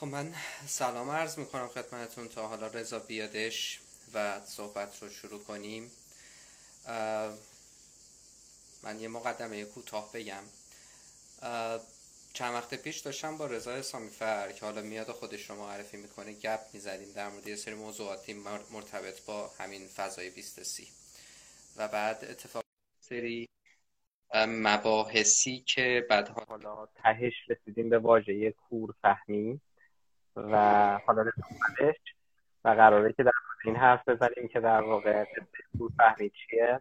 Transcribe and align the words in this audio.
خب 0.00 0.06
من 0.06 0.34
سلام 0.66 1.10
عرض 1.10 1.38
می‌کنم 1.38 1.68
خدمتون 1.68 2.28
تا 2.28 2.48
حالا 2.48 2.66
رضا 2.66 2.98
بیادش 2.98 3.80
و 4.14 4.40
صحبت 4.40 5.02
رو 5.02 5.10
شروع 5.10 5.42
کنیم. 5.42 5.90
من 8.82 9.00
یه 9.00 9.08
مقدمه 9.08 9.64
کوتاه 9.64 10.12
بگم. 10.12 10.42
چند 12.32 12.54
وقت 12.54 12.74
پیش 12.74 12.98
داشتم 12.98 13.38
با 13.38 13.46
رضا 13.46 13.82
سامیفر 13.82 14.52
که 14.52 14.64
حالا 14.66 14.82
میاد 14.82 15.12
خودش 15.12 15.50
رو 15.50 15.56
معرفی 15.56 15.96
می‌کنه 15.96 16.32
گپ 16.32 16.60
می‌زدیم 16.72 17.12
در 17.12 17.28
مورد 17.28 17.48
یه 17.48 17.56
سری 17.56 17.74
موضوعاتی 17.74 18.34
مرتبط 18.72 19.24
با 19.24 19.50
همین 19.58 19.86
فضای 19.86 20.30
20 20.30 20.82
و 21.76 21.88
بعد 21.88 22.24
اتفاق 22.24 22.64
سری 23.00 23.48
مباحثی 24.34 25.64
که 25.66 26.06
بعد 26.10 26.28
حالا 26.28 26.86
تهش 26.86 27.32
رسیدیم 27.48 27.88
به 27.88 27.98
واژه 27.98 28.50
کور 28.50 28.94
فهمی 29.02 29.60
و 30.36 30.56
حالا 31.06 31.22
رسیدش 31.22 31.96
و 32.64 32.68
قراره 32.68 33.12
که 33.12 33.22
در 33.22 33.32
این 33.64 33.76
حرف 33.76 34.08
بزنیم 34.08 34.48
که 34.52 34.60
در 34.60 34.80
واقع 34.80 35.24
کور 35.78 35.90
فهمی 35.96 36.30
چیه 36.30 36.80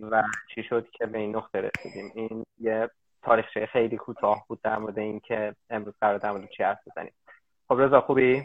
و 0.00 0.22
چی 0.54 0.62
شد 0.62 0.86
که 0.92 1.06
به 1.06 1.18
این 1.18 1.36
نقطه 1.36 1.60
رسیدیم. 1.60 2.12
این 2.14 2.46
یه 2.60 2.90
تاریخچه 3.22 3.66
خیلی 3.66 3.96
کوتاه 3.96 4.44
بود 4.48 4.60
در 4.62 4.78
مورد 4.78 4.98
این 4.98 5.20
که 5.20 5.54
امروز 5.70 5.94
قرار 6.00 6.18
در 6.18 6.30
مورد 6.30 6.48
چی 6.56 6.62
حرف 6.62 6.78
بزنیم. 6.90 7.12
خب 7.68 7.76
رضا 7.78 8.00
خوبی؟ 8.00 8.42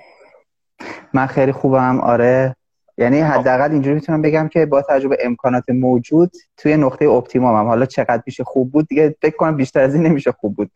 من 1.14 1.28
خیلی 1.28 1.52
خوبم. 1.52 2.00
آره. 2.00 2.56
یعنی 2.98 3.24
خب. 3.24 3.32
حداقل 3.32 3.72
اینجوری 3.72 3.96
می‌تونم 3.96 4.22
بگم 4.22 4.48
که 4.48 4.66
با 4.66 4.82
تجربه 4.82 5.18
امکانات 5.22 5.70
موجود 5.70 6.32
توی 6.58 6.78
نقطه 6.78 7.06
اپتیمومم. 7.06 7.68
حالا 7.68 7.86
چقدر 7.86 8.24
میشه 8.26 8.44
خوب 8.44 8.72
بود 8.72 8.88
دیگه 8.88 9.16
فکر 9.22 9.36
کنم 9.36 9.58
بیشتر 9.58 9.80
از 9.80 9.96
این 9.96 10.04
نمیشه 10.04 10.32
خوب 10.32 10.56
بود. 10.56 10.72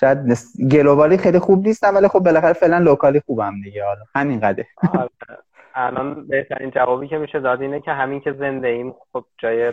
شاید 0.00 0.18
گلوبالی 0.72 1.16
خیلی 1.18 1.38
خوب 1.38 1.66
نیستم 1.66 1.94
ولی 1.94 2.08
خب 2.08 2.18
بالاخره 2.18 2.52
فعلا 2.52 2.78
لوکالی 2.78 3.20
خوبم 3.26 3.52
دیگه. 3.64 3.84
حالا 3.84 4.00
همین 4.14 4.40
قده 4.40 4.66
آره. 4.92 5.08
الان 5.74 6.26
بهترین 6.26 6.70
جوابی 6.70 7.08
که 7.08 7.18
میشه 7.18 7.40
داد 7.40 7.62
اینه 7.62 7.80
که 7.80 7.90
همین 7.90 8.20
که 8.20 8.32
زنده 8.32 8.68
ایم 8.68 8.94
خب 9.12 9.24
جای 9.38 9.72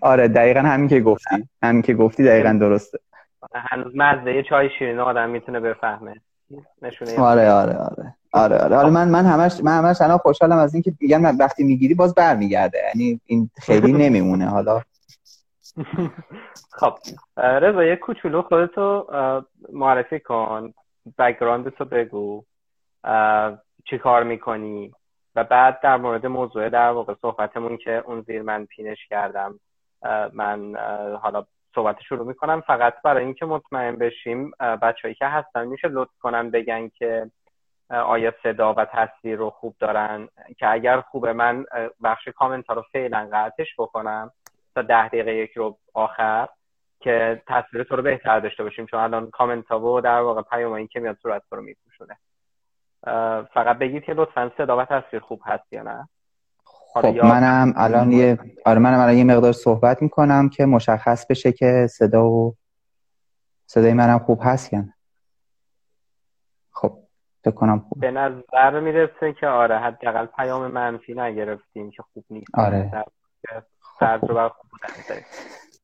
آره 0.00 0.28
دقیقا 0.28 0.60
همین 0.60 0.88
که 0.88 1.00
گفتی. 1.00 1.48
همین 1.62 1.82
که 1.82 1.94
گفتی 1.94 2.24
دقیقا 2.24 2.52
درسته. 2.60 2.98
هنوز 3.54 3.92
مزه 3.96 4.42
چای 4.42 4.68
شیرین 4.78 4.98
آدم 5.00 5.30
می‌تونه 5.30 5.60
بفهمه. 5.60 6.14
نشونه 6.82 7.20
آره 7.20 7.50
آره 7.50 7.76
آره. 7.76 8.14
آره 8.32 8.58
آره. 8.58 8.76
حالا 8.76 8.90
من 8.90 9.08
من 9.08 9.26
همش 9.26 9.60
من 9.64 9.78
همش 9.78 10.00
الان 10.00 10.18
خوشحالم 10.18 10.58
از 10.58 10.74
اینکه 10.74 10.92
میگن 11.00 11.36
وقتی 11.36 11.64
می‌گیری 11.64 11.94
باز 11.94 12.14
برمیگرده. 12.14 12.78
یعنی 12.94 13.20
این 13.26 13.50
خیلی 13.62 13.92
نمیمونه. 14.04 14.46
حالا 14.46 14.80
خب 16.78 16.94
رضا 17.36 17.84
یه 17.84 17.96
کوچولو 17.96 18.42
خودتو 18.42 19.06
معرفی 19.72 20.20
کن. 20.20 20.74
background 21.18 21.68
تو 21.68 21.84
بگو. 21.84 22.44
چی 23.84 23.98
کار 23.98 24.22
می‌کنی؟ 24.22 24.92
و 25.34 25.44
بعد 25.44 25.80
در 25.80 25.96
مورد 25.96 26.26
موضوع 26.26 26.68
در 26.68 26.90
واقع 26.90 27.14
صحبتمون 27.22 27.76
که 27.76 28.02
اون 28.06 28.20
زیر 28.20 28.42
من 28.42 28.66
pin 28.66 28.90
ش 28.90 29.06
کردم 29.06 29.60
من 30.32 30.76
حالا 31.22 31.44
صحبت 31.74 32.00
شروع 32.00 32.26
می‌کنم. 32.26 32.60
فقط 32.60 32.94
برای 33.04 33.24
اینکه 33.24 33.46
مطمئن 33.46 33.96
بشیم 33.96 34.50
بچههایی 34.60 35.14
که 35.14 35.26
هستن 35.26 35.66
میشه 35.66 35.88
لطف 35.88 36.18
کنن 36.22 36.50
بگن 36.50 36.88
که 36.88 37.30
آیا 37.90 38.32
صدا 38.42 38.74
و 38.74 38.84
تصویر 38.84 39.38
رو 39.38 39.50
خوب 39.50 39.74
دارن؟ 39.80 40.28
که 40.58 40.70
اگر 40.70 41.00
خوبه 41.00 41.32
من 41.32 41.64
بخش 42.02 42.28
کامنت 42.28 42.66
ها 42.66 42.74
رو 42.74 42.84
فعلا 42.92 43.28
قطعش 43.32 43.68
بکنم. 43.78 44.30
تا 44.74 44.82
ده 44.82 45.08
دقیقه 45.08 45.34
یک 45.34 45.52
رو 45.52 45.78
آخر 45.94 46.48
که 47.00 47.42
تصویر 47.46 47.84
تو 47.84 47.96
رو 47.96 48.02
بهتر 48.02 48.40
داشته 48.40 48.62
باشیم. 48.62 48.86
چون 48.86 49.00
الان 49.00 49.30
کامنت 49.30 49.66
ها 49.66 49.80
و 49.80 50.00
در 50.00 50.20
واقع 50.20 50.42
پیام 50.42 50.86
که 50.86 51.00
میاد 51.00 51.18
صورت 51.22 51.42
رو 51.50 51.62
میپوشونه 51.62 52.16
فقط 53.54 53.78
بگید 53.78 54.04
که 54.04 54.12
لطفا 54.12 54.50
صدا 54.56 54.76
و 54.76 54.84
تصویر 54.84 55.22
خوب 55.22 55.40
هست 55.44 55.72
یا 55.72 55.82
نه. 55.82 56.08
خب 56.64 57.06
منم 57.06 57.72
الان 57.76 58.12
یه 58.12 58.38
آره 58.66 58.78
منم 58.78 59.00
الان 59.00 59.14
یه 59.16 59.24
مقدار 59.24 59.52
صحبت 59.52 60.02
می‌کنم 60.02 60.48
که 60.48 60.64
مشخص 60.64 61.26
بشه 61.26 61.52
که 61.52 61.86
صدا 61.90 62.24
و 62.24 62.54
صدای 63.66 63.92
منم 63.92 64.18
خوب 64.18 64.40
هست 64.42 64.72
یا 64.72 64.80
نه. 64.80 64.94
خب 66.70 66.98
کنم 67.56 67.78
خوب. 67.78 68.00
به 68.00 68.10
نظر 68.10 68.80
می‌رسه 68.80 69.32
که 69.32 69.46
آره 69.46 69.78
حداقل 69.78 70.26
پیام 70.26 70.66
منفی 70.66 71.14
نگرفتیم 71.14 71.90
که 71.90 72.02
خوب 72.02 72.24
نیست. 72.30 72.54
آره. 72.54 73.04
تجربه 74.00 74.48
خوب 74.48 74.66
بودن 74.70 74.88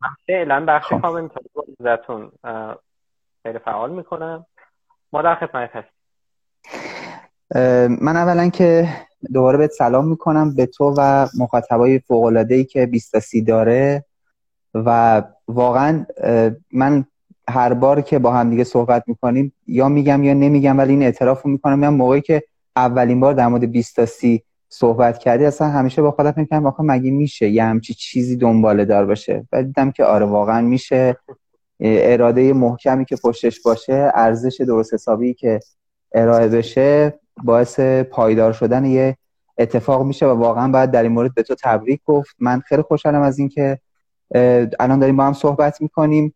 من 0.02 0.08
فعلا 0.26 0.64
بخش 0.68 0.86
خب. 0.86 1.00
کامنت 1.00 1.30
ازتون 1.80 2.32
خیلی 3.42 3.58
فعال 3.58 3.90
می‌کنم. 3.90 4.46
ما 5.12 5.22
در 5.22 5.34
خدمت 5.34 5.70
هستیم. 5.74 5.92
من 8.02 8.16
اولا 8.16 8.48
که 8.48 8.88
دوباره 9.34 9.58
بهت 9.58 9.70
سلام 9.70 10.08
می‌کنم. 10.08 10.54
به 10.54 10.66
تو 10.66 10.94
و 10.98 11.26
مخاطبای 11.38 11.98
فوق 11.98 12.46
ای 12.50 12.64
که 12.64 12.86
20 12.86 13.18
سی 13.18 13.42
داره. 13.42 14.04
و 14.74 15.22
واقعا 15.48 16.06
من 16.72 17.04
هر 17.48 17.74
بار 17.74 18.00
که 18.00 18.18
با 18.18 18.32
هم 18.32 18.50
دیگه 18.50 18.64
صحبت 18.64 19.04
می‌کنیم 19.06 19.54
یا 19.66 19.88
میگم 19.88 20.24
یا 20.24 20.34
نمیگم 20.34 20.78
ولی 20.78 20.92
این 20.92 21.02
اعتراف 21.02 21.42
رو 21.42 21.50
می‌کنم. 21.50 21.82
یا 21.82 21.90
موقعی 21.90 22.20
که 22.20 22.42
اولین 22.76 23.20
بار 23.20 23.34
در 23.34 23.48
مورد 23.48 23.72
20 23.72 24.04
سی 24.04 24.42
صحبت 24.72 25.18
کردی 25.18 25.44
اصلا 25.44 25.68
همیشه 25.68 26.02
با 26.02 26.10
خودم 26.10 26.34
می‌کنم 26.36 26.66
آخه 26.66 26.82
مگه 26.82 27.10
میشه 27.10 27.48
یه 27.48 27.64
همچی 27.64 27.94
چیزی 27.94 28.36
دنباله 28.36 28.84
دار 28.84 29.06
باشه؟ 29.06 29.46
و 29.52 29.62
دیدم 29.62 29.90
که 29.90 30.04
آره 30.04 30.26
واقعا 30.26 30.60
میشه. 30.60 31.16
اراده 31.80 32.52
محکمی 32.52 33.04
که 33.04 33.16
پشتش 33.16 33.60
باشه 33.60 34.12
ارزش 34.14 34.60
درست 34.60 34.94
حسابی 34.94 35.34
که 35.34 35.60
ارائه 36.14 36.48
بشه 36.48 37.20
باعث 37.44 37.80
پایدار 37.80 38.52
شدن 38.52 38.84
یه 38.84 39.16
اتفاق 39.58 40.06
میشه 40.06 40.26
و 40.26 40.28
واقعا 40.28 40.72
باید 40.72 40.90
در 40.90 41.02
این 41.02 41.12
مورد 41.12 41.34
به 41.34 41.42
تو 41.42 41.54
تبریک 41.62 42.00
گفت. 42.04 42.36
من 42.38 42.60
خیلی 42.60 42.82
خوشحالم 42.82 43.22
از 43.22 43.38
اینکه 43.38 43.78
الان 44.80 44.98
داریم 44.98 45.16
با 45.16 45.24
هم 45.24 45.32
صحبت 45.32 45.82
می‌کنیم. 45.82 46.34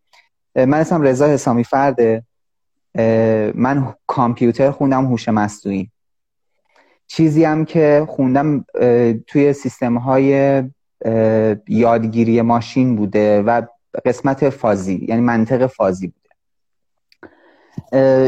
من 0.56 0.74
اسمم 0.74 1.02
رضا 1.02 1.26
حسامی 1.26 1.64
فرده. 1.64 2.22
من 3.54 3.94
کامپیوتر 4.06 4.70
خوندم 4.70 5.04
هوش 5.04 5.28
مصنوعی. 5.28 5.90
چیزی 7.06 7.44
هم 7.44 7.64
که 7.64 8.06
خوندم 8.08 8.64
توی 9.26 9.52
سیستم 9.52 9.98
های 9.98 10.62
یادگیری 11.68 12.42
ماشین 12.42 12.96
بوده 12.96 13.42
و 13.42 13.62
قسمت 14.04 14.48
فازی 14.48 15.06
یعنی 15.08 15.20
منطق 15.20 15.66
فازی 15.66 16.06
بوده. 16.06 16.24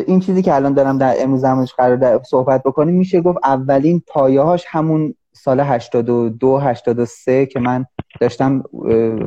این 0.06 0.20
چیزی 0.20 0.42
که 0.42 0.54
الان 0.54 0.74
دارم 0.74 0.98
در 0.98 1.14
امروز 1.18 1.40
زمانش 1.40 1.74
قرار 1.74 2.22
صحبت 2.22 2.62
بکنیم 2.62 2.94
میشه 2.94 3.20
گفت 3.20 3.38
اولین 3.44 4.02
پایه‌هاش 4.06 4.64
همون 4.68 5.14
سال 5.32 5.60
82 5.60 6.58
83 6.58 7.46
که 7.46 7.60
من 7.60 7.86
داشتم 8.20 8.64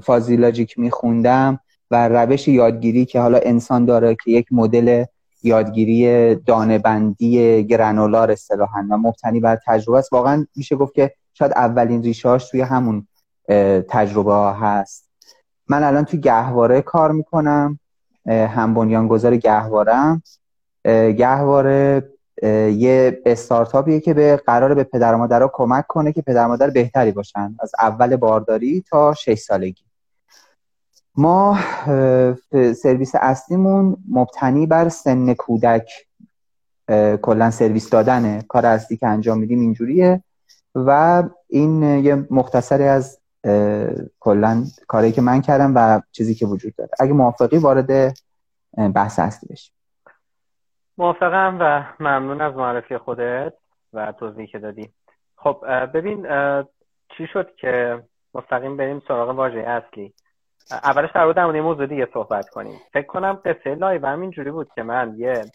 فازی 0.03 0.35
لاجیک 0.35 0.79
میخوندم 0.79 1.59
و 1.91 2.07
روش 2.07 2.47
یادگیری 2.47 3.05
که 3.05 3.19
حالا 3.19 3.39
انسان 3.43 3.85
داره 3.85 4.17
که 4.23 4.31
یک 4.31 4.47
مدل 4.51 5.05
یادگیری 5.43 6.35
دانهبندی 6.35 7.63
گرانولار 7.63 8.31
اصطلاحا 8.31 8.87
و 8.89 8.97
مبتنی 8.97 9.39
بر 9.39 9.57
تجربه 9.67 9.99
است. 9.99 10.13
واقعا 10.13 10.45
میشه 10.55 10.75
گفت 10.75 10.93
که 10.93 11.13
شاید 11.33 11.51
اولین 11.51 12.03
ریشهاش 12.03 12.49
توی 12.49 12.61
همون 12.61 13.07
تجربه 13.89 14.33
ها 14.33 14.53
هست. 14.53 15.09
من 15.67 15.83
الان 15.83 16.05
توی 16.05 16.19
گهواره 16.19 16.81
کار 16.81 17.11
می‌کنم 17.11 17.79
هم 18.27 18.73
بنیانگذار 18.73 19.37
گهوارم 19.37 20.23
گهواره 21.17 22.09
یه 22.43 23.21
استارتاپیه 23.25 23.99
که 23.99 24.13
به 24.13 24.41
قرار 24.45 24.73
به 24.73 24.83
پدر 24.83 25.15
و 25.15 25.17
مادرها 25.17 25.51
کمک 25.53 25.87
کنه 25.87 26.11
که 26.11 26.21
پدر 26.21 26.47
مادر 26.47 26.69
بهتری 26.69 27.11
باشن. 27.11 27.55
از 27.59 27.71
اول 27.79 28.15
بارداری 28.15 28.83
تا 28.89 29.13
6 29.13 29.39
سالگی. 29.39 29.83
ما 31.19 31.57
سرویس 32.73 33.15
اصلیمون 33.15 33.97
مبتنی 34.11 34.67
بر 34.67 34.89
سن 34.89 35.33
کودک. 35.33 35.89
کلا 37.21 37.51
سرویس 37.51 37.89
دادنه. 37.89 38.41
کار 38.47 38.65
اصلی 38.65 38.97
که 38.97 39.07
انجام 39.07 39.37
میدیم 39.37 39.59
اینجوریه. 39.59 40.23
و 40.75 41.23
این 41.47 41.83
یه 41.83 42.27
مختصری 42.31 42.83
از 42.83 43.19
کلا 44.19 44.63
کاری 44.87 45.11
که 45.11 45.21
من 45.21 45.41
کردم 45.41 45.73
و 45.75 46.01
چیزی 46.11 46.35
که 46.35 46.45
وجود 46.45 46.75
داره. 46.75 46.89
اگه 46.99 47.13
موافقی 47.13 47.57
وارد 47.57 48.13
بحث 48.95 49.19
اصلی 49.19 49.49
بشیم. 49.49 49.75
موافقم 50.97 51.57
و 51.61 51.83
ممنون 52.03 52.41
از 52.41 52.53
معرفی 52.53 52.97
خودت 52.97 53.53
و 53.93 54.13
توضیحی 54.19 54.47
که 54.47 54.59
دادی. 54.59 54.89
خب 55.35 55.65
ببین 55.93 56.27
چی 57.17 57.27
شد 57.33 57.55
که 57.61 58.03
مستقیم 58.33 58.77
بریم 58.77 59.01
سراغ 59.07 59.29
واژه 59.29 59.59
اصلی؟ 59.59 60.13
اولش 60.71 61.09
در 61.15 61.25
مورد 61.25 61.39
موضوع 61.39 61.85
دیگه 61.85 62.07
صحبت 62.13 62.49
کنیم. 62.49 62.79
فکر 62.93 63.07
کنم 63.07 63.41
قصه 63.45 63.75
لایو 63.75 64.05
هم 64.05 64.21
اینجوری 64.21 64.51
بود 64.51 64.71
که 64.75 64.83
من 64.83 65.15
یه 65.17 65.45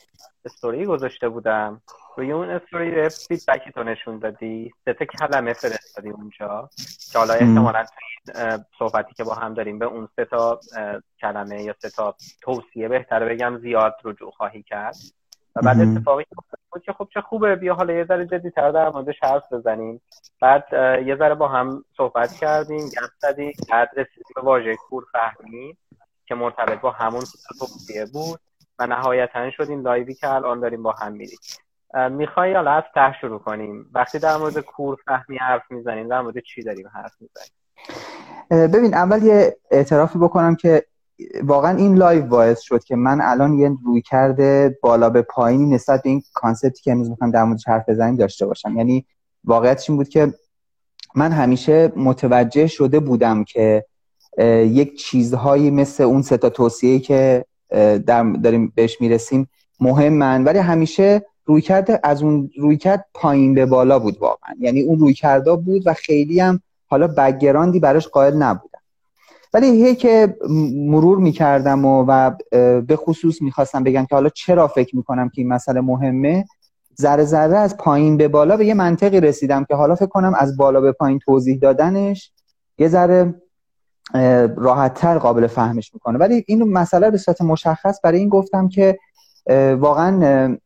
استوری 0.45 0.87
گذاشته 0.87 1.29
بودم. 1.29 1.83
روی 2.17 2.33
اون 2.33 2.51
استوری 2.51 3.09
feedback 3.09 3.66
ی 3.66 3.73
تو 3.73 3.83
نشون 3.83 4.19
دادی. 4.19 4.73
سه 4.85 4.93
تا 4.93 5.05
کلمه 5.05 5.53
فرستادی 5.53 6.11
اونجا. 6.11 6.71
که 7.13 7.19
حالا 7.19 7.35
احتمالا 7.35 7.85
صحبتی 8.79 9.15
که 9.15 9.25
با 9.25 9.35
هم 9.35 9.55
داریم 9.55 9.79
به 9.79 9.87
اون 9.87 10.09
سه 10.17 10.25
تا 10.25 10.61
کلمه 11.21 11.63
یا 11.63 11.75
سه 11.79 11.91
تا 11.91 12.15
توصیه 12.43 12.89
بهتره 12.89 13.35
بگم 13.35 13.59
زیاد 13.59 13.97
رجوع 14.05 14.31
خواهی 14.31 14.63
کرد. 14.63 14.97
و 15.57 15.61
بعد 15.61 15.81
اتفاقی 15.81 16.25
بود 16.73 16.83
که 16.83 16.93
خب 16.93 17.09
چه 17.15 17.21
خوبه 17.21 17.57
بیا 17.57 17.75
حالا 17.75 17.93
یه 17.93 18.05
ذره 18.05 18.27
جدیتر 18.27 18.71
در 18.71 18.91
موردش 18.91 19.15
حرف 19.23 19.53
بزنیم. 19.53 20.01
بعد 20.41 20.65
یه 21.07 21.17
ذره 21.17 21.35
با 21.35 21.49
هم 21.49 21.85
صحبت 21.97 22.33
کردیم 22.33 22.89
گپ 22.89 23.11
زدیم 23.19 23.53
بعد 23.71 23.89
رسیدیم 23.97 24.33
به 24.37 24.43
واژه 24.43 24.77
کور 24.77 25.05
فهمی 25.13 25.77
که 26.27 26.35
مرتبط 26.35 26.81
با 26.81 26.91
همون 26.91 27.23
توصیه 27.59 28.07
بود 28.13 28.41
و 28.79 28.87
نهایتا 28.87 29.51
شدیم 29.51 29.83
لایوی 29.83 30.15
که 30.15 30.29
الان 30.29 30.61
داریم 30.61 30.83
با 30.83 30.93
هم 30.93 31.13
میریم. 31.13 31.39
می‌خوای 32.11 32.55
حالا 32.55 32.71
از 32.71 32.83
ته 32.95 33.15
شروع 33.21 33.39
کنیم. 33.39 33.91
وقتی 33.93 34.19
در 34.19 34.37
مورد 34.37 34.59
کور 34.59 34.99
فهمی 35.07 35.39
حرف 35.39 35.71
می‌زنیم 35.71 36.09
در 36.09 36.21
مورد 36.21 36.39
چی 36.39 36.63
داریم 36.63 36.89
حرف 36.89 37.13
می‌زنیم؟ 37.21 38.71
ببین 38.73 38.95
اول 38.95 39.23
یه 39.23 39.57
اعترافی 39.71 40.19
بکنم 40.19 40.57
که 40.57 40.87
واقعا 41.43 41.77
این 41.77 41.95
لایو 41.95 42.23
باعث 42.23 42.61
شد 42.61 42.85
که 42.85 42.97
من 42.97 43.21
الان 43.21 43.55
یه 43.55 43.77
رویکرد 43.85 44.79
بالا 44.83 45.11
به 45.11 45.23
پایینی 45.23 45.75
نسبت 45.75 46.03
به 46.03 46.11
این 46.11 46.23
concept 46.35 46.77
ی 46.77 46.83
که 46.83 46.93
امروز 46.93 47.11
می‌خوام 47.11 47.31
در 47.31 47.45
موردش 47.45 47.69
حرف 47.69 47.89
بزنیم 47.89 48.17
داشته 48.17 48.47
باشم. 48.47 48.77
یعنی 48.77 49.07
واقعیتش 49.45 49.91
این 49.91 49.97
بود 49.97 50.09
که 50.09 50.35
من 51.15 51.33
همیشه 51.33 51.93
متوجه 51.97 52.67
شده 52.67 53.01
بودم 53.01 53.45
که 53.45 53.85
یک 54.59 54.99
چیزهایی 54.99 55.71
مثل 55.71 56.03
اون 56.03 56.23
سه 56.23 56.37
تا 56.37 56.51
توصیه 56.51 56.99
که 56.99 57.45
در 58.07 58.33
داریم 58.33 58.73
بهش 58.75 59.01
می‌رسیم 59.01 59.49
مهمن. 59.81 60.45
ولی 60.45 60.59
همیشه 60.59 61.27
روی 61.47 61.61
کرده 61.61 62.01
از 62.03 62.23
اون 62.23 62.51
روی 62.59 62.77
کرد 62.77 63.07
پایین 63.15 63.55
به 63.55 63.67
بالا 63.67 63.99
بود 63.99 64.19
واقعا. 64.19 64.55
یعنی 64.59 64.81
اون 64.81 64.99
روی 64.99 65.15
کرده 65.15 65.57
بود 65.57 65.87
و 65.87 65.95
خیلی 65.95 66.41
هم 66.41 66.61
حالا 66.87 67.07
بگراندی 67.07 67.81
براش 67.81 68.09
قائل 68.09 68.37
نبودم. 68.37 68.74
ولی 69.55 69.85
هی 69.85 69.95
که 69.95 70.37
مرور 70.75 71.19
می‌کردم 71.19 71.85
و, 71.85 72.05
و 72.09 72.31
به 72.81 72.97
خصوص 72.97 73.43
می‌خواستم 73.43 73.85
بگم 73.85 74.07
که 74.09 74.15
حالا 74.15 74.29
چرا 74.29 74.69
فکر 74.69 74.97
می‌کنم 74.97 75.29
که 75.29 75.41
این 75.41 75.49
مسئله 75.49 75.81
مهمه 75.81 76.45
ذره 77.01 77.25
ذره 77.25 77.57
از 77.57 77.77
پایین 77.77 78.17
به 78.17 78.29
بالا 78.29 78.57
به 78.57 78.67
یه 78.67 78.75
منطقی 78.75 79.21
رسیدم 79.21 79.65
که 79.65 79.75
حالا 79.75 79.95
فکر 79.95 80.07
کنم 80.07 80.35
از 80.39 80.57
بالا 80.57 80.81
به 80.81 80.93
پایین 80.93 81.19
توضیح 81.19 81.59
دادنش 81.59 82.33
یه 82.79 82.89
ذره 82.89 83.35
راحتتر 84.57 85.19
قابل 85.19 85.47
فهمش 85.47 85.95
می‌کنه. 85.95 86.19
ولی 86.19 86.45
این 86.47 86.63
مسئله 86.63 87.11
به 87.11 87.19
صورت 87.19 87.43
مشخص 87.43 88.01
برای 88.05 88.19
این 88.19 88.29
گفتم 88.29 88.69
که 88.69 88.99
واقعا 89.79 90.57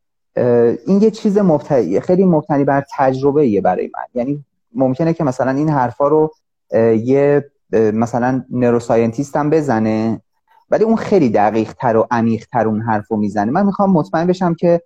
این 0.87 1.03
یه 1.03 1.11
چیز 1.11 1.39
مبتنی 1.39 2.01
خیلی 2.01 2.25
مبتنی 2.25 2.65
بر 2.65 2.85
تجربه 2.97 3.61
برای 3.61 3.91
من. 3.95 4.05
یعنی 4.15 4.45
ممکنه 4.75 5.13
که 5.13 5.25
مثلا 5.25 5.51
این 5.51 5.69
حرفا 5.69 6.09
رو 6.09 6.33
یه 7.05 7.51
مثلا 7.73 8.45
نروساینتیست 8.51 9.37
هم 9.37 9.51
بزنه 9.51 10.21
ولی 10.71 10.85
اون 10.85 10.97
خیلی 10.97 11.31
دقیق 11.31 11.73
تر 11.73 11.97
و 11.97 12.07
عمیق 12.11 12.47
تر 12.53 12.69
اون 12.69 12.83
حرف 12.83 13.09
رو 13.09 13.17
می‌زنه. 13.17 13.51
من 13.51 13.67
می‌خوام 13.67 13.91
مطمئن 13.91 14.27
بشم 14.27 14.55
که 14.55 14.83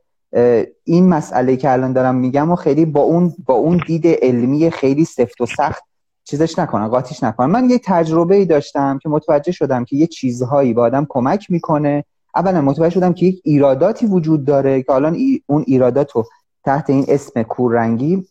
این 0.84 1.08
مسئله 1.08 1.56
که 1.56 1.72
الان 1.72 1.92
دارم 1.92 2.14
میگم 2.14 2.50
و 2.50 2.56
خیلی 2.56 2.84
با 2.84 3.00
اون 3.00 3.34
با 3.46 3.54
اون 3.54 3.80
دید 3.86 4.06
علمی 4.06 4.70
خیلی 4.70 5.04
سفت 5.04 5.40
و 5.40 5.46
سخت 5.46 5.82
چیزش 6.24 6.58
نکنم 6.58 6.88
قاطیش 6.88 7.22
نکنم 7.22 7.50
من 7.50 7.70
یه 7.70 7.80
تجربه 7.84 8.34
ای 8.34 8.44
داشتم 8.44 8.98
که 9.02 9.08
متوجه 9.08 9.52
شدم 9.52 9.84
که 9.84 9.96
یه 9.96 10.06
چیزهایی 10.06 10.74
به 10.74 10.80
آدم 10.80 11.06
کمک 11.08 11.50
می‌کنه. 11.50 12.04
اولا 12.34 12.60
متوجه 12.60 12.90
شدم 12.90 13.12
که 13.12 13.26
یک 13.26 13.40
ایراداتی 13.44 14.06
وجود 14.06 14.44
داره 14.44 14.82
که 14.82 14.92
الان 14.92 15.16
اون 15.46 15.64
ایرادات 15.66 16.12
رو 16.12 16.26
تحت 16.64 16.90
این 16.90 17.04
اسم 17.08 17.42
کوررنگی 17.42 18.26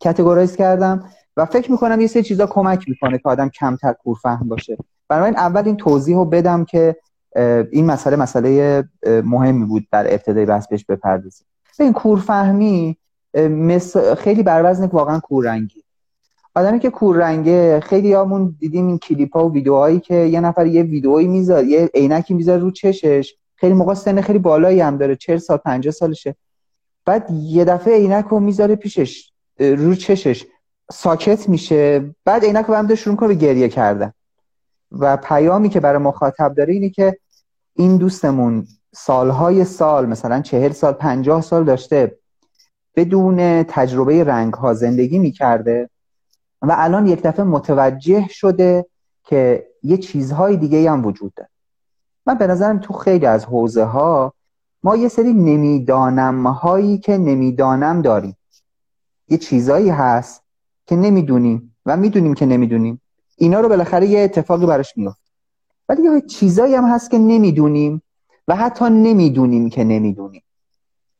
کتگورایز 0.00 0.56
کردم. 0.56 1.04
و 1.36 1.44
فکر 1.44 1.70
می‌کنم 1.70 2.00
یه 2.00 2.06
سری 2.06 2.22
چیزا 2.22 2.46
کمک 2.46 2.88
می‌کنه 2.88 3.18
که 3.18 3.28
آدم 3.28 3.48
کمتر 3.48 3.92
کورفهم 3.92 4.48
باشه. 4.48 4.76
برای 5.08 5.30
اول 5.30 5.62
این 5.66 5.76
توضیح 5.76 6.16
رو 6.16 6.24
بدم 6.24 6.64
که 6.64 6.96
این 7.70 7.86
مسئله 7.86 8.16
مسئله 8.16 8.84
مهمی 9.06 9.64
بود 9.64 9.86
در 9.92 10.12
ابتدای 10.12 10.46
بحث 10.46 10.68
بهش 10.68 10.84
بپردازیم. 10.84 11.46
این 11.80 11.92
کورفهمی 11.92 12.96
خیلی 14.18 14.42
بر 14.42 14.70
وزن 14.70 14.86
واقعا 14.86 15.20
کوررنگی 15.20 15.82
آدمی 16.54 16.78
که 16.78 16.90
کوررنگه 16.90 17.80
خیلی 17.80 18.14
همون 18.14 18.56
دیدیم 18.58 18.86
این 18.86 18.98
کلیپ 18.98 19.36
ها 19.36 19.48
و 19.48 19.52
ویدیوهایی 19.52 20.00
که 20.00 20.14
یه 20.14 20.40
نفر 20.40 20.66
یه 20.66 20.82
ویدیویی 20.82 21.28
می‌ذاره 21.28 21.66
یه 21.66 21.90
عینکی 21.94 22.34
می‌ذاره 22.34 22.60
رو 22.60 22.70
چشش. 22.70 23.34
خیلی 23.56 23.74
موقع 23.74 23.94
سن 23.94 24.20
خیلی 24.20 24.38
بالایی 24.38 24.80
هم 24.80 24.96
داره 24.96 25.16
40 25.16 25.36
سال 25.36 25.56
50 25.56 25.92
سالشه. 25.92 26.36
بعد 27.04 27.30
یه 27.30 27.64
دفعه 27.64 27.96
عینک 27.96 28.24
رو 28.24 28.40
می‌ذاره 28.40 28.76
پیشش 28.76 29.32
رو 29.58 29.94
چشش. 29.94 30.46
ساکت 30.90 31.48
میشه. 31.48 32.14
بعد 32.24 32.44
عینک 32.44 32.66
رو 32.66 32.96
شروع 32.96 33.16
کنه 33.16 33.28
به 33.28 33.34
گریه 33.34 33.68
کردن. 33.68 34.12
و 34.92 35.16
پیامی 35.16 35.68
که 35.68 35.80
برای 35.80 35.98
مخاطب 35.98 36.54
داره 36.54 36.74
اینه 36.74 36.90
که 36.90 37.18
این 37.74 37.96
دوستمون 37.96 38.66
سالهای 38.94 39.64
سال 39.64 40.06
مثلا 40.06 40.40
چهل 40.40 40.72
سال 40.72 40.92
پنجاه 40.92 41.40
سال 41.40 41.64
داشته 41.64 42.18
بدون 42.96 43.62
تجربه 43.62 44.24
رنگ 44.24 44.54
ها 44.54 44.74
زندگی 44.74 45.18
می‌کرده 45.18 45.90
و 46.62 46.74
الان 46.78 47.06
یک 47.06 47.22
دفعه 47.22 47.44
متوجه 47.44 48.28
شده 48.28 48.86
که 49.24 49.66
یه 49.82 49.96
چیزهای 49.96 50.56
دیگه 50.56 50.90
هم 50.90 51.06
وجود 51.06 51.34
داره. 51.34 51.48
من 52.26 52.34
به 52.34 52.46
نظرم 52.46 52.78
تو 52.78 52.92
خیلی 52.92 53.26
از 53.26 53.44
حوزه 53.44 53.84
ها 53.84 54.34
ما 54.82 54.96
یه 54.96 55.08
سری 55.08 55.32
نمی‌دانم 55.32 56.46
هایی 56.46 56.98
که 56.98 57.18
نمی‌دانم 57.18 58.02
داریم. 58.02 58.36
یه 59.28 59.38
چیزایی 59.38 59.90
هست 59.90 60.41
که 60.92 60.96
نمی‌دونیم 60.96 61.76
و 61.86 61.96
می‌دونیم 61.96 62.34
که 62.34 62.46
نمی‌دونیم. 62.46 63.00
اینا 63.36 63.60
رو 63.60 63.68
بالاخره 63.68 64.06
یه 64.06 64.20
اتفاقی 64.20 64.66
براش 64.66 64.96
میفته 64.96 65.30
ولی 65.88 66.02
یه 66.02 66.20
چیزایی 66.20 66.74
هم 66.74 66.84
هست 66.84 67.10
که 67.10 67.18
نمی‌دونیم 67.18 68.02
و 68.48 68.56
حتی 68.56 68.84
نمی‌دونیم 68.84 69.70
که 69.70 69.84
نمی‌دونیم. 69.84 70.42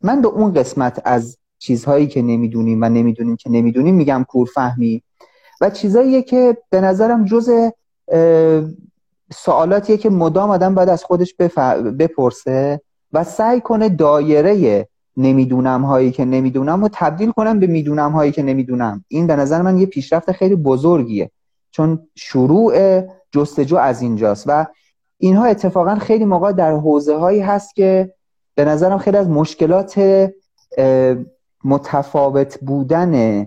من 0.03 0.23
به 0.23 0.29
اون 0.29 0.53
قسمت 0.53 1.03
از 1.05 1.39
چیزهایی 1.59 2.07
که 2.07 2.23
نمی‌دونیم 2.23 2.83
و 2.83 2.89
نمی‌دونیم 2.89 3.37
که 3.37 3.51
نمی‌دونیم 3.51 3.95
میگم 3.95 4.25
کورفهمی. 4.29 5.03
و 5.61 5.71
چیزاییه 5.71 6.23
که 6.23 6.59
به 6.71 6.81
نظرم 6.81 7.25
جز 7.25 7.51
سوالاتیه 9.35 9.97
که 9.97 10.11
مدام 10.11 10.51
آدم 10.51 10.75
باید 10.75 10.89
از 10.89 11.05
خودش 11.05 11.35
بپرسه 11.99 12.81
و 13.13 13.25
سعی 13.25 13.61
کنه 13.61 13.89
دایره 13.89 14.89
نمی‌دونم 15.17 15.85
هایی 15.85 16.11
که 16.11 16.25
نمی‌دونم 16.25 16.83
و 16.83 16.89
تبدیل 16.93 17.31
کنم 17.31 17.61
به 17.61 17.67
می‌دونم 17.67 18.13
هایی 18.13 18.33
که 18.33 18.43
نمی‌دونم. 18.43 19.05
این 19.09 19.27
به 19.27 19.37
نظر 19.37 19.63
من 19.63 19.79
یه 19.79 19.87
پیشرفت 19.87 20.33
خیلی 20.33 20.57
بزرگیه. 20.57 21.31
چون 21.71 22.09
شروع 22.15 23.01
جستجو 23.33 23.77
از 23.77 24.03
اینجاست 24.03 24.45
و 24.47 24.67
اینها 25.19 25.45
اتفاقا 25.45 25.95
خیلی 25.95 26.25
موقع 26.25 26.53
در 26.53 26.73
حوزه 26.73 27.17
هایی 27.17 27.41
هست 27.41 27.75
که 27.75 28.15
به 28.55 28.65
نظرم 28.65 28.99
خیلی 28.99 29.17
از 29.17 29.29
مشکلات 29.29 30.01
متفاوت 31.65 32.59
بودن 32.61 33.47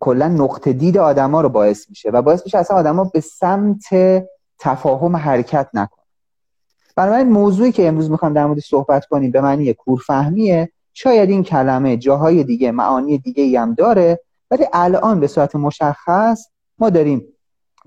کلا 0.00 0.28
نقطه 0.28 0.72
دید 0.72 0.98
آدما 0.98 1.40
رو 1.40 1.48
باعث 1.48 1.88
میشه 1.88 2.10
و 2.10 2.22
باعث 2.22 2.42
میشه 2.44 2.58
اصلا 2.58 2.76
آدما 2.76 3.04
به 3.04 3.20
سمت 3.20 3.84
تفاهم 4.58 5.16
حرکت 5.16 5.68
نکنن. 5.74 5.97
بنابراین 6.98 7.28
موضوعی 7.28 7.72
که 7.72 7.88
امروز 7.88 8.10
می‌خوام 8.10 8.32
در 8.32 8.46
موردش 8.46 8.68
صحبت 8.68 9.06
کنیم 9.06 9.30
به 9.30 9.40
معنی 9.40 9.72
کورفهمیه. 9.72 10.72
شاید 10.94 11.30
این 11.30 11.42
کلمه 11.42 11.96
جاهای 11.96 12.44
دیگه 12.44 12.72
معانی 12.72 13.18
دیگه 13.18 13.42
ای 13.42 13.56
هم 13.56 13.74
داره 13.74 14.20
ولی 14.50 14.64
الان 14.72 15.20
به 15.20 15.26
صورت 15.26 15.56
مشخص 15.56 16.46
ما 16.78 16.90
داریم 16.90 17.24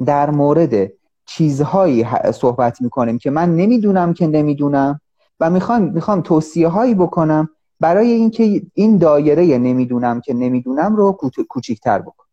در 0.05 0.29
مورد 0.29 0.91
چیزهایی 1.25 2.05
صحبت 2.33 2.81
می‌کنیم 2.81 3.17
که 3.17 3.29
من 3.29 3.55
نمی‌دونم 3.55 4.13
که 4.13 4.27
نمی‌دونم 4.27 5.01
و 5.39 5.49
می‌خوام 5.49 5.81
می‌خوام 5.81 6.21
توصیه 6.21 6.67
هایی 6.67 6.95
بکنم 6.95 7.49
برای 7.79 8.11
اینکه 8.11 8.61
این 8.73 8.97
دایره 8.97 9.57
نمی‌دونم 9.57 10.21
که 10.21 10.33
نمی‌دونم 10.33 10.95
رو 10.95 11.17
کوچیکتر 11.49 11.99
بکن 11.99 12.23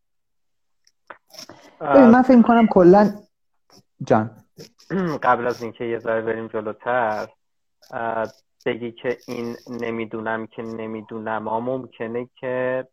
من 1.80 2.22
فکر 2.22 2.42
کنم 2.42 2.66
کلا 2.66 3.12
جان. 4.04 4.30
قبل 5.22 5.46
از 5.46 5.62
اینکه 5.62 5.84
یه 5.84 5.98
ذره 5.98 6.22
بریم 6.22 6.46
جلوتر 6.46 7.28
بگی 8.66 8.92
که 8.92 9.16
این 9.28 9.56
نمی‌دونم 9.80 10.46
که 10.46 10.62
نمی‌دونم 10.62 11.48
ها 11.48 11.60
ممکنه 11.60 12.28
که 12.40 12.84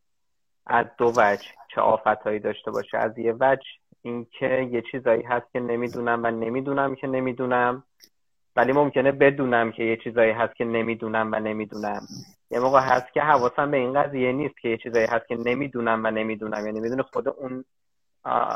از 0.68 0.86
دو 0.98 1.14
وجه 1.18 1.48
چه 1.76 1.82
آفتهایی 1.82 2.40
داشته 2.40 2.72
باشه. 2.72 2.98
از 2.98 3.18
یه 3.18 3.36
وجه 3.40 3.68
اینکه 4.02 4.70
یه 4.72 4.84
چیزایی 4.92 5.24
هست 5.24 5.52
که 5.54 5.60
نمی‌دونم 5.60 6.24
و 6.24 6.32
نمی‌دونم 6.32 6.96
که 6.96 7.08
نمی‌دونم 7.08 7.84
ولی 8.56 8.72
ممکنه 8.72 9.12
بدونم 9.12 9.72
که 9.72 9.84
یه 9.84 9.98
چیزایی 9.98 10.32
هست 10.32 10.56
که 10.56 10.66
نمی‌دونم 10.66 11.32
و 11.34 11.40
نمی‌دونم. 11.40 12.08
یه 12.52 12.60
موقع 12.60 12.80
هست 12.80 13.14
که 13.14 13.22
حواسم 13.22 13.72
به 13.72 13.78
این 13.78 14.02
قضیه 14.04 14.32
نیست 14.32 14.56
که 14.62 14.70
یه 14.70 14.78
چیزایی 14.78 15.06
هست 15.08 15.28
که 15.28 15.36
نمی‌دونم 15.36 16.04
و 16.04 16.12
نمی‌دونم. 16.12 16.66
یعنی 16.66 16.80
می‌دونه 16.80 17.04
خود 17.04 17.28
اون 17.28 17.66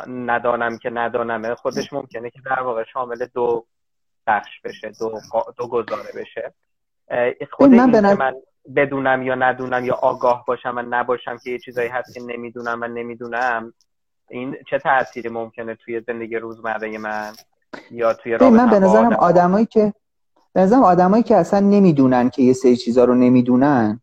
ندانم 0.08 0.78
که 0.78 0.90
ندانمه. 0.90 1.56
خودش 1.56 1.94
ممکنه 1.94 2.30
که 2.30 2.40
در 2.46 2.62
واقع 2.62 2.84
شامل 2.94 3.26
دو 3.34 3.66
بخش 4.28 4.62
بشه 4.64 4.92
دو, 5.00 5.20
دو 5.58 5.68
گزاره 5.68 6.10
بشه. 6.16 6.54
خود 7.52 7.70
من, 7.70 7.96
این 7.96 8.14
من 8.14 8.34
بدونم 8.76 9.24
یا 9.24 9.36
ندونم 9.36 9.86
یا 9.86 9.94
آگاه 9.94 10.44
باشم 10.48 10.74
و 10.78 10.82
نباشم 10.90 11.38
که 11.44 11.52
یه 11.52 11.60
چیزایی 11.60 11.90
هست 11.90 12.14
که 12.14 12.22
نمی‌دونم 12.22 12.82
و 12.82 12.88
نمی‌دونم 12.88 13.74
این 14.30 14.56
چه 14.70 14.80
تأثیری 14.80 15.30
ممکنه 15.30 15.76
توی 15.76 16.02
زندگی 16.08 16.36
روزمره 16.36 16.98
من 16.98 17.32
یا 17.92 18.14
توی 18.14 18.32
رابطه 18.32 18.50
من 18.50 18.70
به 18.70 18.80
نظرم 18.80 19.14
آدمایی 19.14 19.66
که 19.66 19.94
به 20.54 20.62
نظرم 20.62 20.84
آدمایی 20.84 21.24
که 21.24 21.36
اصلا 21.36 21.60
نمی‌دونن 21.60 22.30
که 22.30 22.42
یه 22.42 22.54
سری 22.54 22.76
چیزا 22.76 23.04
رو 23.06 23.16
نمی‌دونن 23.16 24.02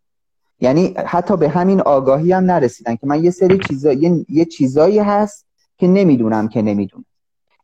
یعنی 0.61 0.95
حتی 1.07 1.37
به 1.37 1.49
همین 1.49 1.81
آگاهی 1.81 2.33
هم 2.33 2.45
نرسیدن 2.45 2.97
که 2.97 3.07
من 3.07 3.25
یه 3.25 3.31
سری 3.31 3.59
چیزا 3.59 3.93
یه, 3.93 4.27
یه 4.29 4.45
چیزایی 4.45 4.99
هست 4.99 5.46
که 5.79 5.87
نمی‌دونم 5.87 6.49
که 6.49 6.63
نمی‌دونم 6.63 7.05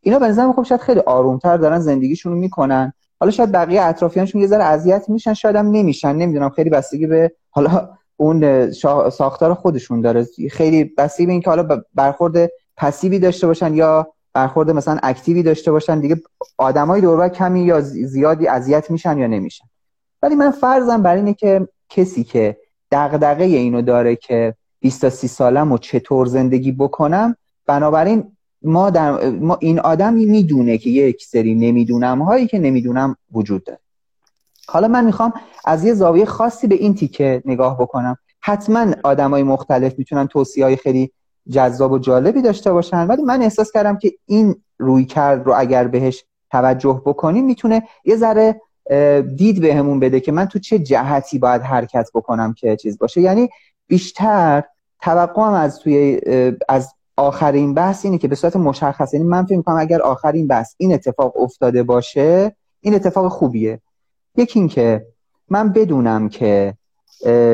اینا 0.00 0.18
به 0.18 0.28
نظرم 0.28 0.52
خب 0.52 0.62
شاید 0.62 0.80
خیلی 0.80 1.00
آرومتر 1.00 1.56
دارن 1.56 1.78
زندگیشون 1.78 2.32
رو 2.32 2.38
می‌کنن. 2.38 2.92
حالا 3.20 3.30
شاید 3.32 3.52
بقیه 3.52 3.82
اطرافیانشون 3.82 4.40
یه 4.40 4.46
ذره 4.46 4.64
اذیت 4.64 5.04
میشن 5.08 5.34
شاید 5.34 5.56
هم 5.56 5.70
نمیشن. 5.70 6.16
نمی‌دونم 6.16 6.50
خیلی 6.50 6.70
بستگی 6.70 7.06
به 7.06 7.32
حالا 7.50 7.88
اون 8.16 8.70
ساختار 9.10 9.54
خودشون 9.54 10.00
داره. 10.00 10.26
خیلی 10.50 10.84
بستگی 10.84 11.26
به 11.26 11.32
اینکه 11.32 11.50
حالا 11.50 11.82
برخورد 11.94 12.50
پسیوی 12.76 13.18
داشته 13.18 13.46
باشن 13.46 13.74
یا 13.74 14.12
برخورد 14.34 14.70
مثلا 14.70 14.98
اکتیوی 15.02 15.42
داشته 15.42 15.72
باشن. 15.72 16.00
دیگه 16.00 16.16
آدمای 16.58 17.00
دور 17.00 17.28
کمی 17.28 17.60
یا 17.60 17.80
زیادی 17.80 18.46
اذیت 18.46 18.90
میشن 18.90 19.18
یا 19.18 19.26
نمیشن. 19.26 19.64
ولی 20.22 20.34
من 20.34 20.50
فرضم 20.50 21.02
بر 21.02 21.16
اینه 21.16 21.34
که 21.34 21.68
کسی 21.88 22.24
که 22.24 22.56
دغدغه 22.92 23.44
اینو 23.44 23.82
داره 23.82 24.16
که 24.16 24.54
20 24.80 25.00
تا 25.00 25.10
30 25.10 25.28
سالم 25.28 25.72
و 25.72 25.78
چطور 25.78 26.26
زندگی 26.26 26.72
بکنم 26.72 27.36
بنابراین 27.66 28.36
ما, 28.62 28.90
در 28.90 29.30
ما 29.30 29.58
این 29.60 29.80
آدمی 29.80 30.26
می‌دونه 30.26 30.78
که 30.78 30.90
یک 30.90 31.24
سری 31.24 31.54
نمی‌دونم 31.54 32.22
هایی 32.22 32.46
که 32.46 32.58
نمی‌دونم 32.58 33.16
وجود 33.32 33.64
داره. 33.64 33.78
حالا 34.68 34.88
من 34.88 35.04
می‌خوام 35.04 35.32
از 35.64 35.84
یه 35.84 35.94
زاویه 35.94 36.24
خاصی 36.24 36.66
به 36.66 36.74
این 36.74 36.94
تیکه 36.94 37.42
نگاه 37.44 37.78
بکنم. 37.78 38.16
حتما 38.40 38.86
آدمای 39.04 39.42
مختلف 39.42 39.98
می‌تونن 39.98 40.26
توصیه 40.26 40.64
های 40.64 40.76
خیلی 40.76 41.12
جذاب 41.50 41.92
و 41.92 41.98
جالبی 41.98 42.42
داشته 42.42 42.72
باشن 42.72 43.06
ولی 43.06 43.22
من 43.22 43.42
احساس 43.42 43.72
کردم 43.72 43.98
که 43.98 44.12
این 44.26 44.56
روی 44.78 45.04
کرد 45.04 45.46
رو 45.46 45.54
اگر 45.56 45.88
بهش 45.88 46.24
توجه 46.50 47.02
بکنیم 47.06 47.44
می‌تونه 47.44 47.82
یه 48.04 48.16
ذره 48.16 48.60
دید 49.36 49.60
بهمون 49.60 50.00
بده 50.00 50.20
که 50.20 50.32
من 50.32 50.46
تو 50.46 50.58
چه 50.58 50.78
جهتی 50.78 51.38
باید 51.38 51.62
حرکت 51.62 52.08
بکنم 52.14 52.54
که 52.54 52.76
چیز 52.76 52.98
باشه. 52.98 53.20
یعنی 53.20 53.48
بیشتر 53.86 54.64
توقعم 55.00 55.52
از 55.52 55.78
توی 55.78 56.20
از 56.68 56.94
آخر 57.16 57.55
این 57.55 57.74
بحث 57.74 58.04
اینه 58.04 58.18
که 58.18 58.28
به 58.28 58.34
صورت 58.34 58.56
مشخص 58.56 59.14
یعنی 59.14 59.26
من 59.26 59.44
فکر 59.44 59.56
می‌کنم 59.56 59.76
اگر 59.78 60.02
آخر 60.02 60.31
این 60.31 60.46
بحث 60.46 60.74
این 60.76 60.94
اتفاق 60.94 61.40
افتاده 61.40 61.82
باشه 61.82 62.56
این 62.80 62.94
اتفاق 62.94 63.28
خوبیه. 63.28 63.80
یکی 64.36 64.58
این 64.58 64.68
که 64.68 65.06
من 65.48 65.72
بدونم 65.72 66.28
که 66.28 66.74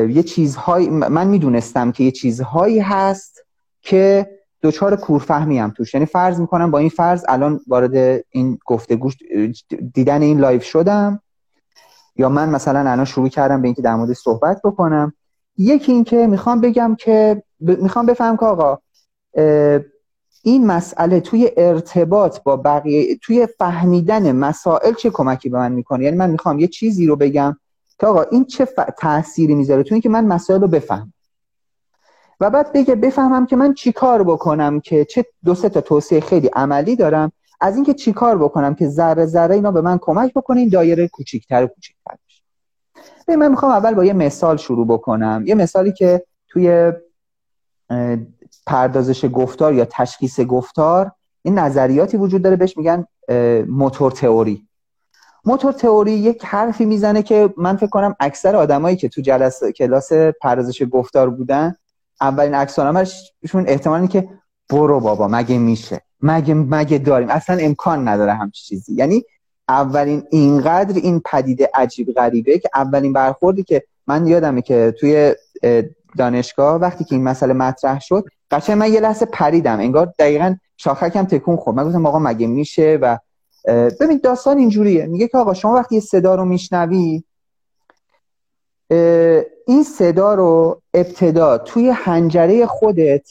یه 0.09 0.23
چیزهایی 0.23 0.89
من 0.89 1.27
می‌دونستم 1.27 1.91
که 1.91 2.03
یه 2.03 2.11
چیزهایی 2.11 2.79
هست 2.79 3.43
که 3.81 4.29
دچار 4.61 4.95
کورفهمی 4.95 5.59
هم 5.59 5.69
توش. 5.69 5.93
یعنی 5.93 6.05
فرض 6.05 6.39
می‌کنم 6.39 6.71
با 6.71 6.77
این 6.77 6.89
فرض 6.89 7.25
الان 7.27 7.59
وارد 7.67 8.23
این 8.29 8.59
گفتگو 8.65 9.11
دیدن 9.93 10.21
این 10.21 10.39
لایو 10.39 10.63
شدم. 10.63 11.21
یا 12.15 12.29
من 12.29 12.49
مثلا 12.49 12.91
الان 12.91 13.05
شروع 13.05 13.29
کردم 13.29 13.61
به 13.61 13.67
اینکه 13.67 13.81
در 13.81 13.95
مورد 13.95 14.13
صحبت 14.13 14.61
بکنم. 14.63 15.13
یکی 15.57 15.91
اینکه 15.91 16.27
می‌خوام 16.27 16.61
بگم 16.61 16.95
که 16.99 17.43
می‌خوام 17.59 18.05
بفهم 18.05 18.37
که 18.37 18.45
آقا 18.45 18.79
این 20.43 20.67
مسئله 20.67 21.19
توی 21.19 21.51
ارتباط 21.57 22.43
با 22.43 22.57
بقیه 22.57 23.15
توی 23.15 23.47
فهمیدن 23.57 24.31
مسائل 24.31 24.93
چه 24.93 25.09
کمکی 25.09 25.49
به 25.49 25.57
من 25.57 25.71
می‌کنه؟ 25.71 26.03
یعنی 26.03 26.17
من 26.17 26.29
می‌خوام 26.29 26.59
یه 26.59 26.67
چیزی 26.67 27.05
رو 27.05 27.15
بگم 27.15 27.57
که 27.99 28.07
آقا 28.07 28.21
این 28.21 28.45
چه 28.45 28.67
تأثیری 28.97 29.55
می‌ذاره؟ 29.55 29.83
توی 29.83 29.95
اینکه 29.95 30.09
من 30.09 30.25
مسائل 30.25 30.61
رو 30.61 30.67
بفهم 30.67 31.13
و 32.39 32.49
بعد 32.49 32.73
بگه 32.73 32.95
بفهمم 32.95 33.45
که 33.45 33.55
من 33.55 33.73
چی 33.73 33.91
کار 33.91 34.23
بکنم 34.23 34.79
که 34.79 35.05
چه 35.05 35.25
دو 35.45 35.55
سه 35.55 35.69
تا 35.69 35.81
توصیه 35.81 36.19
خیلی 36.19 36.47
عملی 36.47 36.95
دارم 36.95 37.31
از 37.61 37.75
اینکه 37.75 37.93
چی 37.93 38.13
کار 38.13 38.37
بکنم 38.37 38.75
که 38.75 38.87
ذره 38.87 39.25
ذره 39.25 39.55
اینا 39.55 39.71
به 39.71 39.81
من 39.81 39.97
کمک 40.01 40.33
بکنه 40.33 40.59
این 40.59 40.69
دایره 40.69 41.07
کوچیک‌تر 41.07 41.67
کوچیک‌تر 41.67 42.15
بشه. 42.27 43.35
من 43.35 43.51
می‌خوام 43.51 43.71
اول 43.71 43.93
با 43.93 44.05
یه 44.05 44.13
مثال 44.13 44.57
شروع 44.57 44.87
بکنم. 44.87 45.43
یه 45.45 45.55
مثالی 45.55 45.91
که 45.91 46.25
توی 46.47 46.93
پردازش 48.65 49.25
گفتار 49.33 49.73
یا 49.73 49.85
تشخیص 49.91 50.39
گفتار 50.39 51.11
این 51.41 51.59
نظریاتی 51.59 52.17
وجود 52.17 52.41
داره 52.41 52.55
بهش 52.55 52.77
میگن 52.77 53.05
موتور 53.67 54.11
تئوری. 54.11 54.67
موتور 55.45 55.71
تئوری 55.71 56.11
یک 56.11 56.45
حرفی 56.45 56.85
می‌زنه 56.85 57.23
که 57.23 57.53
من 57.57 57.75
فکر 57.75 57.89
کنم 57.89 58.15
اکثر 58.19 58.55
آدمایی 58.55 58.95
که 58.95 59.09
تو 59.09 59.21
جلسه 59.21 59.71
کلاس 59.71 60.13
پردازش 60.13 60.83
گفتار 60.91 61.29
بودن 61.29 61.75
اولین 62.21 62.53
عکسالعملشون 62.53 63.65
احتمالی 63.67 64.07
که 64.07 64.29
برو 64.69 64.99
بابا 64.99 65.27
مگه 65.27 65.57
میشه؟ 65.57 66.01
مگه 66.21 66.53
مگه 66.53 66.97
داریم؟ 66.97 67.29
اصلا 67.29 67.57
امکان 67.57 68.07
نداره 68.07 68.33
همچین 68.33 68.65
چیزی. 68.67 68.93
یعنی 68.93 69.23
اولین 69.67 70.23
اینقدر 70.29 70.95
این 70.95 71.21
پدیده 71.25 71.69
عجیب 71.73 72.13
غریبه 72.13 72.59
که 72.59 72.69
اولین 72.75 73.13
برخوردی 73.13 73.63
که 73.63 73.83
من 74.07 74.27
یادمه 74.27 74.61
که 74.61 74.95
توی 74.99 75.35
دانشگاه 76.17 76.75
وقتی 76.75 77.03
که 77.03 77.15
این 77.15 77.23
مسئله 77.23 77.53
مطرح 77.53 77.99
شد 77.99 78.23
قشنگ 78.51 78.77
من 78.77 78.93
یه 78.93 78.99
لحظه 78.99 79.25
پریدم. 79.25 79.79
انگار 79.79 80.13
دقیقا 80.19 80.55
شاخکم 80.77 81.25
تکون 81.25 81.55
خورد. 81.55 81.77
من 81.77 81.87
گفتم 81.87 82.05
آقا 82.05 82.19
مگه 82.19 82.47
میشه؟ 82.47 82.99
و 83.01 83.17
ببین 83.99 84.19
داستان 84.23 84.57
اینجوریه. 84.57 85.05
میگه 85.05 85.27
که 85.27 85.37
آقا 85.37 85.53
شما 85.53 85.73
وقتی 85.73 85.99
صدا 85.99 86.35
رو 86.35 86.45
میشنوی 86.45 87.23
این 89.67 89.83
صدا 89.97 90.33
رو 90.33 90.81
ابتدا 90.93 91.57
توی 91.57 91.89
حنجره 91.89 92.65
خودت 92.65 93.29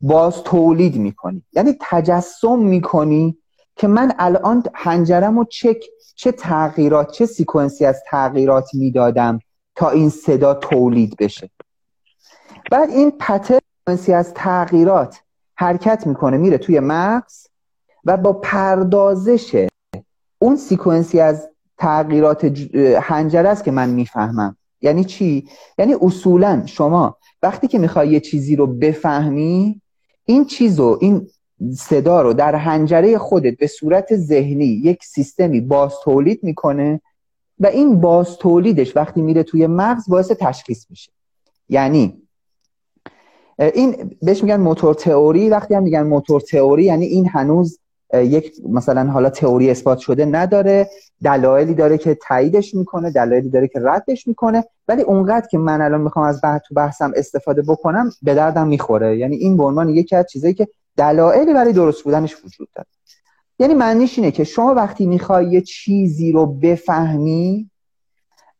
باز 0.00 0.42
تولید 0.42 0.96
می‌کنی. 0.96 1.42
یعنی 1.52 1.76
تجسم 1.80 2.58
می‌کنی 2.58 3.38
که 3.76 3.86
من 3.86 4.14
الان 4.18 4.62
حنجرم 4.74 5.38
رو 5.38 5.44
چک 5.44 5.84
چه 6.14 6.32
تغییرات 6.32 7.10
چه 7.10 7.26
sequence 7.26 7.78
ی 7.78 7.84
از 7.84 8.02
تغییرات 8.06 8.74
می‌دادم 8.74 9.38
تا 9.74 9.90
این 9.90 10.10
صدا 10.10 10.54
تولید 10.54 11.16
بشه. 11.16 11.50
بعد 12.70 12.90
این 12.90 13.10
pattern 13.10 13.58
از 14.14 14.34
تغییرات 14.34 15.20
حرکت 15.54 16.06
می‌کنه 16.06 16.36
میره 16.36 16.58
توی 16.58 16.80
مغز 16.80 17.46
و 18.04 18.16
با 18.16 18.32
پردازش 18.32 19.66
اون 20.38 20.56
sequence 20.56 21.13
ی 21.13 21.20
از 21.20 21.48
تغییرات 21.78 22.44
حنجره 23.02 23.48
است 23.48 23.64
که 23.64 23.70
من 23.70 23.90
می‌فهمم 23.90 24.56
یعنی 24.80 25.04
چی؟ 25.04 25.48
یعنی 25.78 25.94
اصولا 26.00 26.62
شما 26.66 27.16
وقتی 27.42 27.68
که 27.68 27.78
می‌خوای 27.78 28.08
یه 28.08 28.20
چیزی 28.20 28.56
رو 28.56 28.66
بفهمی 28.66 29.82
این 30.24 30.44
چیز 30.44 30.78
رو 30.78 30.98
این 31.00 31.28
صدا 31.76 32.22
رو 32.22 32.32
در 32.32 32.54
هنجره 32.54 33.18
خودت 33.18 33.56
به 33.56 33.66
صورت 33.66 34.16
ذهنی 34.16 34.64
یک 34.64 35.04
سیستمی 35.04 35.60
باز 35.60 35.94
تولید 36.04 36.40
می‌کنه 36.42 37.00
و 37.58 37.66
این 37.66 38.00
باز 38.00 38.36
تولیدش 38.38 38.96
وقتی 38.96 39.22
میره 39.22 39.42
توی 39.42 39.66
مغز 39.66 40.08
باعث 40.08 40.30
تشخیص 40.30 40.86
میشه 40.90 41.12
یعنی 41.68 42.25
این 43.58 44.16
بهش 44.22 44.42
میگن 44.42 44.56
موتور 44.56 44.94
تئوری. 44.94 45.48
وقتی 45.48 45.74
هم 45.74 45.82
میگن 45.82 46.02
موتور 46.02 46.40
تئوری 46.40 46.84
یعنی 46.84 47.06
این 47.06 47.28
هنوز 47.28 47.78
یک 48.14 48.52
مثلا 48.68 49.10
حالا 49.10 49.30
تئوری 49.30 49.70
اثبات 49.70 49.98
شده 49.98 50.24
نداره. 50.24 50.90
دلایلی 51.24 51.74
داره 51.74 51.98
که 51.98 52.18
تاییدش 52.28 52.74
می‌کنه 52.74 53.10
دلایلی 53.10 53.50
داره 53.50 53.68
که 53.68 53.80
ردش 53.82 54.26
می‌کنه. 54.26 54.64
ولی 54.88 55.02
اونقدر 55.02 55.46
که 55.46 55.58
من 55.58 55.80
الان 55.80 56.00
می‌خوام 56.00 56.26
از 56.26 56.40
بحث 56.42 56.60
تو 56.68 56.74
بحثم 56.74 57.12
استفاده 57.16 57.62
بکنم 57.62 58.10
به 58.22 58.34
دردم 58.34 58.66
می‌خوره. 58.66 59.18
یعنی 59.18 59.36
این 59.36 59.56
به 59.56 59.64
عنوان 59.64 59.88
یکی 59.88 60.16
از 60.16 60.26
چیزایی 60.26 60.54
که 60.54 60.68
دلایلی 60.96 61.54
برای 61.54 61.72
درست 61.72 62.04
بودنش 62.04 62.36
وجود 62.44 62.68
داره. 62.74 62.88
یعنی 63.58 63.74
معنیش 63.74 64.18
اینه 64.18 64.30
که 64.30 64.44
شما 64.44 64.74
وقتی 64.74 65.06
می‌خوای 65.06 65.46
یه 65.46 65.60
چیزی 65.60 66.32
رو 66.32 66.46
بفهمی 66.46 67.70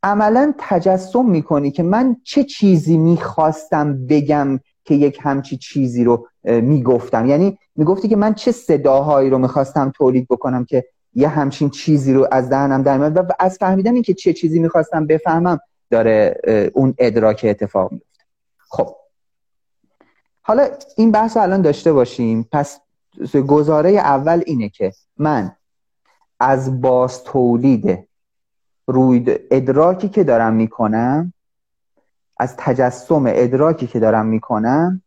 عملا 0.02 0.54
تجسم 0.58 1.26
می‌کنی 1.26 1.70
که 1.70 1.82
من 1.82 2.16
چه 2.24 2.44
چیزی 2.44 2.96
می‌خواستم 2.96 4.06
بگم 4.06 4.60
که 4.86 4.94
یک 4.94 5.18
همچی 5.22 5.56
چیزی 5.56 6.04
رو 6.04 6.28
می‌گفتم. 6.44 7.26
یعنی 7.26 7.58
می‌گفتی 7.76 8.08
که 8.08 8.16
من 8.16 8.34
چه 8.34 8.52
صداهایی 8.52 9.30
رو 9.30 9.38
می‌خواستم 9.38 9.92
تولید 9.94 10.28
بکنم 10.28 10.64
که 10.64 10.84
یه 11.14 11.28
همچین 11.28 11.70
چیزی 11.70 12.12
رو 12.12 12.28
از 12.32 12.48
دهنم 12.48 12.82
در 12.82 12.98
میاد 12.98 13.16
و 13.16 13.22
از 13.38 13.58
فهمیدن 13.58 13.94
این 13.94 14.02
که 14.02 14.14
چه 14.14 14.32
چیزی 14.32 14.58
می‌خواستم 14.58 15.06
بفهمم 15.06 15.58
داره 15.90 16.40
اون 16.74 16.94
ادراک 16.98 17.46
اتفاق 17.48 17.92
میفته 17.92 18.24
خب. 18.68 18.96
حالا 20.42 20.68
این 20.96 21.10
بحث 21.10 21.36
الان 21.36 21.62
داشته 21.62 21.92
باشیم. 21.92 22.48
پس 22.52 22.80
گزاره 23.48 23.90
اول 23.90 24.42
اینه 24.46 24.68
که 24.68 24.92
من 25.16 25.56
از 26.40 26.80
باز 26.80 27.24
تولید 27.24 28.08
روی 28.86 29.38
ادراکی 29.50 30.08
که 30.08 30.24
دارم 30.24 30.54
می‌کنم 30.54 31.32
از 32.36 32.54
تجسم 32.58 33.24
ادراکی 33.26 33.86
که 33.86 34.00
دارم 34.00 34.26
می‌کنم 34.26 35.02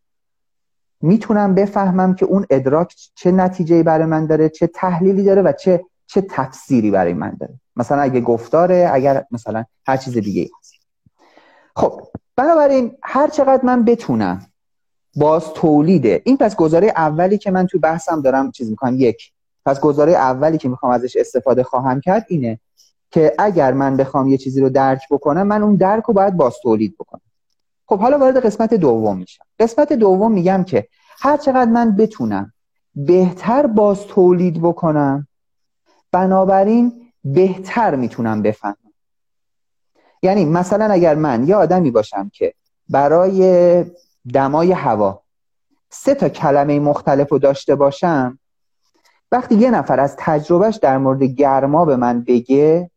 می‌تونم 1.00 1.54
بفهمم 1.54 2.14
که 2.14 2.26
اون 2.26 2.46
ادراک 2.50 2.94
چه 3.14 3.30
نتیجه 3.30 3.82
برای 3.82 4.06
من 4.06 4.26
داره 4.26 4.48
چه 4.48 4.66
تحلیلی 4.66 5.24
داره 5.24 5.42
و 5.42 5.52
چه 5.52 5.84
چه 6.06 6.20
تفسیری 6.20 6.90
برای 6.90 7.14
من 7.14 7.36
داره. 7.40 7.54
مثلا 7.76 8.02
اگه 8.02 8.20
گفتاره 8.20 8.90
اگر 8.92 9.24
مثلا 9.30 9.64
هر 9.86 9.96
چیز 9.96 10.18
دیگه 10.18 10.48
هست. 10.58 10.74
خب 11.76 12.02
بنابراین 12.36 12.96
هر 13.02 13.28
چقدر 13.28 13.64
من 13.64 13.84
بتونم 13.84 14.46
باز 15.16 15.52
تولیده 15.54 16.22
این 16.24 16.36
پس 16.36 16.56
گزاره 16.56 16.92
اولی 16.96 17.38
که 17.38 17.50
من 17.50 17.66
تو 17.66 17.78
بحثم 17.78 18.22
دارم 18.22 18.50
چیز 18.50 18.70
می‌کنم 18.70 18.94
یک. 18.98 19.32
پس 19.66 19.80
گزاره 19.80 20.12
اولی 20.12 20.58
که 20.58 20.68
می‌خوام 20.68 20.92
ازش 20.92 21.16
استفاده 21.16 21.62
خواهم 21.62 22.00
کرد 22.00 22.26
اینه 22.28 22.60
که 23.10 23.34
اگر 23.38 23.72
من 23.72 23.96
بخوام 23.96 24.28
یه 24.28 24.38
چیزی 24.38 24.60
رو 24.60 24.68
درک 24.68 25.00
بکنم 25.10 25.42
من 25.42 25.62
اون 25.62 25.76
درک 25.76 26.04
رو 26.04 26.14
باید 26.14 26.36
باز 26.36 26.54
تولید 26.62 26.94
بکنم. 26.98 27.20
خب 27.86 27.98
حالا 27.98 28.18
وارد 28.18 28.46
قسمت 28.46 28.74
دوم 28.74 29.18
میشم. 29.18 29.44
قسمت 29.58 29.92
دوم 29.92 30.32
میگم 30.32 30.64
که 30.64 30.88
هر 31.18 31.36
چقدر 31.36 31.70
من 31.70 31.96
بتونم 31.96 32.52
بهتر 32.94 33.66
باز 33.66 34.06
تولید 34.06 34.62
بکنم 34.62 35.28
بنابراین 36.12 36.92
بهتر 37.24 37.94
می‌تونم 37.94 38.42
بفهمم. 38.42 38.76
یعنی 40.22 40.44
مثلا 40.44 40.84
اگر 40.84 41.14
من 41.14 41.48
یه 41.48 41.56
آدمی 41.56 41.90
باشم 41.90 42.30
که 42.32 42.54
برای 42.88 43.84
دمای 44.34 44.72
هوا 44.72 45.22
سه 45.90 46.14
تا 46.14 46.28
کلمه 46.28 46.80
مختلف 46.80 47.28
رو 47.28 47.38
داشته 47.38 47.74
باشم 47.74 48.38
وقتی 49.32 49.54
یه 49.54 49.70
نفر 49.70 50.00
از 50.00 50.16
تجربهش 50.18 50.76
در 50.76 50.98
مورد 50.98 51.22
گرما 51.22 51.84
به 51.84 51.96
من 51.96 52.20
بگه 52.20 52.90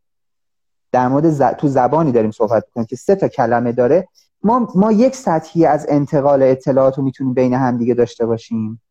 در 0.94 1.08
مورد 1.08 1.56
تو 1.56 1.68
زبانی 1.68 2.12
داریم 2.12 2.30
صحبت 2.30 2.64
کنیم 2.74 2.86
که 2.86 2.96
سه 2.96 3.14
تا 3.14 3.28
کلمه 3.28 3.72
داره. 3.72 4.08
ما, 4.42 4.68
ما 4.74 4.92
یک 4.92 5.16
سطحی 5.16 5.66
از 5.66 5.86
انتقال 5.88 6.42
اطلاعات 6.42 6.98
رو 6.98 7.04
می‌تونیم 7.04 7.34
بین 7.34 7.54
هم 7.54 7.78
دیگه 7.78 7.94
داشته 7.94 8.26
باشیم. 8.26 8.82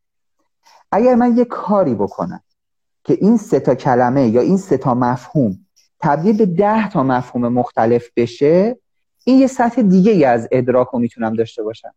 اگر 0.92 1.16
من 1.16 1.38
یه 1.38 1.46
کاری 1.46 1.96
بکنم 1.96 2.44
که 3.04 3.18
این 3.22 3.38
سه 3.38 3.60
تا 3.60 3.76
کلمه 3.76 4.28
یا 4.28 4.42
این 4.42 4.58
سه 4.58 4.78
تا 4.78 4.94
مفهوم 4.94 5.58
تبدیل 6.00 6.38
به 6.38 6.46
ده 6.46 6.90
تا 6.90 7.04
مفهوم 7.04 7.48
مختلف 7.48 8.10
بشه 8.16 8.78
این 9.24 9.40
یه 9.40 9.48
سطح 9.48 9.82
دیگه 9.82 10.28
از 10.28 10.48
ادراک 10.52 10.88
رو 10.88 11.00
می‌تونم 11.00 11.36
داشته 11.36 11.64
باشم. 11.64 11.94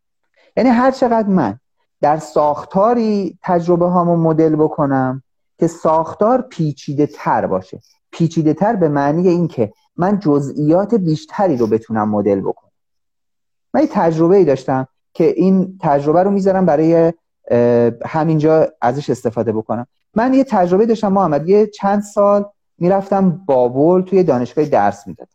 یعنی 0.57 0.71
هر 0.71 0.91
چقدر 0.91 1.29
من 1.29 1.59
در 2.01 2.19
ساختاری 2.19 3.39
تجربه 3.43 3.87
هامو 3.87 4.17
مدل 4.17 4.57
بکنم 4.57 5.23
که 5.59 5.67
ساختار 5.67 6.43
پیچیده 6.43 7.07
تر 7.07 7.47
باشه. 7.47 7.81
پیچیده 8.11 8.55
تر 8.55 8.77
به 8.77 8.89
معنی 8.89 9.29
اینکه 9.29 9.73
من 9.97 10.19
جزئیات 10.19 10.95
بیشتری 10.95 11.57
رو 11.57 11.67
بتونم 11.67 12.09
مدل 12.09 12.41
بکنم. 12.41 12.71
من 13.75 13.81
یه 13.81 13.89
تجربه 13.93 14.37
ای 14.37 14.45
داشتم 14.45 14.89
که 15.13 15.25
این 15.25 15.79
تجربه 15.81 16.23
رو 16.23 16.31
می‌ذارم 16.31 16.67
برای 16.67 17.13
همینجا 18.05 18.69
ازش 18.81 19.11
استفاده 19.11 19.53
بکنم. 19.53 19.87
من 20.15 20.35
یه 20.35 20.45
تجربه 20.45 20.87
داشتم 20.87 21.13
محمد. 21.13 21.49
یه 21.49 21.67
چند 21.67 22.03
سال 22.03 22.45
می‌رفتم 22.79 23.31
بابل 23.47 24.03
توی 24.03 24.23
دانشگاه 24.23 24.65
درس 24.65 25.07
می‌دادم. 25.07 25.31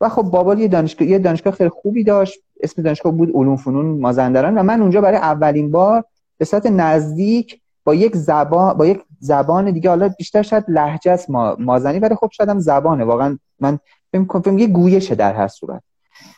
و 0.00 0.08
خب 0.08 0.22
بابل 0.22 0.58
یه 0.58 0.68
دانشگاه 0.68 1.08
یه 1.08 1.18
دانشگاه 1.18 1.52
خیلی 1.52 1.70
خوبی 1.70 2.04
داشت. 2.04 2.40
اسم 2.60 2.82
دانشگاه 2.82 3.12
بود 3.12 3.30
علوم 3.34 3.56
فنون 3.56 4.00
مازندران. 4.00 4.58
و 4.58 4.62
من 4.62 4.80
اونجا 4.80 5.00
برای 5.00 5.18
اولین 5.18 5.70
بار 5.70 6.04
به 6.38 6.44
صورت 6.44 6.66
نزدیک 6.66 7.60
با 7.84 7.94
یک 7.94 8.16
زبان 8.16 8.74
با 8.74 8.86
یک 8.86 9.02
زبان 9.20 9.70
دیگه 9.70 9.90
حالا 9.90 10.08
بیشتر 10.08 10.42
شاید 10.42 10.64
لهجه 10.68 11.12
است 11.12 11.30
ما... 11.30 11.56
مازنی 11.58 11.98
ولی 11.98 12.14
خب 12.14 12.30
شاید 12.32 12.48
هم 12.50 12.58
زبانه. 12.58 13.04
واقعا 13.04 13.38
من 13.60 13.78
فکر 14.24 14.52
یه 14.52 14.66
گویشه 14.66 15.14
در 15.14 15.34
هر 15.34 15.48
صورت. 15.48 15.82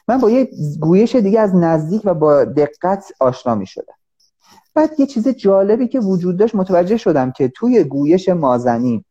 من 0.09 0.19
با 0.19 0.31
یه 0.31 0.49
گویش 0.81 1.17
دیگه 1.17 1.41
از 1.41 1.55
نزدیک 1.55 2.03
و 2.05 2.15
با 2.15 2.45
دقت 2.45 3.13
آشنا 3.21 3.55
می 3.55 3.67
شدم 3.67 3.95
بعد 4.75 5.01
یه 5.01 5.07
چیز 5.07 5.29
جالبی 5.29 5.89
که 5.89 6.01
وجود 6.01 6.37
داشت 6.37 6.55
متوجه 6.55 6.97
شدم 6.97 7.31
که 7.31 7.49
توی 7.49 7.85
گویش 7.85 8.29
مازنی 8.29 9.05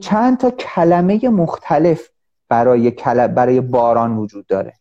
چند 0.00 0.38
تا 0.38 0.50
کلمه 0.50 1.28
مختلف 1.28 2.08
برای 2.48 2.90
برای 3.34 3.60
باران 3.60 4.16
وجود 4.16 4.46
داره. 4.46 4.72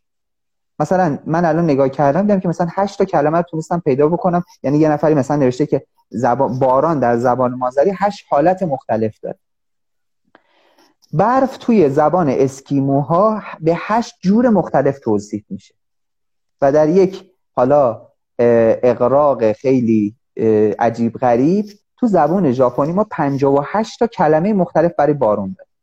مثلا 0.80 1.20
من 1.26 1.46
الان 1.46 1.64
نگاه 1.64 1.90
کردم 1.90 2.22
دیدم 2.22 2.40
که 2.40 2.48
مثلا 2.48 2.68
هشت 2.72 2.98
تا 2.98 3.06
کلمه 3.06 3.42
تونستم 3.42 3.80
پیدا 3.80 4.08
بکنم. 4.08 4.44
یعنی 4.64 4.78
یه 4.78 4.90
نفری 4.90 5.14
مثلا 5.14 5.38
نوشته 5.38 5.66
که 5.66 5.86
زبان 6.10 6.60
باران 6.60 7.00
در 7.00 7.18
زبان 7.18 7.54
مازری 7.54 7.92
هشت 7.98 8.26
حالت 8.30 8.64
مختلف 8.64 9.20
داره. 9.20 9.40
برف 11.14 11.58
توی 11.58 11.90
زبان 11.90 12.30
اسکیموها 12.30 13.42
به 13.60 13.74
هشت 13.76 14.16
جور 14.22 14.50
مختلف 14.50 15.00
توصیف 15.00 15.44
میشه. 15.50 15.76
و 16.62 16.72
در 16.72 16.90
یک 16.90 17.32
حالا 17.56 18.08
اقراق 18.40 19.52
خیلی 19.52 20.16
عجیب 20.80 21.18
غریب 21.18 21.66
تو 21.98 22.08
زبان 22.08 22.52
ژاپنی 22.52 22.92
ما 22.92 23.08
58 23.12 24.00
تا 24.00 24.08
کلمه 24.08 24.54
مختلف 24.54 24.92
برای 24.98 25.14
بارون 25.14 25.56
داریم. 25.58 25.74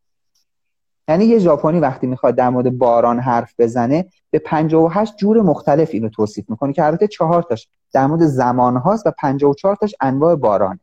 یعنی 1.08 1.24
یه 1.24 1.38
ژاپنی 1.38 1.80
وقتی 1.80 2.06
می‌خواد 2.06 2.34
در 2.34 2.48
مورد 2.48 2.78
باران 2.78 3.20
حرف 3.20 3.54
بزنه 3.58 4.06
به 4.30 4.38
58 4.38 5.16
جور 5.16 5.42
مختلف 5.42 5.90
اینو 5.92 6.08
توصیف 6.08 6.50
می‌کنه 6.50 6.72
که 6.72 6.84
البته 6.84 7.06
چهار 7.06 7.42
تاش 7.42 7.68
در 7.92 8.06
مورد 8.06 8.26
زمان 8.26 8.76
هاست 8.76 9.06
و 9.06 9.10
54 9.18 9.76
تاش 9.76 9.94
انواع 10.00 10.34
باران 10.34 10.80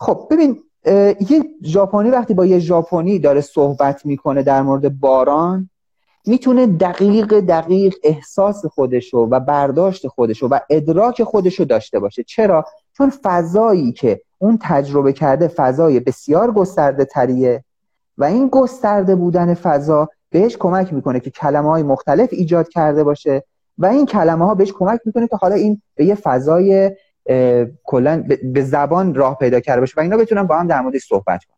خب 0.00 0.28
ببین 0.30 0.62
یه 0.86 1.44
ژاپنی 1.64 2.10
وقتی 2.10 2.34
با 2.34 2.46
یه 2.46 2.58
ژاپنی 2.58 3.18
داره 3.18 3.40
صحبت 3.40 4.06
می‌کنه 4.06 4.42
در 4.42 4.62
مورد 4.62 5.00
باران 5.00 5.70
می‌تونه 6.26 6.66
دقیق 6.66 7.40
دقیق 7.40 7.94
احساس 8.02 8.66
خودشو 8.66 9.18
و 9.18 9.40
برداشت 9.40 10.08
خودشو 10.08 10.48
و 10.48 10.58
ادراک 10.70 11.22
خودشو 11.22 11.64
داشته 11.64 11.98
باشه. 11.98 12.22
چرا؟ 12.22 12.64
چون 12.96 13.12
فضایی 13.22 13.92
که 13.92 14.20
اون 14.38 14.58
تجربه 14.62 15.12
کرده 15.12 15.48
فضای 15.48 16.00
بسیار 16.00 16.52
گسترده 16.52 17.04
تریه 17.04 17.64
و 18.18 18.24
این 18.24 18.48
گسترده 18.48 19.14
بودن 19.14 19.54
فضا 19.54 20.08
بهش 20.30 20.56
کمک 20.56 20.92
می‌کنه 20.92 21.20
که 21.20 21.30
کلمه 21.30 21.68
های 21.68 21.82
مختلف 21.82 22.28
ایجاد 22.32 22.68
کرده 22.68 23.04
باشه 23.04 23.44
و 23.78 23.86
این 23.86 24.06
کلمه 24.06 24.44
ها 24.44 24.54
بهش 24.54 24.72
کمک 24.72 25.00
می‌کنه 25.04 25.28
که 25.28 25.36
حالا 25.36 25.54
این 25.54 25.82
به 25.94 26.04
یه 26.04 26.14
فضای 26.14 26.90
کلا 27.84 28.24
به 28.42 28.62
زبان 28.62 29.14
راه 29.14 29.38
پیدا 29.38 29.60
کرده 29.60 29.80
باشه 29.80 29.94
و 29.96 30.00
اینا 30.00 30.16
بتونن 30.16 30.42
با 30.42 30.58
هم 30.58 30.66
در 30.66 30.80
موردش 30.80 31.04
صحبت 31.04 31.44
کنن 31.44 31.56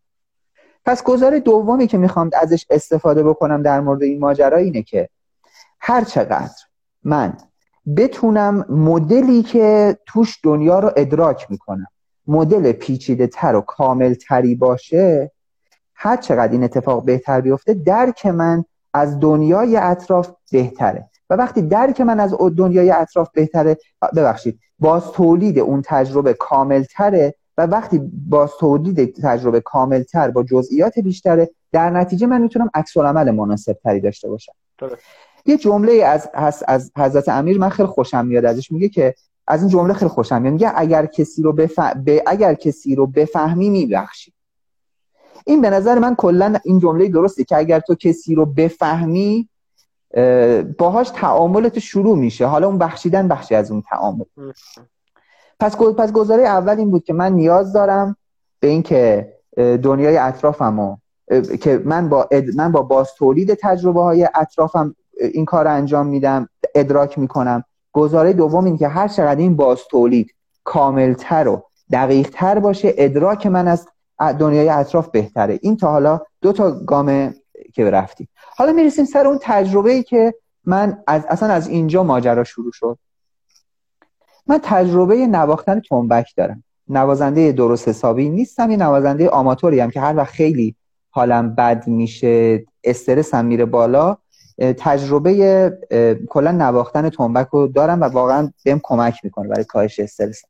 پس 0.85 1.03
گزاره 1.03 1.41
دومی 1.41 1.87
که 1.87 1.99
می‌خوام 1.99 2.31
ازش 2.43 2.67
استفاده 2.71 3.23
بکنم 3.23 3.63
در 3.63 3.81
مورد 3.81 4.03
این 4.03 4.21
ماجرا 4.21 4.57
اینه 4.57 4.83
که 4.83 5.09
هر 5.81 6.05
چقدر 6.05 6.55
من 7.05 7.37
بتونم 7.97 8.67
مدلی 8.69 9.43
که 9.43 9.99
توش 10.07 10.39
دنیا 10.43 10.79
رو 10.79 10.93
ادراک 10.97 11.51
می‌کنم 11.51 11.87
مدل 12.27 12.73
پیچیده 12.73 13.27
تر 13.27 13.55
و 13.55 13.61
کامل 13.61 14.15
تری 14.15 14.55
باشه 14.55 15.31
هر 15.95 16.17
چقدر 16.17 16.53
این 16.53 16.65
اتفاق 16.65 17.05
بهتر 17.05 17.41
بیفته 17.41 17.75
درک 17.75 18.27
من 18.27 18.65
از 18.95 19.21
دنیای 19.21 19.77
اطراف 19.77 20.31
بهتره. 20.53 21.11
و 21.33 21.37
وقتی 21.37 21.63
درک 21.63 22.01
من 22.01 22.21
از 22.21 22.35
دنیای 22.57 22.91
اطراف 22.91 23.29
بهتره 23.35 23.77
ببخشید 24.17 24.59
باز 24.79 25.13
تولید 25.13 25.59
اون 25.59 25.83
تجربه 25.85 26.35
کامل 26.35 26.83
تره 26.83 27.35
و 27.59 27.67
وقتی 27.67 28.11
باز 28.29 28.51
تولید 28.61 29.21
تجربه 29.23 29.61
کامل 29.61 30.03
تر 30.03 30.31
با 30.31 30.43
جزئیات 30.43 30.99
بیشتره 30.99 31.51
در 31.73 31.91
نتیجه 31.91 32.27
من 32.27 32.43
می‌تونم 32.43 32.71
عکس 32.75 32.97
عمل 32.97 33.31
مناسب 33.31 33.73
تری 33.73 34.01
داشته 34.01 34.29
باشم. 34.29 34.53
یه 35.47 35.57
جمله 35.57 35.93
از 35.93 36.31
از 36.69 36.93
حضرت 36.97 37.29
امیر 37.29 37.59
من 37.59 37.69
خیلی 37.69 37.89
خوشم 37.89 38.27
میاد 38.27 38.45
ازش 38.45 38.73
میگه 38.73 38.89
که 38.89 39.15
از 39.47 39.61
این 39.61 39.71
جمله 39.71 39.93
خیلی 39.93 40.09
خوشم 40.09 40.43
میاد 40.43 40.53
میگه 40.53 40.73
اگر 40.77 41.07
کسی 41.07 41.43
رو 41.43 41.53
بف... 41.53 41.79
اگر 42.27 42.55
کسی 42.55 42.95
رو 42.95 43.07
بفهمی 43.07 43.71
میبخشی. 43.71 44.33
این 45.47 45.61
به 45.61 45.71
نظر 45.71 45.99
من 45.99 46.15
کلا 46.15 46.55
این 46.65 46.79
جمله 46.79 47.09
درسته 47.09 47.45
که 47.45 47.57
اگر 47.57 47.81
تو 47.81 47.95
کسی 47.95 48.35
رو 48.35 48.47
بفهمی 48.47 49.49
باهاش 50.79 51.11
تعاملت 51.11 51.79
شروع 51.79 52.19
میشه. 52.19 52.47
حالا 52.47 52.67
اون 52.67 52.79
بخشیدن 52.79 53.29
بخشی 53.29 53.55
از 53.55 53.71
اون 53.71 53.83
تعامل. 53.83 54.25
پس 55.61 55.77
پس 55.77 56.13
گزاره 56.13 56.43
اول 56.43 56.79
این 56.79 56.91
بود 56.91 57.05
که 57.05 57.13
من 57.13 57.33
نیاز 57.33 57.73
دارم 57.73 58.17
به 58.61 58.69
اینکه 58.69 59.33
دنیای 59.57 60.17
اطرافمو 60.17 60.97
که 61.61 61.83
من 61.85 62.09
با 62.09 62.29
من 62.57 62.73
با 62.73 62.83
باز 62.83 63.15
تولید 63.15 63.55
تجربه 63.55 64.03
های 64.03 64.29
اطرافم 64.35 64.97
این 65.21 65.45
کار 65.45 65.65
رو 65.65 65.71
انجام 65.71 66.07
میدم 66.07 66.49
ادراک 66.75 67.19
می‌کنم. 67.19 67.65
گزاره 67.93 68.33
دوم 68.33 68.65
این 68.65 68.79
که 68.79 68.89
هر 68.89 69.09
چقدر 69.09 69.41
این 69.41 69.57
باز 69.57 69.81
تولید 69.91 70.35
کاملتر 70.65 71.49
و 71.49 71.63
دقیقتر 71.93 72.59
باشه 72.59 72.95
ادراک 72.97 73.47
من 73.47 73.69
از 73.69 73.89
دنیای 74.39 74.69
اطراف 74.69 75.09
بهتره. 75.09 75.59
این 75.63 75.77
تا 75.77 75.91
حالا 75.91 76.21
دو 76.41 76.53
تا 76.53 76.71
گام 76.71 77.35
که 77.75 77.91
رفتیم. 77.91 78.29
حالا 78.57 78.73
می‌رسیم 78.73 79.05
سر 79.05 79.27
اون 79.27 79.39
تجربه 79.43 79.93
ای 79.93 80.03
که 80.03 80.35
من 80.65 81.03
از 81.07 81.27
اصلا 81.29 81.49
از 81.49 81.69
اینجا 81.69 82.03
ماجرا 82.03 82.45
شروع 82.45 82.73
شد. 82.75 82.99
من 84.47 84.61
تجربه 84.63 85.27
نواختن 85.27 85.81
تنبک 85.81 86.33
دارم. 86.37 86.65
نوازنده 86.89 87.53
درست 87.53 87.89
حسابی 87.89 88.29
نیستم 88.29 88.71
یه 88.71 88.77
نوازنده 88.77 89.29
آماتوری 89.29 89.81
هم 89.81 89.91
که 89.91 90.01
هر 90.01 90.17
وقت 90.17 90.33
خیلی 90.33 90.77
حالم 91.11 91.55
بد 91.55 91.87
میشه 91.87 92.65
استرسم 92.85 93.45
میره 93.45 93.65
بالا 93.65 94.17
تجربه 94.59 95.73
کلا 96.29 96.53
نواختن 96.53 97.11
تنبک 97.11 97.49
رو 97.53 97.67
دارم 97.67 98.01
و 98.01 98.05
واقعا 98.05 98.53
بهم 98.65 98.81
کمک 98.83 99.15
می‌کنه 99.25 99.49
برای 99.49 99.65
کاهش 99.65 100.01
استرس. 100.01 100.43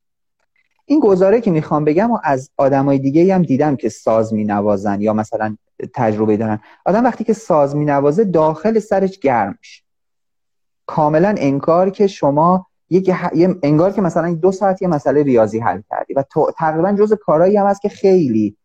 این 0.84 1.00
گزاره 1.00 1.40
که 1.40 1.50
می‌خوام 1.50 1.84
بگم 1.84 2.10
و 2.10 2.18
از 2.24 2.50
آدمای 2.56 2.98
دیگه 2.98 3.34
هم 3.34 3.42
دیدم 3.42 3.76
که 3.76 3.88
ساز 3.88 4.34
مینوازن 4.34 5.00
یا 5.00 5.12
مثلا 5.12 5.56
تجربه 5.94 6.36
دارن. 6.36 6.60
آدم 6.86 7.04
وقتی 7.04 7.24
که 7.24 7.32
ساز 7.32 7.76
مینوازه 7.76 8.24
داخل 8.24 8.78
سرش 8.78 9.18
گرم 9.18 9.58
میشه. 9.58 9.82
کاملا 10.86 11.34
انکار 11.38 11.90
که 11.90 12.06
شما 12.06 12.66
یک 12.90 13.10
انگار 13.62 13.92
که 13.92 14.00
مثلا 14.00 14.34
دو 14.34 14.52
ساعت 14.52 14.82
یه 14.82 14.88
مسئله 14.88 15.22
ریاضی 15.22 15.58
حل 15.58 15.80
کردی 15.90 16.14
و 16.14 16.24
تقریبا 16.58 16.92
جز 16.92 17.12
کارهایی 17.12 17.56
هم 17.56 17.66
هست 17.66 17.82
که 17.82 17.88
خیلی 17.88 18.56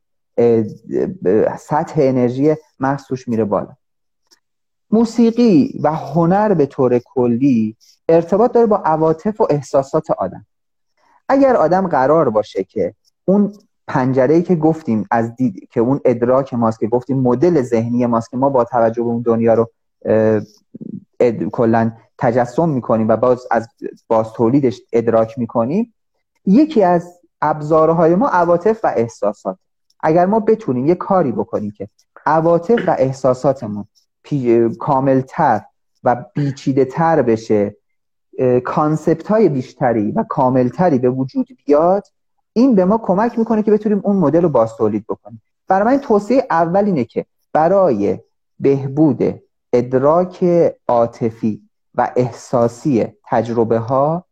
سطح 1.59 1.95
انرژی 1.97 2.55
مغز 2.79 3.03
میره 3.27 3.43
بالا. 3.43 3.75
موسیقی 4.91 5.79
و 5.83 5.93
هنر 5.95 6.53
به 6.53 6.65
طور 6.65 6.99
کلی 6.99 7.75
ارتباط 8.09 8.51
داره 8.51 8.65
با 8.65 8.77
عواطف 8.77 9.41
و 9.41 9.47
احساسات 9.49 10.11
آدم. 10.11 10.45
اگر 11.29 11.55
آدم 11.55 11.87
قرار 11.87 12.29
باشه 12.29 12.63
که 12.63 12.93
اون 13.25 13.53
پنجره 13.87 14.35
ای 14.35 14.43
که 14.43 14.55
گفتیم 14.55 15.07
از 15.11 15.35
دید 15.35 15.69
که 15.71 15.79
اون 15.79 15.99
ادراک 16.05 16.53
ماست 16.53 16.79
که 16.79 16.87
گفتیم 16.87 17.19
مدل 17.19 17.61
ذهنی 17.61 18.05
ماست 18.05 18.29
که 18.29 18.37
ما 18.37 18.49
با 18.49 18.63
توجه 18.63 19.03
به 19.03 19.09
اون 19.09 19.21
دنیا 19.21 19.53
رو 19.53 19.69
کلا 21.51 21.91
تجسم 22.17 22.69
می‌کنیم 22.69 23.07
و 23.07 23.17
باز 23.17 23.47
از 23.51 23.67
باز 24.07 24.33
تولیدش 24.33 24.81
ادراک 24.93 25.39
می‌کنیم 25.39 25.93
یکی 26.45 26.83
از 26.83 27.19
ابزارهای 27.41 28.15
ما 28.15 28.27
عواطف 28.27 28.79
و 28.83 28.93
احساسات. 28.95 29.57
اگر 29.99 30.25
ما 30.25 30.39
بتونیم 30.39 30.85
یه 30.85 30.95
کاری 30.95 31.31
بکنیم 31.31 31.71
که 31.71 31.87
عواطف 32.25 32.87
و 32.87 32.95
احساساتمون 32.99 33.85
کاملتر 34.79 35.61
و 36.03 36.25
بیچیده 36.35 36.85
تر 36.85 37.21
بشه 37.21 37.75
کانسپت 38.63 39.27
های 39.27 39.49
بیشتری 39.49 40.11
و 40.11 40.23
کاملتری 40.29 40.99
به 40.99 41.09
وجود 41.09 41.47
بیاد 41.65 42.07
این 42.57 42.75
به 42.75 42.85
ما 42.85 42.97
کمک 42.97 43.39
می‌کنه 43.39 43.63
که 43.63 43.71
بتونیم 43.71 44.01
اون 44.03 44.15
مدل 44.15 44.41
رو 44.41 44.49
باز 44.49 44.75
تولید 44.75 45.05
بکنیم. 45.09 45.41
برای 45.67 45.95
من 45.95 46.01
توصیه 46.01 46.47
اول 46.49 46.85
اینه 46.85 47.05
که 47.05 47.25
برای 47.53 48.19
بهبود 48.59 49.41
ادراک 49.73 50.45
عاطفی 50.87 51.61
و 51.95 52.11
احساسی 52.15 53.07
تجربه 53.25 53.77
ها 53.77 54.25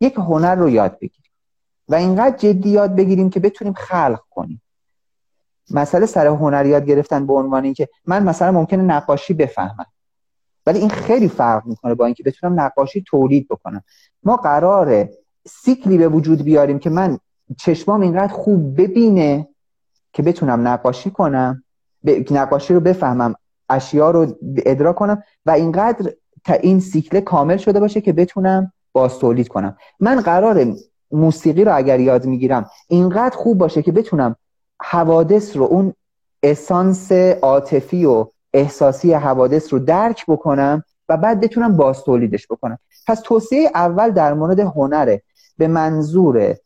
یک 0.00 0.14
هنر 0.14 0.54
رو 0.54 0.68
یاد 0.68 0.98
بگیریم 0.98 1.30
و 1.88 1.94
اینقدر 1.94 2.36
جدی 2.36 2.68
یاد 2.68 2.94
بگیریم 2.94 3.30
که 3.30 3.40
بتونیم 3.40 3.74
خلق 3.74 4.20
کنیم. 4.30 4.62
مسئله 5.70 6.06
سر 6.06 6.26
هنر 6.26 6.66
یاد 6.66 6.84
گرفتن 6.84 7.26
به 7.26 7.32
عنوان 7.32 7.64
اینکه 7.64 7.88
من 8.06 8.22
مثلا 8.22 8.52
ممکنه 8.52 8.82
نقاشی 8.82 9.34
بفهمم 9.34 9.86
ولی 10.66 10.78
این 10.78 10.88
خیلی 10.88 11.28
فرق 11.28 11.66
می‌کنه 11.66 11.94
با 11.94 12.04
اینکه 12.04 12.22
بتونم 12.22 12.60
نقاشی 12.60 13.04
تولید 13.06 13.48
بکنم. 13.48 13.82
ما 14.22 14.36
قراره 14.36 15.10
سیکلی 15.46 15.98
به 15.98 16.08
وجود 16.08 16.42
بیاریم 16.42 16.78
که 16.78 16.90
من 16.90 17.18
چشمام 17.58 18.00
اینقدر 18.00 18.32
خوب 18.32 18.80
ببینه 18.80 19.48
که 20.12 20.22
بتونم 20.22 20.68
نقاشی 20.68 21.10
کنم 21.10 21.64
نقاشی 22.30 22.74
رو 22.74 22.80
بفهمم 22.80 23.34
اشیا 23.68 24.10
رو 24.10 24.26
ادراک 24.66 24.96
کنم 24.96 25.22
و 25.46 25.50
اینقدر 25.50 26.12
تا 26.44 26.54
این 26.54 26.80
سیکل 26.80 27.20
کامل 27.20 27.56
شده 27.56 27.80
باشه 27.80 28.00
که 28.00 28.12
بتونم 28.12 28.72
باز 28.92 29.18
تولید 29.18 29.48
کنم. 29.48 29.76
من 30.00 30.20
قرار 30.20 30.66
موسیقی 31.10 31.64
رو 31.64 31.76
اگر 31.76 32.00
یاد 32.00 32.26
می‌گیرم 32.26 32.70
اینقدر 32.88 33.36
خوب 33.36 33.58
باشه 33.58 33.82
که 33.82 33.92
بتونم 33.92 34.36
حوادث 34.82 35.56
رو 35.56 35.64
اون 35.64 35.94
اسانس 36.42 37.12
عاطفی 37.42 38.04
و 38.04 38.26
احساسی 38.52 39.12
حوادث 39.12 39.72
رو 39.72 39.78
درک 39.78 40.24
بکنم 40.28 40.84
و 41.08 41.16
بعد 41.16 41.40
بتونم 41.40 41.76
باز 41.76 42.02
تولیدش 42.02 42.46
بکنم. 42.46 42.78
پس 43.06 43.20
توصیه 43.20 43.70
اول 43.74 44.10
در 44.10 44.34
مورد 44.34 44.60
هنره. 44.60 45.22
به 45.58 45.68
منظور 45.68 46.56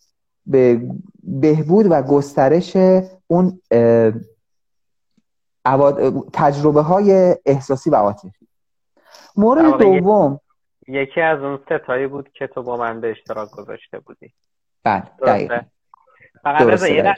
به 0.49 0.81
بهبود 1.23 1.87
و 1.91 2.03
گسترش 2.03 2.77
اون 3.27 3.61
تجربه 6.33 6.83
های 6.83 7.37
احساسی 7.47 7.91
و 7.91 7.95
عاطفی. 7.95 8.49
مورد 9.37 9.79
دوم 9.79 10.41
یکی 10.89 11.21
از 11.21 11.39
اون 11.39 11.59
ستایی 11.67 12.07
بود 12.07 12.33
که 12.33 12.47
تو 12.47 12.63
با 12.63 12.77
من 12.77 13.01
به 13.01 13.11
اشتراک 13.11 13.51
گذاشته 13.51 13.99
بودی. 13.99 14.33
بله 14.85 15.03
دقیقا. 15.27 15.61
فقط 16.43 16.83
یه 16.83 17.17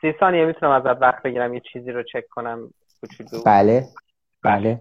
سی 0.00 0.14
ثانیه 0.20 0.44
می‌تونم 0.44 0.72
ازت 0.72 1.02
وقت 1.02 1.22
بگیرم 1.22 1.54
یه 1.54 1.62
چیزی 1.72 1.92
رو 1.92 2.02
چک 2.02 2.28
کنم 2.30 2.74
کوچولو. 3.00 3.42
بله. 3.46 3.84
بله. 4.42 4.80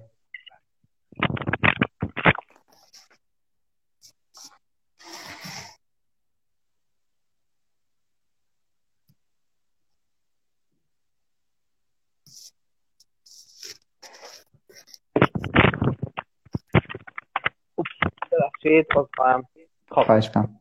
ببخشید 18.64 18.86
خواهم 19.16 19.44
خواهش 19.92 20.30
کنم 20.30 20.60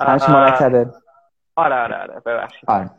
همش 0.00 0.28
مرتبه 0.28 0.90
آره 1.56 1.74
آره 1.74 1.96
آره. 2.02 2.20
ببخشید. 2.20 2.70
آره. 2.70 2.90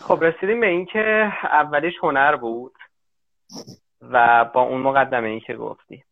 خب 0.00 0.24
رسیدیم 0.24 0.60
به 0.60 0.66
اینکه 0.66 1.32
اولیش 1.42 1.94
هنر 2.02 2.36
بود 2.36 2.72
و 4.00 4.44
با 4.54 4.62
اون 4.62 4.80
مقدمه 4.80 5.28
ای 5.28 5.40
که 5.40 5.54
گفتی. 5.54 6.04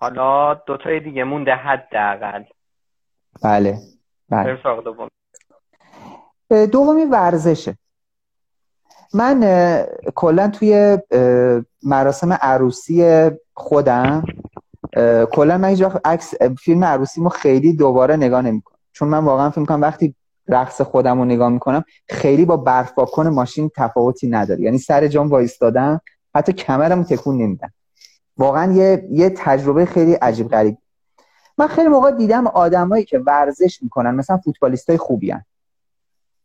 حالا 0.00 0.54
دوتای 0.54 1.00
دیگه 1.00 1.24
مونده 1.24 1.54
حداقل. 1.54 2.44
بله 3.42 3.78
بله. 4.28 4.58
دوم. 4.84 5.08
دومی 6.72 7.04
ورزشه. 7.04 7.76
من 9.14 9.40
کلا 10.14 10.48
توی 10.48 10.98
مراسم 11.82 12.32
عروسی 12.32 13.30
خودم 13.54 14.24
کلا 15.32 15.58
من 15.58 15.68
هیچ 15.68 15.82
عکس 16.04 16.34
فیلم 16.58 16.84
عروسیمو 16.84 17.28
خیلی 17.28 17.72
دوباره 17.72 18.16
نگاه 18.16 18.42
نمی‌کنم. 18.42 18.78
چون 18.92 19.08
من 19.08 19.24
واقعا 19.24 19.50
فکر 19.50 19.64
کنم 19.64 19.80
وقتی 19.80 20.14
رقص 20.48 20.80
خودم 20.80 21.18
رو 21.18 21.24
نگاه 21.24 21.48
می‌کنم 21.48 21.84
خیلی 22.08 22.44
با 22.44 22.56
برف 22.56 22.92
کن 22.94 23.28
ماشین 23.28 23.70
تفاوتی 23.76 24.28
نداره. 24.28 24.60
یعنی 24.60 24.78
سر 24.78 25.08
جام 25.08 25.28
وایستادم 25.28 26.00
حتی 26.34 26.52
کمرم 26.52 27.02
تکون 27.02 27.42
نمیدم 27.42 27.72
واقعا 28.36 28.72
یه, 28.72 29.08
یه 29.10 29.30
تجربه 29.30 29.84
خیلی 29.84 30.12
عجیب 30.12 30.48
غریب. 30.48 30.78
من 31.58 31.66
خیلی 31.66 31.88
موقع 31.88 32.10
دیدم 32.10 32.46
آدمایی 32.46 33.04
که 33.04 33.18
ورزش 33.18 33.82
می‌کنن 33.82 34.14
مثلا 34.14 34.36
فوتبالیستای 34.36 34.96
خوبی 34.96 35.30
هن. 35.30 35.44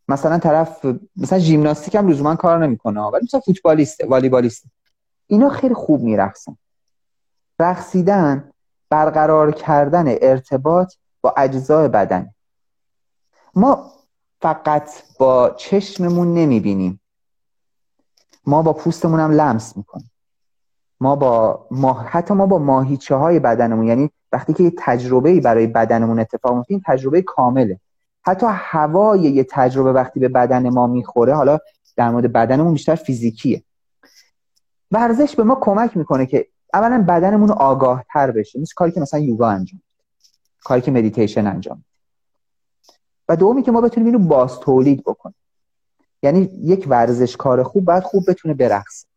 مثلا 0.07 0.37
طرف 0.37 0.85
مثلا 1.17 1.39
ژیمناستیک 1.39 1.95
هم 1.95 2.07
لزوما 2.07 2.35
کار 2.35 2.65
نمی‌کنه 2.65 3.01
ولی 3.01 3.23
مثلا 3.23 3.39
فوتبالیست 3.39 4.03
والیبالیست. 4.03 4.65
اینا 5.27 5.49
خیلی 5.49 5.73
خوب 5.73 6.01
میرقصن. 6.01 6.57
رقصیدن 7.59 8.51
برقرار 8.89 9.51
کردن 9.51 10.05
ارتباط 10.07 10.93
با 11.21 11.33
اجزای 11.37 11.87
بدن. 11.87 12.31
ما 13.55 13.91
فقط 14.41 14.89
با 15.19 15.49
چشممون 15.49 16.33
نمی‌بینیم. 16.33 17.01
ما 18.45 18.61
با 18.61 18.73
پوستمون 18.73 19.19
هم 19.19 19.31
لمس 19.31 19.77
می‌کنیم. 19.77 20.11
ما 20.99 21.15
با 21.15 21.65
ما 21.71 21.93
حتی 21.93 22.33
ما 22.33 22.45
با 22.45 22.57
ماهیچه 22.57 23.15
های 23.15 23.39
بدنمون 23.39 23.87
یعنی 23.87 24.11
وقتی 24.31 24.53
که 24.53 24.63
یه 24.63 24.73
تجربه 24.77 25.41
برای 25.41 25.67
بدنمون 25.67 26.19
اتفاق 26.19 26.55
میفته 26.55 26.71
این 26.71 26.81
تجربه 26.85 27.21
کامله. 27.21 27.79
حتی 28.21 28.45
هوای 28.49 29.19
یه 29.19 29.47
تجربه 29.49 29.93
وقتی 29.93 30.19
به 30.19 30.27
بدن 30.27 30.69
ما 30.69 30.87
می‌خوره 30.87 31.35
حالا 31.35 31.59
در 31.95 32.09
مورد 32.09 32.33
بدنمون 32.33 32.73
بیشتر 32.73 32.95
فیزیکیه. 32.95 33.63
ورزش 34.91 35.35
به 35.35 35.43
ما 35.43 35.55
کمک 35.55 35.97
می‌کنه 35.97 36.25
که 36.25 36.47
اولا 36.75 37.05
بدنمون 37.07 37.51
آگاه 37.51 38.05
تر 38.13 38.31
بشه. 38.31 38.59
مثل 38.59 38.73
کاری 38.75 38.91
که 38.91 39.01
مثلا 39.01 39.19
یوگا 39.19 39.49
انجام 39.49 39.81
کاری 40.63 40.81
که 40.81 40.91
مدیتیشن 40.91 41.47
انجام 41.47 41.83
و 43.29 43.35
دومی 43.35 43.63
که 43.63 43.71
ما 43.71 43.81
بتونیم 43.81 44.13
اینو 44.13 44.27
باز 44.27 44.59
تولید 44.59 45.03
بکنیم. 45.03 45.35
یعنی 46.23 46.49
یک 46.63 46.85
ورزشکار 46.89 47.63
خوب 47.63 47.85
باید 47.85 48.03
خوب 48.03 48.23
بتونه 48.27 48.53
برقصه. 48.53 49.07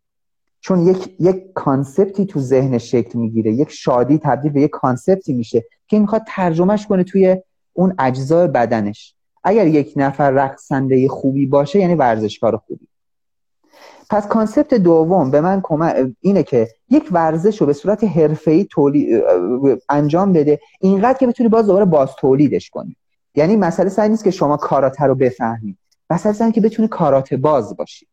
چون 0.61 0.87
یک 0.87 1.17
یک 1.21 1.53
concept 1.53 2.17
ی 2.18 2.27
تو 2.27 2.41
ذهن 2.41 2.79
شکل 2.79 3.19
می‌گیره. 3.19 3.53
یک 3.53 3.71
شادی 3.71 4.19
تبدیل 4.19 4.53
به 4.53 4.61
یک 4.61 4.71
concept 4.71 5.25
ی 5.25 5.33
میشه 5.33 5.61
که 5.61 5.97
این 5.97 6.03
می‌خواد 6.03 6.23
ترجمهش 6.27 6.87
کنه 6.87 7.05
توی 7.05 7.37
اون 7.73 7.95
اجزای 7.99 8.49
بدنش. 8.49 9.15
اگر 9.45 9.67
یک 9.67 9.93
نفر 9.97 10.31
رقصنده 10.31 11.09
خوبی 11.09 11.47
باشه 11.47 11.79
یعنی 11.79 11.95
ورزشکار 11.95 12.57
خوبی. 12.57 12.89
پس 14.11 14.29
کانسپت 14.29 14.75
دوم 14.75 15.31
به 15.31 15.41
من 15.41 15.63
اینه 16.21 16.43
که 16.43 16.69
یک 16.91 17.09
ورزش 17.13 17.61
رو 17.61 17.67
به 17.67 17.73
صورت 17.73 18.05
حرفه‌ای 18.05 18.65
تولید 18.65 19.23
انجام 19.89 20.33
بده. 20.33 20.61
اینقدر 20.81 21.19
که 21.19 21.27
بتونی 21.27 21.49
باز 21.49 21.67
دوباره 21.67 21.85
باز 21.85 22.11
تولیدش 22.19 22.71
کنی. 22.71 22.97
یعنی 23.35 23.57
مسئله 23.57 23.89
سعی 23.89 24.09
نیست 24.09 24.25
که 24.25 24.31
شما 24.31 24.57
کاراته 24.57 25.05
رو 25.05 25.15
بفهمید 25.15 25.79
مسئله 26.11 26.33
سعی 26.33 26.53
که 26.53 26.61
بتونی 26.61 26.89
کاراته 26.89 27.37
باز 27.37 27.77
باشی. 27.77 28.07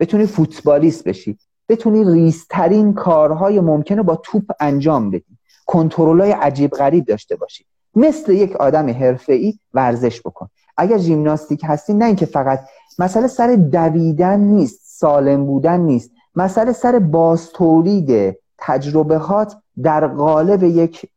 بتونی 0.00 0.26
فوتبالیست 0.26 1.04
بشی. 1.04 1.38
بتونی 1.68 2.04
ریسترین 2.04 2.94
کارهای 2.94 3.60
ممکنه 3.60 4.02
با 4.02 4.16
توپ 4.16 4.44
انجام 4.60 5.10
بدی. 5.10 5.38
کنترلای 5.66 6.32
عجیب 6.32 6.70
غریب 6.70 7.04
داشته 7.04 7.36
باشی. 7.36 7.64
مثل 7.94 8.32
یک 8.32 8.56
آدم 8.56 8.88
حرفه‌ای 8.88 9.58
ورزش 9.74 10.20
بکن. 10.20 10.48
اگر 10.76 10.98
ژیمناستیک 10.98 11.60
هستی 11.64 11.94
نه 11.94 12.04
اینکه 12.04 12.26
فقط 12.26 12.60
مسئله 12.98 13.26
سر 13.26 13.54
دویدن 13.54 14.40
نیست. 14.40 14.79
سالم 15.00 15.46
بودن 15.46 15.80
نیست. 15.80 16.10
مسئله 16.34 16.72
سر 16.72 16.98
بازتولید 16.98 18.38
تجربه 18.58 19.16
هات 19.18 19.56
در 19.82 20.06
قالب 20.06 20.62
یک 20.62 21.10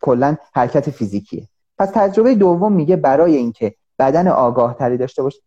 کلا 0.00 0.36
حرکت 0.54 0.90
فیزیکیه. 0.90 1.48
پس 1.78 1.90
تجربه 1.94 2.34
دوم 2.34 2.72
میگه 2.72 2.96
برای 2.96 3.36
اینکه 3.36 3.74
بدن 3.98 4.28
آگاه 4.28 4.74
تری 4.74 4.96
داشته 4.96 5.22
باشه 5.22 5.38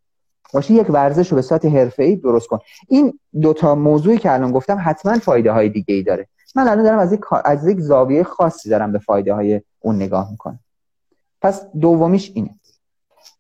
باشه 0.53 0.73
یک 0.73 0.89
ورزش 0.89 1.31
رو 1.31 1.35
به 1.35 1.41
صورت 1.41 1.65
حرفه‌ای 1.65 2.15
درست 2.15 2.47
کن. 2.47 2.59
این 2.87 3.19
دوتا 3.41 3.75
موضوعی 3.75 4.17
که 4.17 4.33
الان 4.33 4.51
گفتم 4.51 4.77
حتما 4.85 5.19
فایده 5.19 5.51
های 5.51 5.69
دیگه 5.69 5.95
ای 5.95 6.03
داره. 6.03 6.27
من 6.55 6.67
الان 6.67 6.83
دارم 6.83 6.99
از 6.99 7.13
یک 7.13 7.21
از 7.45 7.67
یک 7.67 7.79
زاویه 7.79 8.23
خاصی 8.23 8.69
دارم 8.69 8.91
به 8.91 8.99
فایده 8.99 9.33
های 9.33 9.61
اون 9.79 9.95
نگاه 9.95 10.31
می‌کنم. 10.31 10.59
پس 11.41 11.65
دومیش 11.79 12.31
اینه. 12.35 12.58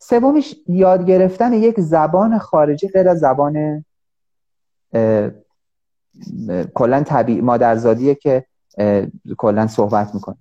سومیش 0.09 0.55
یاد 0.67 1.05
گرفتن 1.05 1.53
یک 1.53 1.79
زبان 1.79 2.37
خارجی 2.37 2.87
غیر 2.87 3.09
از 3.09 3.19
زبان 3.19 3.85
کلا 6.73 7.03
طبیعی 7.03 7.41
مادرزادیه 7.41 8.15
که 8.15 8.45
کلا 9.37 9.67
صحبت 9.67 10.15
می‌کنه. 10.15 10.37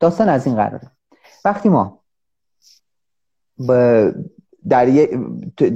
داستان 0.00 0.28
از 0.28 0.46
این 0.46 0.56
قراره. 0.56 0.90
وقتی 1.44 1.68
ما 1.68 2.02
در, 4.68 4.86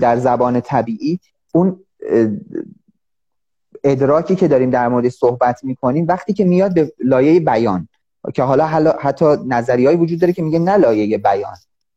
در 0.01 0.17
زبان 0.17 0.61
طبیعی 0.61 1.21
اون 1.55 1.85
ادراکی 3.85 4.37
که 4.37 4.49
داریم 4.49 4.71
در 4.71 4.89
مورد 4.89 5.09
صحبت 5.09 5.65
می‌کنیم 5.65 6.07
وقتی 6.09 6.33
که 6.33 6.45
میاد 6.45 6.75
به 6.75 6.93
لایه 7.05 7.41
بیان 7.41 7.89
که 8.35 8.43
حالا 8.43 8.67
حتی 9.01 9.25
نظریهایی 9.47 9.99
وجود 9.99 10.21
داره 10.21 10.33
که 10.33 10.43
میگه 10.43 10.59
نه 10.59 10.77
لایه 10.77 11.19
بیان. 11.19 11.57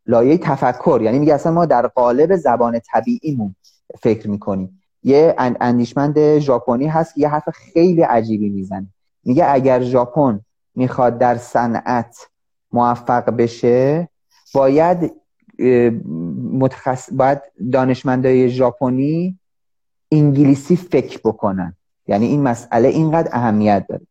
لایه 0.09 0.37
تفکر. 0.37 0.99
یعنی 1.03 1.19
میگه 1.19 1.33
اصلا 1.33 1.51
ما 1.51 1.65
در 1.65 1.87
قالب 1.87 2.35
زبان 2.35 2.79
طبیعیمون 2.91 3.55
فکر 4.01 4.29
می‌کنیم. 4.29 4.81
یه 5.03 5.35
اندیشمند 5.37 6.39
ژاپنی 6.39 6.87
هست 6.87 7.15
که 7.15 7.21
یه 7.21 7.29
حرف 7.29 7.49
خیلی 7.49 8.01
عجیبی 8.01 8.49
می‌زنه. 8.49 8.87
میگه 9.23 9.45
اگر 9.49 9.81
ژاپن 9.81 10.39
می‌خواد 10.75 11.17
در 11.17 11.37
صنعت 11.37 12.17
موفق 12.71 13.29
بشه 13.29 14.09
باید 14.53 15.11
متخص... 16.51 17.09
باید 17.13 17.41
دانشمندای 17.71 18.49
ژاپنی 18.49 19.39
انگلیسی 20.11 20.75
فکر 20.75 21.19
بکنن. 21.23 21.75
یعنی 22.07 22.25
این 22.25 22.41
مسئله 22.43 22.87
اینقدر 22.87 23.29
اهمیت 23.31 23.85
داره. 23.89 24.07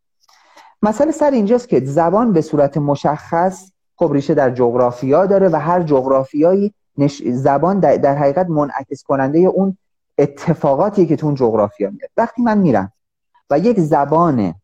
مسئله 0.82 1.10
سر 1.10 1.30
اینجاست 1.30 1.68
که 1.68 1.80
زبان 1.80 2.32
به 2.32 2.40
صورت 2.40 2.76
مشخص 2.76 3.70
خب 3.98 4.10
ریشه 4.12 4.34
در 4.34 4.50
جغرافیا 4.50 5.26
داره 5.26 5.48
و 5.48 5.56
هر 5.56 5.82
جغرافیایی 5.82 6.74
نش... 6.98 7.22
زبان 7.26 7.80
در... 7.80 7.96
در 7.96 8.14
حقیقت 8.14 8.48
منعکس 8.48 9.02
کننده 9.02 9.38
اون 9.38 9.76
اتفاقاتی 10.18 11.06
که 11.06 11.16
تو 11.16 11.26
اون 11.26 11.34
جغرافیا 11.34 11.90
میاد. 11.90 12.10
وقتی 12.16 12.42
من 12.42 12.58
میرم 12.58 12.92
و 13.50 13.58
یک 13.58 13.80
زبان 13.80 14.54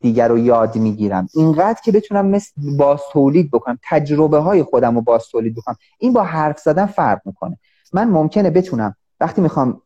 دیگر 0.00 0.28
رو 0.28 0.38
یاد 0.38 0.76
می‌گیرم 0.76 1.28
اینقدر 1.34 1.80
که 1.84 1.92
بتونم 1.92 2.26
مثل 2.26 2.76
باز 2.76 3.00
تولید 3.12 3.50
بکنم 3.50 3.78
تجربه 3.88 4.38
های 4.38 4.62
خودم 4.62 4.94
رو 4.94 5.00
باز 5.00 5.26
تولید 5.26 5.54
بکنم 5.54 5.76
این 5.98 6.12
با 6.12 6.22
حرف 6.22 6.58
زدن 6.58 6.86
فرق 6.86 7.20
می‌کنه. 7.24 7.58
من 7.92 8.08
ممکنه 8.08 8.50
بتونم 8.50 8.94
وقتی 9.20 9.40
می‌خوام 9.40 9.82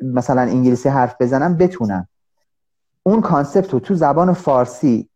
مثلا 0.00 0.40
انگلیسی 0.40 0.88
حرف 0.88 1.16
بزنم 1.20 1.56
بتونم. 1.56 2.08
اون 3.02 3.20
concept 3.20 3.72
رو 3.72 3.80
تو 3.80 3.94
زبان 3.94 4.32
فارسی 4.32 5.08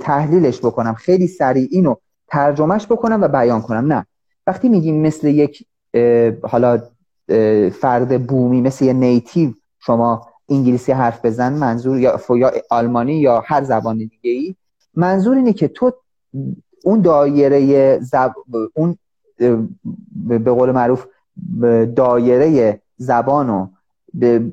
تحلیلش 0.00 0.58
بکنم. 0.58 0.94
خیلی 0.94 1.26
سریع 1.26 1.68
اینو 1.70 1.94
ترجمهش 2.28 2.86
بکنم 2.86 3.22
و 3.22 3.28
بیان 3.28 3.62
کنم. 3.62 3.92
نه. 3.92 4.06
وقتی 4.46 4.68
میگیم 4.68 5.02
مثل 5.02 5.28
یک 5.28 5.66
حالا 6.42 6.82
فرد 7.80 8.26
بومی 8.26 8.60
مثل 8.60 8.84
یه 8.84 8.92
native 8.92 9.50
شما 9.78 10.26
انگلیسی 10.48 10.92
حرف 10.92 11.24
بزن 11.24 11.52
منظور 11.52 11.98
یا, 11.98 12.20
یا 12.36 12.52
آلمانی 12.70 13.14
یا 13.14 13.42
هر 13.46 13.64
زبان 13.64 13.96
دیگه 13.98 14.30
ای 14.30 14.54
منظور 14.94 15.36
اینه 15.36 15.52
که 15.52 15.68
تو 15.68 15.92
اون 16.84 17.00
دایره 17.00 17.98
زب... 17.98 18.32
اون 18.74 18.98
به 20.16 20.38
قول 20.38 20.70
معروف 20.70 21.06
دایره 21.96 22.80
زبانو 22.96 23.68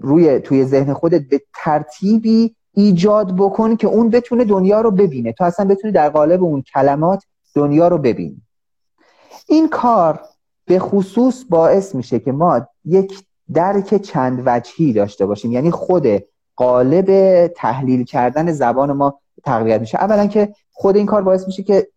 روی 0.01 0.39
توی 0.39 0.65
ذهن 0.65 0.93
خودت 0.93 1.21
به 1.21 1.41
ترتیبی 1.55 2.55
ایجاد 2.77 3.35
بکن 3.35 3.75
که 3.75 3.87
اون 3.87 4.09
بتونه 4.09 4.45
دنیا 4.45 4.81
رو 4.81 4.91
ببینه. 4.91 5.33
تو 5.33 5.43
اصلا 5.43 5.65
بتونی 5.65 5.93
در 5.93 6.09
قالب 6.09 6.43
اون 6.43 6.61
کلمات 6.61 7.23
دنیا 7.55 7.87
رو 7.87 7.97
ببینی. 7.97 8.41
این 9.47 9.69
کار 9.69 10.19
به 10.65 10.79
خصوص 10.79 11.45
باعث 11.49 11.95
میشه 11.95 12.19
که 12.19 12.31
ما 12.31 12.67
یک 12.85 13.23
درک 13.53 14.01
چند 14.01 14.43
وجهی 14.45 14.93
داشته 14.93 15.25
باشیم. 15.25 15.51
یعنی 15.51 15.71
خود 15.71 16.07
قالب 16.55 17.47
تحلیل 17.47 18.03
کردن 18.03 18.51
زبان 18.51 18.91
ما 18.91 19.19
تقویت 19.43 19.81
میشه. 19.81 19.97
اولا 19.97 20.27
که 20.27 20.53
خود 20.71 20.95
این 20.97 21.05
کار 21.05 21.21
باعث 21.21 21.47
میشه 21.47 21.63
که 21.63 21.87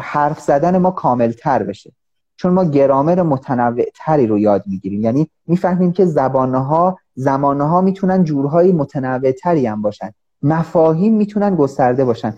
حرف 0.00 0.40
زدن 0.40 0.78
ما 0.78 0.90
کامل 0.90 1.32
تر 1.32 1.62
بشه. 1.62 1.92
چون 2.36 2.52
ما 2.52 2.64
گرامر 2.64 3.22
متنوع 3.22 3.84
تری 3.94 4.26
رو 4.26 4.38
یاد 4.38 4.64
می‌گیریم. 4.66 5.02
یعنی 5.02 5.30
می‌فهمیم 5.46 5.92
که 5.92 6.04
زبانها 6.04 6.98
زمانها 7.16 7.80
می‌تونن 7.80 8.24
جورهای 8.24 8.72
متنوع 8.72 9.32
تری 9.32 9.66
هم 9.66 9.82
باشن. 9.82 10.10
مفاهیم 10.42 11.16
می‌تونن 11.16 11.54
گسترده 11.54 12.04
باشن 12.04 12.34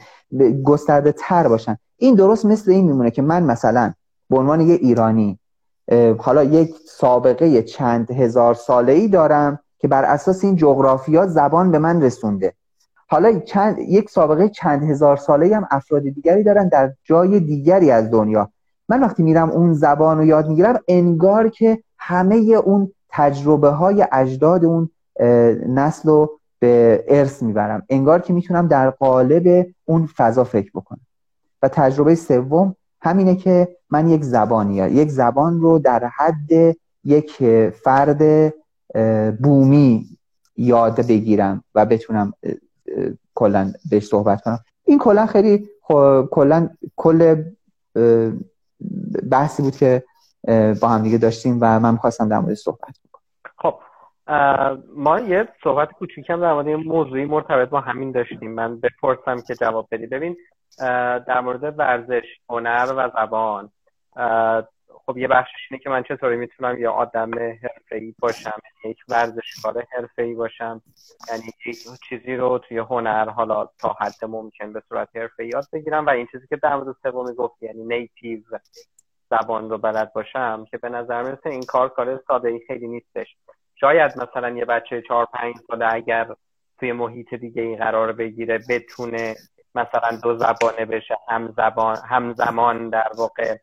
گسترده 0.65 1.13
تر 1.13 1.49
باشن. 1.49 1.77
این 1.97 2.15
درست 2.15 2.47
مثل 2.47 2.71
این 2.71 2.85
میمونه 2.85 3.11
که 3.11 3.23
من 3.23 3.43
مثلا 3.43 3.93
به 4.31 4.39
عنوان 4.39 4.61
یه 4.61 4.75
ایرانی 4.75 5.39
حالا 6.19 6.45
یک 6.45 6.75
سابقه 6.87 7.63
چند 7.63 8.11
هزار 8.11 8.55
ساله 8.55 8.93
ای 8.93 9.09
دارم 9.09 9.59
که 9.79 9.89
بر 9.89 10.05
اساس 10.05 10.45
این 10.45 10.57
جغرافیا 10.57 11.27
زبان 11.27 11.71
به 11.71 11.79
من 11.79 12.03
رسونده. 12.03 12.53
حالا 13.09 13.39
چند 13.39 13.79
یک 13.79 14.11
سابقه 14.11 14.49
چند 14.49 14.83
هزار 14.83 15.17
ساله 15.17 15.57
هم 15.57 15.69
افراد 15.71 16.03
دیگری 16.03 16.43
دارن 16.43 16.69
در 16.69 16.93
جای 17.05 17.41
دیگری 17.41 17.91
از 17.91 18.11
دنیا. 18.11 18.51
من 18.89 19.01
وقتی 19.01 19.23
میرم 19.23 19.51
اون 19.51 19.73
زبان 19.73 20.19
رو 20.19 20.25
یاد 20.25 20.49
می‌گیرم 20.49 20.79
انگار 20.89 21.49
که 21.49 21.83
همه 21.99 22.37
اون 22.37 22.93
تجربه 23.19 23.71
های 23.71 24.07
اجداد 24.13 24.65
اون 24.65 24.91
نسل 25.69 26.09
رو 26.09 26.41
به 26.59 27.05
ارث 27.09 27.43
می‌برم. 27.43 27.83
انگار 27.89 28.21
که 28.21 28.33
می‌تونم 28.33 28.69
در 28.69 28.91
قالب 28.91 29.67
اون 29.85 30.09
فضا 30.17 30.45
فکر 30.45 30.71
بکنم. 30.75 31.01
و 31.63 31.69
تجربه 31.69 32.15
سوم 32.15 32.77
همینه 33.01 33.37
که 33.37 33.77
من 33.91 34.09
یک 34.09 34.25
زبانی 34.25 34.77
یک 34.77 35.11
زبان 35.11 35.61
رو 35.61 35.79
در 35.79 36.11
حد 36.17 36.77
یک 37.05 37.43
فرد 37.71 38.53
بومی 39.43 40.07
یاد 40.57 41.07
بگیرم 41.07 41.65
و 41.75 41.87
بتونم 41.87 42.33
کلا 43.35 43.73
بهش 43.91 44.07
صحبت 44.07 44.41
کنم. 44.41 44.59
این 44.85 44.99
کلا 44.99 45.27
خیلی 45.27 45.69
کلا 46.31 46.69
کل 46.97 47.43
بحثی 49.31 49.63
بود 49.63 49.77
که 49.77 50.03
با 50.81 50.89
هم 50.89 51.03
دیگه 51.03 51.19
داشتیم 51.19 51.59
و 51.61 51.81
من 51.81 51.97
خواستم 51.97 52.29
در 52.29 52.39
مورد 52.39 52.55
صحبت 52.55 52.97
خب 53.59 53.81
ما 54.97 55.21
یه 55.21 55.49
صحبت 55.65 55.93
کوچیکم 55.93 56.41
در 56.41 56.53
مورد 56.53 56.69
موضوعی 56.69 57.25
مرتبط 57.25 57.69
با 57.69 57.81
همین 57.81 58.13
داشتیم. 58.13 58.51
من 58.55 58.81
بپرسم 58.81 59.41
که 59.47 59.55
جواب 59.55 59.89
بدی. 59.91 60.07
ببین 60.07 60.37
در 61.27 61.41
مورد 61.41 61.79
ورزش 61.79 62.25
هنر 62.49 62.93
و 62.97 63.11
زبان 63.15 63.71
خب 65.07 65.19
یه 65.19 65.29
بخشش 65.29 65.69
اینه 65.71 65.83
که 65.83 65.91
من 65.91 66.03
چطوری 66.03 66.37
می‌تونم 66.37 66.79
یه 66.79 66.89
آدم 66.89 67.31
ای 67.93 68.15
باشم 68.19 68.53
یعنی 68.85 68.91
یک 68.91 68.99
ورزشکار 69.09 69.85
ای 70.19 70.35
باشم 70.35 70.83
یعنی 71.31 71.43
یک 71.67 71.77
چیزی 72.09 72.37
رو 72.37 72.59
توی 72.59 72.79
هنر 72.79 73.29
حالا 73.29 73.69
تا 73.79 73.97
حد 74.01 74.25
ممکن 74.25 74.73
به 74.73 74.83
صورت 74.89 75.09
ای 75.39 75.49
یاد 75.49 75.65
بگیرم. 75.73 76.07
و 76.07 76.11
این 76.11 76.27
چیزی 76.33 76.47
که 76.47 76.57
در 76.57 76.77
مورد 76.77 76.97
سومی 77.03 77.35
گفت 77.35 77.63
یعنی 77.63 77.85
نیتیو. 77.85 78.41
زبان 79.31 79.71
رو 79.71 79.79
بلد 79.79 80.13
باشم 80.13 80.67
که 80.71 80.79
به 80.79 80.89
نظر 80.89 81.23
می‌رسه 81.23 81.51
این 81.51 81.65
کار 81.65 81.89
کار 81.89 82.23
ساده 82.29 82.49
ای 82.49 82.61
خیلی 82.67 82.89
نیستش. 82.89 83.37
شاید 83.81 84.13
مثلا 84.19 84.51
یه 84.51 84.65
بچه 84.65 85.03
چهار 85.03 85.27
پنج 85.27 85.57
ساله 85.67 85.95
اگر 85.95 86.35
توی 86.79 86.93
محیط 86.93 87.35
دیگه 87.35 87.63
ای 87.63 87.77
قرار 87.77 88.13
بگیره 88.13 88.59
بتونه 88.69 89.35
مثلا 89.75 90.19
دو 90.23 90.37
زبانه 90.37 90.85
بشه 90.85 91.17
هم 91.29 91.55
زبان 91.57 91.97
هم 92.09 92.33
زمان 92.33 92.89
در 92.89 93.11
واقع 93.19 93.57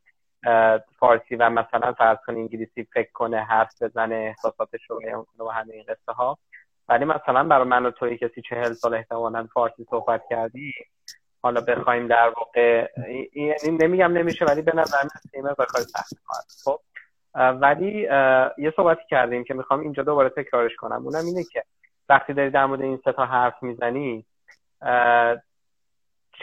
فارسی 0.99 1.35
و 1.35 1.49
مثلا 1.49 1.93
فرض 1.93 2.17
کن 2.27 2.35
انگلیسی 2.35 2.83
فکر 2.93 3.11
کنه 3.13 3.43
حرف 3.43 3.81
بزنه 3.81 4.15
احساساتش 4.15 4.81
رو 4.89 5.01
و 5.39 5.49
همه 5.49 5.73
این 5.73 5.83
قصه 5.83 6.11
ها 6.11 6.37
ولی 6.89 7.05
مثلا 7.05 7.43
برای 7.43 7.67
من 7.67 7.85
و 7.85 7.91
توی 7.91 8.17
کسی 8.17 8.41
چهل 8.49 8.73
سال 8.73 8.93
احتمالا 8.93 9.47
فارسی 9.53 9.85
صحبت 9.89 10.21
کردی 10.29 10.73
حالا 11.45 11.61
بخوایم 11.61 12.07
در 12.07 12.33
واقع 12.37 12.87
یعنی 13.35 13.77
نمیگم 13.81 14.11
نمیشه 14.11 14.45
ولی 14.45 14.61
به 14.61 14.71
نظر 14.75 14.97
من 15.03 15.09
سیمه 15.31 15.55
کار 15.55 15.81
سخت 15.81 16.13
خب 16.63 16.79
ولی 17.35 18.01
یه 18.57 18.73
صحبتی 18.75 19.01
کردیم 19.09 19.43
که 19.43 19.53
می‌خوام 19.53 19.79
اینجا 19.79 20.03
دوباره 20.03 20.29
تکرارش 20.29 20.75
کنم. 20.75 21.05
اونم 21.05 21.25
اینه 21.25 21.43
که 21.43 21.63
وقتی 22.09 22.33
داری 22.33 22.49
در 22.49 22.65
مورد 22.65 22.81
این 22.81 22.99
سه 23.05 23.11
تا 23.11 23.25
حرف 23.25 23.63
می‌زنی 23.63 24.25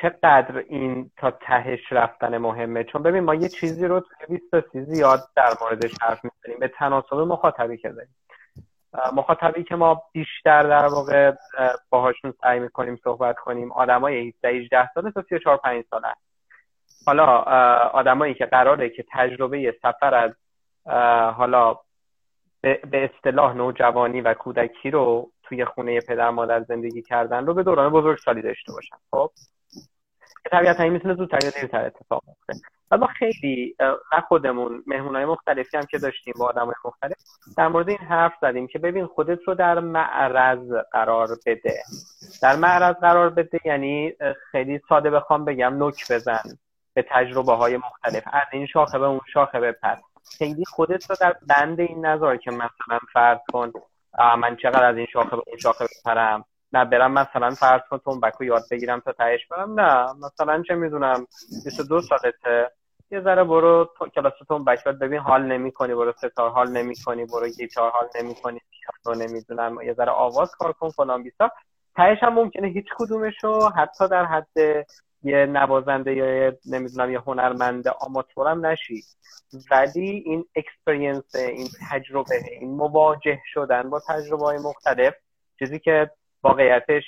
چقدر 0.02 0.64
این 0.68 1.10
تا 1.16 1.30
تهش 1.30 1.80
رفتن 1.90 2.38
مهمه؟ 2.38 2.84
چون 2.84 3.02
ببین 3.02 3.24
ما 3.24 3.34
یه 3.34 3.48
چیزی 3.48 3.86
رو 3.86 4.00
توی 4.00 4.38
20 4.52 4.78
زیاد 4.78 5.20
در 5.36 5.52
موردش 5.60 5.92
حرف 6.00 6.20
می‌زنیم. 6.24 6.58
به 6.60 6.68
تناسب 6.68 7.16
مخاطبی 7.16 7.76
که 7.76 7.88
داریم. 7.88 8.14
مخاطبی 9.12 9.64
که 9.64 9.76
ما 9.76 10.02
بیشتر 10.12 10.62
در 10.62 10.86
واقع 10.86 11.32
باهاشون 11.90 12.34
سعی 12.40 12.60
می‌کنیم 12.60 13.00
صحبت 13.04 13.36
کنیم 13.36 13.72
آدمای 13.72 14.28
17 14.28 14.48
18 14.48 14.90
ساله 14.94 15.10
تا 15.10 15.22
34 15.28 15.56
5 15.56 15.84
ساله 15.90 16.14
حالا 17.06 17.26
آدمایی 17.92 18.34
که 18.34 18.46
قراره 18.46 18.90
که 18.90 19.04
تجربه 19.12 19.74
سفر 19.82 20.14
از 20.14 20.32
حالا 21.34 21.78
به 22.62 23.10
اصطلاح 23.14 23.54
نوجوانی 23.54 24.20
و 24.20 24.34
کودکی 24.34 24.90
رو 24.90 25.30
توی 25.42 25.64
خونه 25.64 26.00
پدر 26.00 26.30
مادر 26.30 26.62
زندگی 26.62 27.02
کردن 27.02 27.46
رو 27.46 27.54
به 27.54 27.62
دوران 27.62 27.92
بزرگسالی 27.92 28.42
داشته 28.42 28.72
باشن. 28.72 28.96
خب؟ 29.10 29.30
طبیعتا 30.50 30.82
این 30.82 30.92
می‌تونه 30.92 31.14
زودتر 31.14 31.38
یا 31.44 31.50
دیرتر 31.50 31.84
اتفاق 31.86 32.22
بیفته. 32.26 32.66
و 32.90 32.96
ما 32.96 33.06
خیلی 33.06 33.76
نه 34.12 34.20
خودمون 34.28 34.84
های 35.14 35.24
مختلفی 35.24 35.76
هم 35.76 35.84
که 35.90 35.98
داشتیم 35.98 36.34
با 36.38 36.52
های 36.56 36.74
مختلف 36.84 37.16
در 37.56 37.68
مورد 37.68 37.88
این 37.88 37.98
حرف 37.98 38.32
زدیم 38.42 38.66
که 38.66 38.78
ببین 38.78 39.06
خودت 39.06 39.38
رو 39.46 39.54
در 39.54 39.80
معرض 39.80 40.72
قرار 40.92 41.28
بده. 41.46 41.82
در 42.42 42.56
معرض 42.56 42.94
قرار 42.96 43.30
بده 43.30 43.58
یعنی 43.64 44.12
خیلی 44.50 44.80
ساده 44.88 45.10
بخوام 45.10 45.44
بگم 45.44 45.74
نوک 45.74 46.12
بزن 46.12 46.42
به 46.94 47.04
تجربه 47.10 47.52
های 47.52 47.76
مختلف. 47.76 48.22
از 48.32 48.46
این 48.52 48.66
شاخه 48.66 48.98
به 48.98 49.06
اون 49.06 49.20
شاخه 49.32 49.60
بپر. 49.60 49.96
خیلی 50.38 50.64
خودت 50.64 51.10
رو 51.10 51.16
در 51.20 51.36
بند 51.48 51.80
این 51.80 52.06
نظر 52.06 52.36
که 52.36 52.50
مثلا 52.50 52.98
فرض 53.12 53.38
کن 53.52 53.72
من 54.38 54.56
چقدر 54.56 54.84
از 54.84 54.96
این 54.96 55.06
شاخه 55.12 55.36
به 55.36 55.42
اون 55.46 55.58
شاخه 55.58 55.84
بپرم؟ 55.84 56.44
نه 56.72 56.84
برم 56.84 57.12
مثلا 57.12 57.50
فرض 57.50 57.80
کن 57.90 57.98
تنبک 57.98 58.34
رو 58.34 58.46
یاد 58.46 58.62
بگیرم 58.70 59.00
تا 59.00 59.12
تهش 59.12 59.46
برم. 59.46 59.80
نه 59.80 60.12
مثلا 60.12 60.62
چه 60.68 60.74
می‌دونم 60.74 61.26
22 61.64 62.00
سالته. 62.00 62.70
یه 63.10 63.20
ذره 63.20 63.44
برو 63.44 63.90
کلاس 64.14 64.32
تنبک 64.48 64.84
باید 64.84 64.98
ببین 64.98 65.18
حال 65.18 65.42
نمی 65.42 65.72
کنی 65.72 65.94
برو 65.94 66.12
سه‌تار 66.12 66.50
حال 66.50 66.70
نمی 66.70 66.94
کنی 67.04 67.24
برو 67.24 67.48
گیتار 67.48 67.90
حال 67.90 68.08
نمی 68.20 68.34
کنی 68.34 68.60
رو 69.04 69.14
نمی‌دونم 69.14 69.82
یه 69.82 69.92
ذره 69.92 70.12
آواز 70.12 70.50
کار 70.58 70.72
کن 70.72 70.90
فلان 70.90 71.22
بیسا 71.22 71.50
تهش 71.96 72.18
هم 72.22 72.32
ممکنه 72.34 72.68
هیچ 72.68 72.86
کدومشو 72.96 73.68
حتی 73.68 74.08
در 74.08 74.24
حد 74.24 74.86
یه 75.22 75.46
نوازنده 75.46 76.14
یا 76.14 76.52
نمی‌دونم 76.70 77.12
یه 77.12 77.20
هنرمند 77.20 77.88
آماتورم 77.88 78.66
نشی. 78.66 79.02
ولی 79.70 80.22
این 80.26 80.44
experience 80.56 81.34
این 81.34 81.68
تجربه 81.90 82.34
این 82.60 82.76
مواجه 82.76 83.38
شدن 83.54 83.90
با 83.90 84.00
تجربه 84.08 84.44
های 84.44 84.58
مختلف 84.58 85.14
چیزی 85.58 85.78
که 85.78 86.10
واقعیتش 86.44 87.04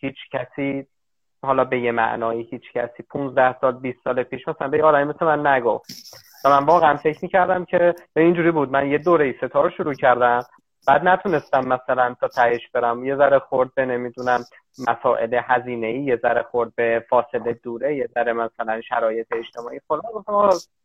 هیچ 0.00 0.16
کسی 0.32 0.86
حالا 1.42 1.64
به 1.64 1.80
یه 1.80 1.92
معنایی 1.92 2.48
هیچ 2.50 2.72
کسی 2.72 3.02
15 3.02 3.60
سال 3.60 3.72
20 3.72 3.98
سال 4.04 4.22
پیش 4.22 4.48
مثلا 4.48 4.68
به 4.68 4.84
آدمی 4.84 5.04
مثل 5.04 5.24
من 5.24 5.46
نگفت. 5.46 5.90
و 6.44 6.48
من 6.48 6.66
واقعا 6.66 6.96
فکر 6.96 7.18
می‌کردم 7.22 7.64
که 7.64 7.94
به 8.14 8.20
اینجوری 8.20 8.50
بود. 8.50 8.70
من 8.70 8.90
یه 8.90 8.98
دوره 8.98 9.34
ستاره 9.42 9.70
شروع 9.76 9.94
کردم. 9.94 10.42
بعد 10.86 11.08
نتونستم 11.08 11.60
مثلا 11.60 12.16
تا 12.20 12.28
تهش 12.28 12.68
برم. 12.74 13.04
یه 13.04 13.16
ذره 13.16 13.38
خورد 13.38 13.74
به 13.74 13.86
نمی‌دونم 13.86 14.44
مسائل 14.88 15.40
هزینه 15.44 15.86
ای 15.86 16.00
یه 16.00 16.16
ذره 16.16 16.42
خورد 16.42 16.74
به 16.74 17.06
فاصله 17.10 17.52
دوره 17.62 17.96
یه 17.96 18.08
ذره 18.14 18.32
مثلا 18.32 18.80
شرایط 18.80 19.26
اجتماعی. 19.32 19.80
فلان 19.88 20.02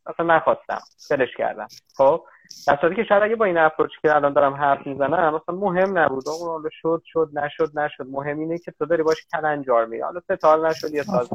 مثلا 0.10 0.36
نخواستم. 0.36 0.80
فلش 1.10 1.36
کردم. 1.38 1.68
خب 1.98 2.24
در 2.68 2.78
صورتی 2.82 2.96
که 2.96 3.04
شاید 3.04 3.24
اگه 3.24 3.36
با 3.36 3.46
این 3.46 3.58
اپروچ 3.58 3.92
که 4.02 4.16
الان 4.16 4.34
دارم 4.34 4.54
حرف 4.54 4.88
می‌زنم 4.88 5.36
مثلا 5.36 5.56
مهم 5.56 5.98
نبود. 5.98 6.24
اون 6.30 6.50
حالا 6.50 6.70
شد 6.72 7.02
شد 7.06 7.30
نشد 7.34 7.80
نشد. 7.80 8.06
مهم 8.10 8.40
اینه 8.40 8.58
که 8.58 8.72
تو 8.72 8.86
داری 8.86 9.04
باش 9.04 9.26
کلنجار 9.34 9.86
میری. 9.86 10.02
حالا 10.02 10.20
ستال 10.20 10.68
نشد 10.68 10.94
یه 10.94 11.04
ساز 11.04 11.30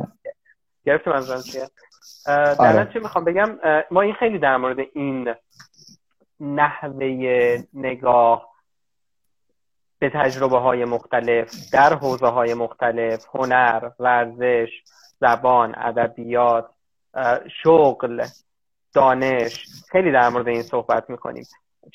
گرفتی 0.85 1.11
منظورم 1.11 1.41
چیه؟ 1.41 1.67
در 2.27 2.57
آره. 2.59 2.93
چه 2.93 3.01
می‌خوام 3.01 3.25
بگم؟ 3.25 3.59
ما 3.91 4.01
این 4.01 4.15
خیلی 4.15 4.39
در 4.39 4.57
مورد 4.57 4.79
این 4.95 5.35
نحوه 6.41 7.07
نگاه 7.75 8.50
به 10.01 10.11
تجربه 10.15 10.59
های 10.59 10.85
مختلف 10.85 11.55
در 11.73 11.95
حوزه 11.95 12.27
های 12.27 12.55
مختلف 12.55 13.27
هنر 13.35 13.91
ورزش 13.99 14.69
زبان 15.21 15.75
ادبیات 15.79 16.71
شغل 17.63 18.27
دانش 18.95 19.67
خیلی 19.91 20.13
در 20.13 20.29
مورد 20.29 20.49
این 20.49 20.63
صحبت 20.63 21.11
می‌کنیم. 21.11 21.45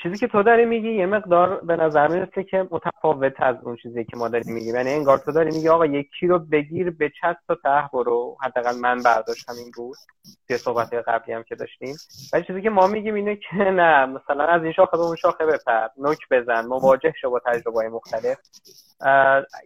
چیزی 0.03 0.17
که 0.17 0.27
تو 0.27 0.43
داری 0.43 0.65
میگی 0.65 0.91
یه 0.91 1.05
مقدار 1.05 1.61
به 1.61 1.75
نظر 1.75 2.07
می‌رسه 2.07 2.43
که 2.43 2.67
متفاوت 2.71 3.33
از 3.37 3.55
اون 3.63 3.75
چیزی 3.75 4.05
که 4.05 4.17
ما 4.17 4.27
داریم 4.27 4.53
میگیم. 4.53 4.75
یعنی 4.75 4.89
انگار 4.89 5.17
تو 5.17 5.31
داری 5.31 5.51
میگی 5.51 5.69
آقا 5.69 5.85
یکی 5.85 6.27
رو 6.27 6.39
بگیر 6.39 6.89
به 6.89 7.09
چست 7.09 7.47
تا 7.47 7.55
ته 7.55 7.89
برو. 7.93 8.37
حداقل 8.41 8.79
من 8.81 9.03
برداشتم 9.03 9.53
این 9.53 9.71
روز. 9.75 10.07
توی 10.47 10.57
صحبت 10.57 10.93
قبلی 10.93 11.33
هم 11.33 11.43
که 11.43 11.55
داشتیم. 11.55 11.95
ولی 12.33 12.43
چیزی 12.43 12.61
که 12.61 12.69
ما 12.69 12.87
میگیم 12.87 13.13
اینه 13.13 13.35
که 13.35 13.55
نه 13.79 14.05
مثلا 14.05 14.45
از 14.45 14.63
این 14.63 14.73
شاخه 14.73 14.97
به 14.97 15.03
اون 15.03 15.15
شاخه 15.15 15.45
بپر. 15.45 15.87
نوک 15.97 16.19
بزن. 16.31 16.65
مواجه 16.65 17.13
شو 17.21 17.29
با 17.29 17.41
تجربه 17.45 17.79
های 17.79 17.87
مختلف 17.87 18.37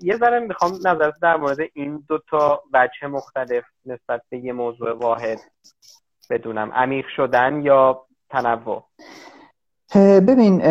یه 0.02 0.18
ذره 0.18 0.40
می‌خوام 0.40 0.72
نظرت 0.86 1.14
در 1.22 1.38
مورد 1.38 1.58
این 1.74 2.04
دو 2.08 2.20
تا 2.30 2.64
بچه 2.74 3.08
مختلف 3.08 3.64
نسبت 3.86 4.22
به 4.30 4.38
یه 4.38 4.54
موضوع 4.54 4.92
واحد 4.94 5.40
بدونم. 6.30 6.72
عمیق 6.72 7.06
شدن 7.16 7.62
یا 7.62 8.06
تنوع؟ 8.30 8.86
ببین 9.96 10.62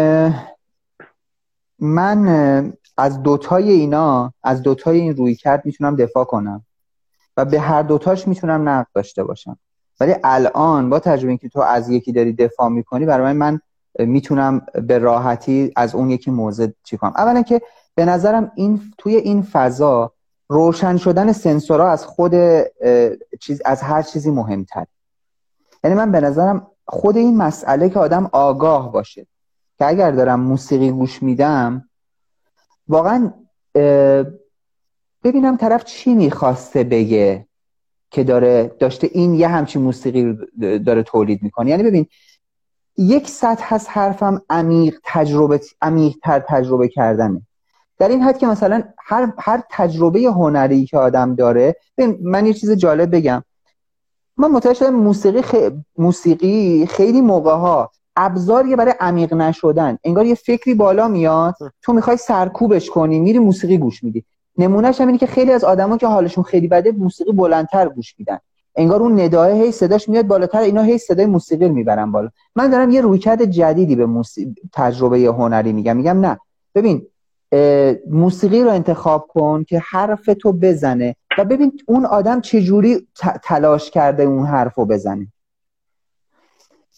من 1.78 2.72
از 2.96 3.22
دوتای 3.22 3.70
اینا 3.70 4.32
از 4.42 4.62
دوتای 4.62 5.00
این 5.00 5.16
روی 5.16 5.34
کرد 5.34 5.62
می‌تونم 5.64 5.96
دفاع 5.96 6.24
کنم 6.24 6.64
و 7.36 7.44
به 7.44 7.60
هر 7.60 7.82
دوتاش 7.82 8.28
می‌تونم 8.28 8.68
نقد 8.68 8.86
داشته 8.94 9.24
باشم. 9.24 9.58
ولی 10.00 10.14
الان 10.24 10.90
با 10.90 10.98
تجربه 10.98 11.36
که 11.36 11.48
تو 11.48 11.60
از 11.60 11.90
یکی 11.90 12.12
داری 12.12 12.32
دفاع 12.32 12.68
می‌کنی 12.68 13.06
برای 13.06 13.32
من 13.32 13.60
می‌تونم 13.98 14.66
به 14.74 14.98
راحتی 14.98 15.72
از 15.76 15.94
اون 15.94 16.10
یکی 16.10 16.30
موضع 16.30 16.66
چی 16.84 16.96
کنم. 16.96 17.12
اولا 17.16 17.42
که 17.42 17.62
به 17.94 18.04
نظرم 18.04 18.52
این 18.54 18.80
توی 18.98 19.16
این 19.16 19.42
فضا 19.42 20.12
روشن 20.48 20.96
شدن 20.96 21.32
سنسورها 21.32 21.88
از 21.88 22.06
خود 22.06 22.34
چیز 23.40 23.62
از 23.64 23.82
هر 23.82 24.02
چیزی 24.02 24.30
مهمتر 24.30 24.86
یعنی 25.84 25.96
من 25.96 26.12
به 26.12 26.20
نظرم 26.20 26.66
خود 26.88 27.16
این 27.16 27.36
مسئله 27.36 27.90
که 27.90 27.98
آدم 27.98 28.30
آگاه 28.32 28.92
باشه. 28.92 29.26
که 29.78 29.86
اگر 29.86 30.10
دارم 30.10 30.40
موسیقی 30.40 30.90
گوش 30.90 31.22
میدم 31.22 31.88
واقعا 32.88 33.32
ببینم 35.24 35.56
طرف 35.56 35.84
چی 35.84 36.14
می‌خواسته 36.14 36.84
بگه 36.84 37.46
که 38.10 38.24
داره 38.24 38.76
داشته 38.78 39.10
این 39.12 39.34
یه 39.34 39.48
همچین 39.48 39.82
موسیقی 39.82 40.38
داره 40.78 41.02
تولید 41.02 41.42
می‌کنه. 41.42 41.70
یعنی 41.70 41.82
ببین 41.82 42.06
یک 42.96 43.28
سطح 43.28 43.74
هست 43.74 43.88
حرفم 43.90 44.42
عمیق 44.50 44.98
تجربه 45.04 45.60
عمیق 45.82 46.16
تر 46.22 46.44
تجربه 46.48 46.88
کردنه. 46.88 47.42
در 47.98 48.08
این 48.08 48.22
حد 48.22 48.38
که 48.38 48.46
مثلا 48.46 48.82
هر, 48.98 49.32
هر 49.38 49.62
تجربه 49.70 50.20
هنری 50.20 50.86
که 50.86 50.98
آدم 50.98 51.34
داره 51.34 51.76
من 52.22 52.46
یه 52.46 52.52
چیز 52.52 52.70
جالب 52.70 53.16
بگم. 53.16 53.42
من 54.38 54.50
متوجه 54.50 54.74
شدم 54.74 54.94
موسیقی 54.94 55.42
خ... 55.42 55.54
موسیقی 55.98 56.86
خیلی 56.86 57.20
موقع 57.20 57.50
ها 57.50 57.90
ابزاریه 58.16 58.76
برای 58.76 58.94
عمیق 59.00 59.34
نشدن. 59.34 59.98
انگار 60.04 60.26
یه 60.26 60.34
فکری 60.34 60.74
بالا 60.74 61.08
میاد 61.08 61.54
تو 61.82 61.92
می‌خوای 61.92 62.16
سرکوبش 62.16 62.90
کنی 62.90 63.20
میری 63.20 63.38
موسیقی 63.38 63.78
گوش 63.78 64.04
میدی. 64.04 64.24
نمونهش 64.58 65.00
هم 65.00 65.06
اینه 65.06 65.18
که 65.18 65.26
خیلی 65.26 65.52
از 65.52 65.64
آدما 65.64 65.96
که 65.96 66.06
حالشون 66.06 66.44
خیلی 66.44 66.68
بده 66.68 66.92
موسیقی 66.92 67.32
بلندتر 67.32 67.88
گوش 67.88 68.14
میدن. 68.18 68.38
انگار 68.76 69.02
اون 69.02 69.20
نداه 69.20 69.50
هی 69.50 69.72
صداش 69.72 70.08
میاد 70.08 70.26
بالاتر 70.26 70.58
اینا 70.58 70.82
هی 70.82 70.98
صدای 70.98 71.26
موسیقی 71.26 71.68
می‌برن 71.68 72.12
بالا. 72.12 72.28
من 72.56 72.70
دارم 72.70 72.90
یه 72.90 73.00
رویکرد 73.00 73.44
جدیدی 73.44 73.96
به 73.96 74.06
موسیقی... 74.06 74.54
تجربه 74.72 75.18
هنری 75.18 75.72
میگم. 75.72 75.96
میگم 75.96 76.20
نه. 76.20 76.38
ببین 76.74 77.06
موسیقی 78.10 78.62
رو 78.62 78.70
انتخاب 78.70 79.26
کن 79.28 79.64
که 79.64 79.78
حرف 79.78 80.30
تو 80.40 80.52
بزنه. 80.52 81.16
و 81.38 81.44
ببین 81.44 81.80
اون 81.86 82.06
آدم 82.06 82.40
چجوری 82.40 83.06
تلاش 83.42 83.90
کرده 83.90 84.22
اون 84.22 84.46
حرف 84.46 84.74
رو 84.74 84.84
بزنه. 84.84 85.32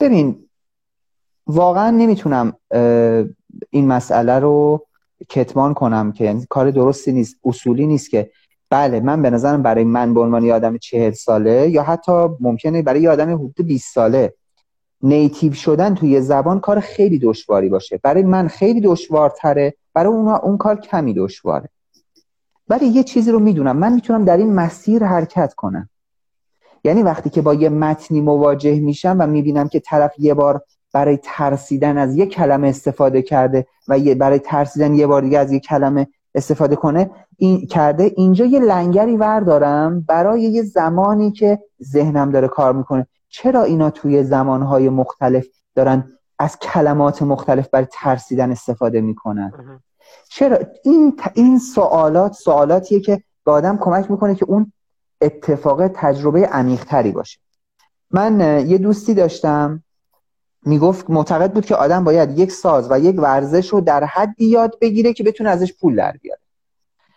ببین 0.01 0.49
واقعا 1.47 1.91
نمی‌تونم 1.91 2.53
این 3.71 3.87
مسئله 3.87 4.39
رو 4.39 4.87
کتمان 5.29 5.75
کنم 5.75 6.13
که 6.13 6.47
کار 6.49 6.71
درستی 6.71 7.13
نیست 7.13 7.37
اصولی 7.45 7.87
نیست 7.87 8.11
که 8.11 8.31
بله 8.71 9.01
من 9.01 9.23
به 9.23 9.31
نظرم 9.31 9.63
برای 9.63 9.85
من 9.85 10.15
به 10.15 10.21
عنوان 10.21 10.51
آدم 10.51 10.79
چهل 10.79 11.13
ساله 11.13 11.71
یا 11.71 11.83
حتی 11.83 12.13
ممکنه 12.41 12.83
برای 12.83 13.03
یه 13.03 13.11
آدم 13.11 13.35
حدود 13.35 13.67
20 13.67 13.95
ساله 13.95 14.35
نیتیو 15.03 15.53
شدن 15.53 15.95
توی 15.95 16.21
زبان 16.21 16.61
کار 16.61 16.81
خیلی 16.81 17.19
دشواری 17.19 17.69
باشه. 17.69 18.01
برای 18.03 18.23
من 18.23 18.49
خیلی 18.49 18.81
دشوارتره 18.81 19.75
برای 19.95 20.13
اون 20.13 20.29
اون 20.29 20.57
کار 20.57 20.81
کمی 20.81 21.15
دشواره. 21.15 21.69
ولی 22.71 22.87
یه 22.87 23.03
چیزی 23.03 23.33
رو 23.33 23.39
می‌دونم. 23.39 23.77
من 23.77 23.93
می‌تونم 23.93 24.25
در 24.25 24.37
این 24.37 24.55
مسیر 24.55 25.05
حرکت 25.05 25.55
کنم. 25.55 25.89
یعنی 26.85 27.03
وقتی 27.03 27.31
که 27.31 27.43
با 27.43 27.55
یه 27.55 27.69
متنی 27.69 28.21
مواجه 28.21 28.81
میشم 28.81 29.17
و 29.21 29.27
می‌بینم 29.27 29.69
که 29.69 29.81
طرف 29.81 30.13
یه 30.19 30.35
بار 30.35 30.63
برای 30.93 31.19
ترسیدن 31.23 31.99
از 31.99 32.17
یه 32.17 32.27
کلمه 32.27 32.69
استفاده 32.69 33.23
کرده 33.23 33.67
و 33.89 33.99
یه 33.99 34.15
برای 34.15 34.39
ترسیدن 34.39 34.95
یه 34.95 35.07
بار 35.07 35.23
دیگه 35.23 35.39
از 35.39 35.53
یه 35.53 35.61
کلمه 35.61 36.07
استفاده 36.35 36.77
کنه 36.77 37.11
این 37.37 37.67
کرده 37.67 38.13
اینجا 38.17 38.45
یه 38.45 38.61
لنگری 38.61 39.17
وردارم 39.17 40.01
برای 40.01 40.43
یه 40.43 40.63
زمانی 40.63 41.33
که 41.33 41.59
ذهنم 41.83 42.31
داره 42.31 42.49
کار 42.49 42.73
می‌کنه. 42.73 43.07
چرا 43.29 43.63
اینا 43.63 43.91
توی 43.91 44.25
زمانهای 44.25 44.89
مختلف 44.89 45.47
دارن 45.75 46.05
از 46.39 46.59
کلمات 46.59 47.23
مختلف 47.23 47.69
برای 47.69 47.87
ترسیدن 47.93 48.51
استفاده 48.51 49.01
می‌کنن؟ 49.01 49.53
چرا؟ 50.33 50.59
این 50.85 51.17
این 51.35 51.59
سوالات 51.59 52.33
سوالاتیه 52.33 53.01
که 53.01 53.23
به 53.45 53.53
آدم 53.53 53.79
کمک 53.79 54.11
می‌کنه 54.11 54.35
که 54.35 54.45
اون 54.45 54.73
اتفاق 55.21 55.89
تجربه 55.89 56.47
عمیقتری 56.47 57.13
باشه. 57.13 57.41
من 58.11 58.65
یه 58.69 58.79
دوستی 58.79 59.15
داشتم 59.15 59.83
می‌گفت 60.67 61.11
معتقد 61.11 61.53
بود 61.53 61.67
که 61.67 61.75
آدم 61.77 62.05
باید 62.05 62.39
یک 62.39 62.53
ساز 62.53 62.91
و 62.91 63.01
یک 63.01 63.21
ورزش 63.21 63.69
رو 63.69 63.81
در 63.81 64.05
حدی 64.05 64.45
یاد 64.45 64.79
بگیره 64.81 65.13
که 65.13 65.23
بتونه 65.25 65.51
ازش 65.51 65.73
پول 65.73 65.97
در 65.97 66.13
بیاره. 66.23 66.41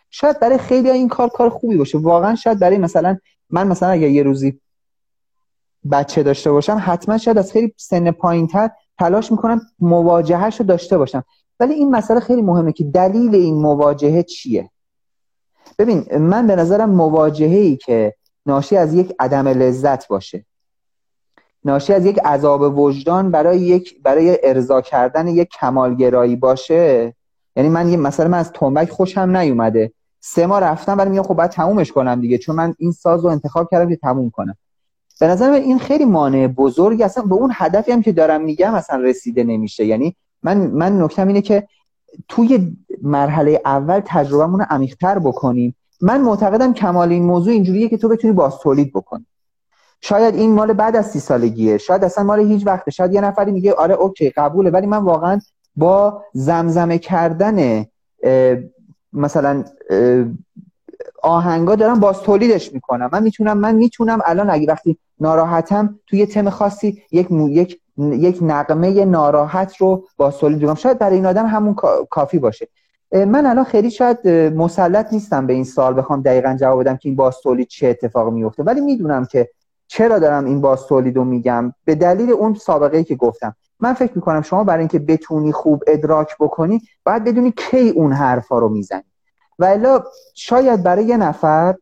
شاید 0.09 0.39
برای 0.39 0.57
خیلی 0.57 0.89
این 0.89 1.07
کار 1.07 1.29
کار 1.29 1.49
خوبی 1.49 1.77
باشه. 1.77 1.97
واقعا 1.97 2.35
شاید 2.35 2.59
برای 2.59 2.77
مثلا 2.77 3.17
من 3.49 3.67
مثلا 3.67 3.89
اگر 3.89 4.09
یه 4.09 4.23
روزی 4.23 4.59
بچه 5.91 6.23
داشته 6.23 6.51
باشم 6.51 6.81
حتما 6.85 7.17
شاید 7.17 7.37
از 7.37 7.51
خیلی 7.51 7.73
سن 7.77 8.11
پایین 8.11 8.47
تر 8.47 8.69
تلاش 8.99 9.31
می‌کنم 9.31 9.61
مواجههش 9.79 10.59
رو 10.59 10.65
داشته 10.65 10.97
باشم. 10.97 11.23
ولی 11.63 11.73
این 11.73 11.91
مسئله 11.91 12.19
خیلی 12.19 12.41
مهمه 12.41 12.71
که 12.71 12.83
دلیل 12.83 13.35
این 13.35 13.55
مواجهه 13.55 14.23
چیه؟ 14.23 14.69
ببین 15.79 16.17
من 16.17 16.47
به 16.47 16.55
نظرم 16.55 16.89
مواجهه 16.89 17.57
ای 17.57 17.75
که 17.75 18.15
ناشی 18.45 18.77
از 18.77 18.93
یک 18.93 19.15
عدم 19.19 19.47
لذت 19.47 20.07
باشه. 20.07 20.45
ناشی 21.65 21.93
از 21.93 22.05
یک 22.05 22.19
عذاب 22.19 22.79
وجدان 22.79 23.31
برای 23.31 23.59
یک 23.59 24.01
برای 24.01 24.39
ارضا 24.43 24.81
کردن 24.81 25.27
یک 25.27 25.49
کمالگرایی 25.59 26.35
باشه 26.35 27.15
یعنی 27.55 27.69
من 27.69 27.89
یه 27.89 27.97
مثلا 27.97 28.27
من 28.27 28.37
از 28.37 28.51
تنبک 28.51 28.89
خوشم 28.89 29.37
نیومده. 29.37 29.93
سه 30.19 30.45
ماه 30.45 30.59
رفتم 30.59 30.97
ولی 30.97 31.09
میگم 31.09 31.23
خب 31.23 31.33
باید 31.33 31.51
تمومش 31.51 31.91
کنم 31.91 32.21
دیگه 32.21 32.37
چون 32.37 32.55
من 32.55 32.75
این 32.77 32.91
ساز 32.91 33.23
رو 33.23 33.29
انتخاب 33.29 33.67
کردم 33.71 33.89
که 33.89 33.95
تموم 33.95 34.29
کنم. 34.29 34.57
به 35.19 35.27
نظر 35.27 35.51
این 35.51 35.79
خیلی 35.79 36.05
مانع 36.05 36.47
بزرگی 36.47 37.03
اصلا 37.03 37.23
به 37.23 37.35
اون 37.35 37.51
هدفی 37.53 37.91
هم 37.91 38.01
که 38.01 38.11
دارم 38.11 38.41
میگم 38.41 38.73
اصلا 38.73 38.99
رسیده 39.01 39.43
نمیشه. 39.43 39.85
یعنی 39.85 40.15
من 40.43 40.57
من 40.57 41.01
نکتم 41.01 41.27
اینه 41.27 41.41
که 41.41 41.67
توی 42.27 42.77
مرحله 43.01 43.61
اول 43.65 44.01
تجربهمون 44.05 44.59
رو 44.59 44.65
عمیق‌تر 44.69 45.19
بکنیم. 45.19 45.75
من 46.01 46.21
معتقدم 46.21 46.73
کمال 46.73 47.09
این 47.09 47.23
موضوع 47.23 47.53
اینجوریه 47.53 47.89
که 47.89 47.97
تو 47.97 48.09
بتونی 48.09 48.33
باز 48.33 48.59
تولید 48.59 48.93
بکنی. 48.93 49.25
شاید 50.01 50.35
این 50.35 50.53
مال 50.53 50.73
بعد 50.73 50.95
از 50.95 51.11
سی 51.11 51.19
سالگیه. 51.19 51.77
شاید 51.77 52.03
اصلا 52.03 52.23
مال 52.23 52.39
هیچ 52.39 52.67
وقته. 52.67 52.91
شاید 52.91 53.13
یه 53.13 53.21
نفری 53.21 53.51
میگه 53.51 53.73
آره 53.73 53.95
اوکی 53.95 54.29
قبوله 54.29 54.69
ولی 54.69 54.87
من 54.87 54.97
واقعا 54.97 55.39
با 55.75 56.23
زمزمه 56.33 56.97
کردن 56.97 57.85
مثلا 59.13 59.63
آهنگا 61.23 61.75
دارم 61.75 61.99
باز 61.99 62.21
تولیدش 62.21 62.73
می‌کنم. 62.73 63.09
من 63.13 63.23
می‌تونم 63.23 63.57
من 63.57 63.75
می‌تونم 63.75 64.19
الان 64.25 64.49
اگه 64.49 64.67
وقتی 64.67 64.97
ناراحتم 65.19 65.99
توی 66.07 66.25
تم 66.25 66.49
خاصی 66.49 67.01
یک 67.11 67.27
یک 67.31 67.79
یک 67.97 68.39
نقمه 68.41 69.05
ناراحت 69.05 69.75
رو 69.77 70.07
باز 70.17 70.37
تولید 70.37 70.61
کنم 70.61 70.75
شاید 70.75 70.99
برای 70.99 71.15
این 71.15 71.25
آدم 71.25 71.45
همون 71.45 71.75
کافی 72.09 72.39
باشه. 72.39 72.67
من 73.11 73.45
الان 73.45 73.63
خیلی 73.63 73.91
شاید 73.91 74.27
مسلط 74.27 75.13
نیستم 75.13 75.47
به 75.47 75.53
این 75.53 75.63
سال 75.63 75.97
بخوام 75.97 76.21
دقیقا 76.21 76.57
جواب 76.59 76.79
بدم 76.79 76.97
که 76.97 77.09
این 77.09 77.15
باز 77.15 77.35
تولید 77.43 77.67
چه 77.67 77.87
اتفاقی 77.87 78.31
میفته 78.31 78.63
ولی 78.63 78.81
می‌دونم 78.81 79.25
که 79.25 79.49
چرا 79.87 80.19
دارم 80.19 80.45
این 80.45 80.61
باز 80.61 80.85
تولید 80.85 81.15
رو 81.15 81.23
میگم؟ 81.23 81.73
به 81.85 81.95
دلیل 81.95 82.31
اون 82.31 82.53
سابقه 82.53 83.03
که 83.03 83.15
گفتم. 83.15 83.55
من 83.79 83.93
فکر 83.93 84.11
می‌کنم 84.15 84.41
شما 84.41 84.63
برای 84.63 84.79
اینکه 84.79 84.99
بتونی 84.99 85.51
خوب 85.51 85.83
ادراک 85.87 86.35
بکنی 86.39 86.81
باید 87.05 87.23
بدونی 87.23 87.53
کی 87.57 87.89
اون 87.89 88.13
حرفا 88.13 88.59
رو 88.59 88.69
می‌زنی. 88.69 89.03
و 89.59 89.65
الا 89.65 90.03
شاید 90.35 90.83
برای 90.83 91.05
یه 91.05 91.17
نفر 91.17 91.75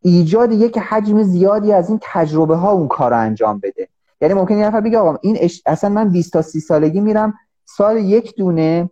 ایجاد 0.00 0.52
یک 0.52 0.78
حجم 0.78 1.22
زیادی 1.22 1.72
از 1.72 1.88
این 1.88 1.98
تجربه 2.02 2.56
ها 2.56 2.70
اون 2.72 2.88
کار 2.88 3.10
رو 3.10 3.18
انجام 3.18 3.58
بده. 3.58 3.88
یعنی 4.22 4.34
ممکن 4.34 4.58
یه 4.58 4.66
نفر 4.66 4.80
بگه 4.80 4.98
آقا 4.98 5.18
این 5.22 5.38
اصلا 5.66 5.90
من 5.90 6.08
20 6.08 6.32
تا 6.32 6.42
30 6.42 6.60
سالگی 6.60 7.00
میرم 7.00 7.34
سال 7.64 7.96
یک 7.96 8.36
دونه 8.36 8.90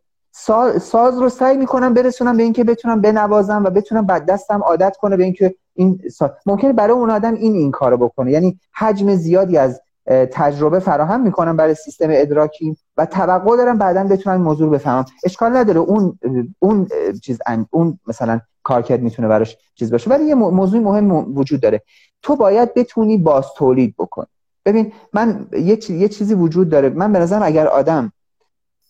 ساز 0.80 1.18
رو 1.18 1.28
سعی 1.28 1.56
می‌کنم 1.56 1.94
برسونم 1.94 2.36
به 2.36 2.42
اینکه 2.42 2.64
بتونم 2.64 3.00
بنوازم 3.00 3.64
و 3.64 3.70
بتونم 3.70 4.06
بعد 4.06 4.26
دستم 4.26 4.62
عادت 4.62 4.96
کنه 4.96 5.16
به 5.16 5.24
اینکه 5.24 5.54
این 5.74 6.00
ساز 6.12 6.30
ممکنه 6.46 6.72
برای 6.72 6.92
اون 6.92 7.10
آدم 7.10 7.34
این 7.34 7.54
این 7.54 7.70
کارو 7.70 7.96
بکنه. 7.96 8.30
یعنی 8.30 8.58
حجم 8.74 9.14
زیادی 9.14 9.58
از 9.58 9.80
تجربه 10.06 10.78
فراهم 10.78 11.20
می‌کنم 11.20 11.56
برای 11.56 11.74
سیستم 11.74 12.06
ادراکی 12.10 12.76
و 12.96 13.06
توقع 13.06 13.56
دارم 13.56 13.78
بعدا 13.78 14.04
بتونم 14.04 14.42
موضوع 14.42 14.70
بفهمم. 14.70 15.04
اشکال 15.24 15.56
نداره 15.56 15.80
اون 15.80 16.18
اون 16.58 16.88
چیز 17.22 17.38
اون 17.70 17.98
مثلا 18.06 18.40
کارکرد 18.62 19.02
می‌تونه 19.02 19.28
براش 19.28 19.56
چیز 19.74 19.92
باشه. 19.92 20.10
ولی 20.10 20.24
یه 20.24 20.34
موضوع 20.34 20.80
مهم 20.80 21.38
وجود 21.38 21.60
داره. 21.60 21.82
تو 22.22 22.36
باید 22.36 22.74
بتونی 22.74 23.18
باز 23.18 23.46
تولید 23.56 23.94
بکن 23.98 24.26
ببین 24.72 24.92
من 25.12 25.46
یه, 25.52 25.90
یه 25.90 26.08
چیزی 26.08 26.34
وجود 26.34 26.68
داره. 26.68 26.88
من 26.88 27.12
به 27.12 27.18
نظرم 27.18 27.42
اگر 27.42 27.66
آدم 27.66 28.12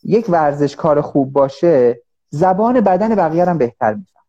یک 0.03 0.27
ورزش 0.29 0.77
کار 0.77 1.01
خوب 1.01 1.33
باشه 1.33 2.03
زبان 2.31 2.81
بدن 2.81 3.15
بقیه 3.15 3.45
هم 3.45 3.59
بهتر 3.59 3.95
میفهم 3.95 4.25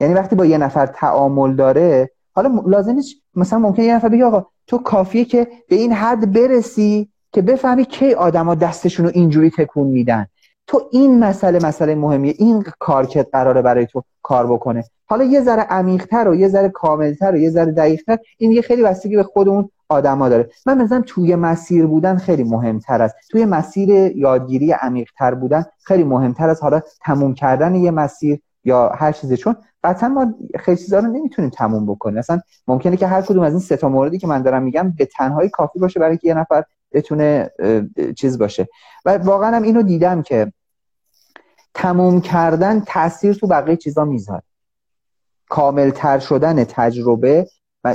یعنی 0.00 0.14
وقتی 0.14 0.36
با 0.36 0.46
یه 0.46 0.58
نفر 0.58 0.86
تعامل 0.86 1.56
داره 1.56 2.10
حالا 2.32 2.62
لازم 2.66 2.96
مثلا 3.34 3.58
ممکنه 3.58 3.84
یه 3.84 3.94
نفر 3.94 4.08
بگه 4.08 4.24
آقا 4.24 4.46
تو 4.66 4.78
کافیه 4.78 5.24
که 5.24 5.48
به 5.68 5.76
این 5.76 5.92
حد 5.92 6.32
برسی 6.32 7.08
که 7.32 7.42
بفهمی 7.42 7.84
کی 7.84 8.14
آدما 8.14 8.54
دستشون 8.54 9.06
رو 9.06 9.12
اینجوری 9.14 9.50
تکون 9.50 9.86
میدن. 9.86 10.26
تو 10.66 10.88
این 10.90 11.18
مسئله 11.18 11.66
مسئله 11.66 11.94
مهمیه. 11.94 12.34
این 12.38 12.64
کارکت 12.78 13.26
قراره 13.32 13.62
برای 13.62 13.86
تو 13.86 14.02
کار 14.22 14.46
بکنه. 14.46 14.84
حالا 15.06 15.24
یه 15.24 15.40
ذره 15.40 15.62
عمیق‌تر 15.62 16.28
و 16.28 16.34
یه 16.34 16.48
ذره 16.48 16.68
کاملتر 16.68 17.32
و 17.32 17.36
یه 17.36 17.50
ذره 17.50 17.72
دقیقتر 17.72 18.18
این 18.38 18.52
یه 18.52 18.62
خیلی 18.62 18.82
بستگی 18.82 19.16
به 19.16 19.22
خود 19.22 19.48
اون 19.48 19.70
آدما 19.88 20.28
داره. 20.28 20.50
من 20.66 20.82
مثلا 20.82 21.02
توی 21.06 21.36
مسیر 21.36 21.86
بودن 21.86 22.16
خیلی 22.16 22.44
مهمتر 22.44 23.02
است. 23.02 23.14
توی 23.30 23.44
مسیر 23.44 23.88
یادگیری 24.16 24.72
عمیق‌تر 24.72 25.34
بودن 25.34 25.64
خیلی 25.82 26.04
مهمتر 26.04 26.48
از 26.48 26.62
حالا 26.62 26.80
تموم 27.04 27.34
کردن 27.34 27.74
یه 27.74 27.90
مسیر 27.90 28.40
یا 28.64 28.88
هر 28.88 29.12
چیزی 29.12 29.36
چون 29.36 29.56
قطعا 29.84 30.08
ما 30.08 30.34
خیلی 30.58 30.76
چیزا 30.76 30.98
رو 30.98 31.06
نمی‌تونیم 31.06 31.50
تموم 31.50 31.86
بکنیم. 31.86 32.18
مثلا 32.18 32.40
ممکنه 32.68 32.96
که 32.96 33.06
هر 33.06 33.22
کدوم 33.22 33.42
از 33.42 33.52
این 33.52 33.60
سه 33.60 33.76
تا 33.76 33.88
موردی 33.88 34.18
که 34.18 34.26
من 34.26 34.42
دارم 34.42 34.62
میگم 34.62 34.94
به 34.98 35.06
تنهایی 35.06 35.48
کافی 35.48 35.78
باشه 35.78 36.00
برای 36.00 36.16
که 36.16 36.28
یه 36.28 36.34
نفر 36.34 36.64
بتونه 36.94 37.50
چیز 38.16 38.38
باشه. 38.38 38.68
و 39.04 39.18
واقعا 39.18 39.56
هم 39.56 39.62
اینو 39.62 39.82
دیدم 39.82 40.22
که 40.22 40.52
تموم 41.74 42.20
کردن 42.20 42.80
تاثیر 42.80 43.34
تو 43.34 43.46
بقیه 43.46 43.76
چیزا 43.76 44.04
می‌ذاره. 44.04 44.42
کاملتر 45.48 46.18
شدن 46.18 46.64
تجربه 46.64 47.46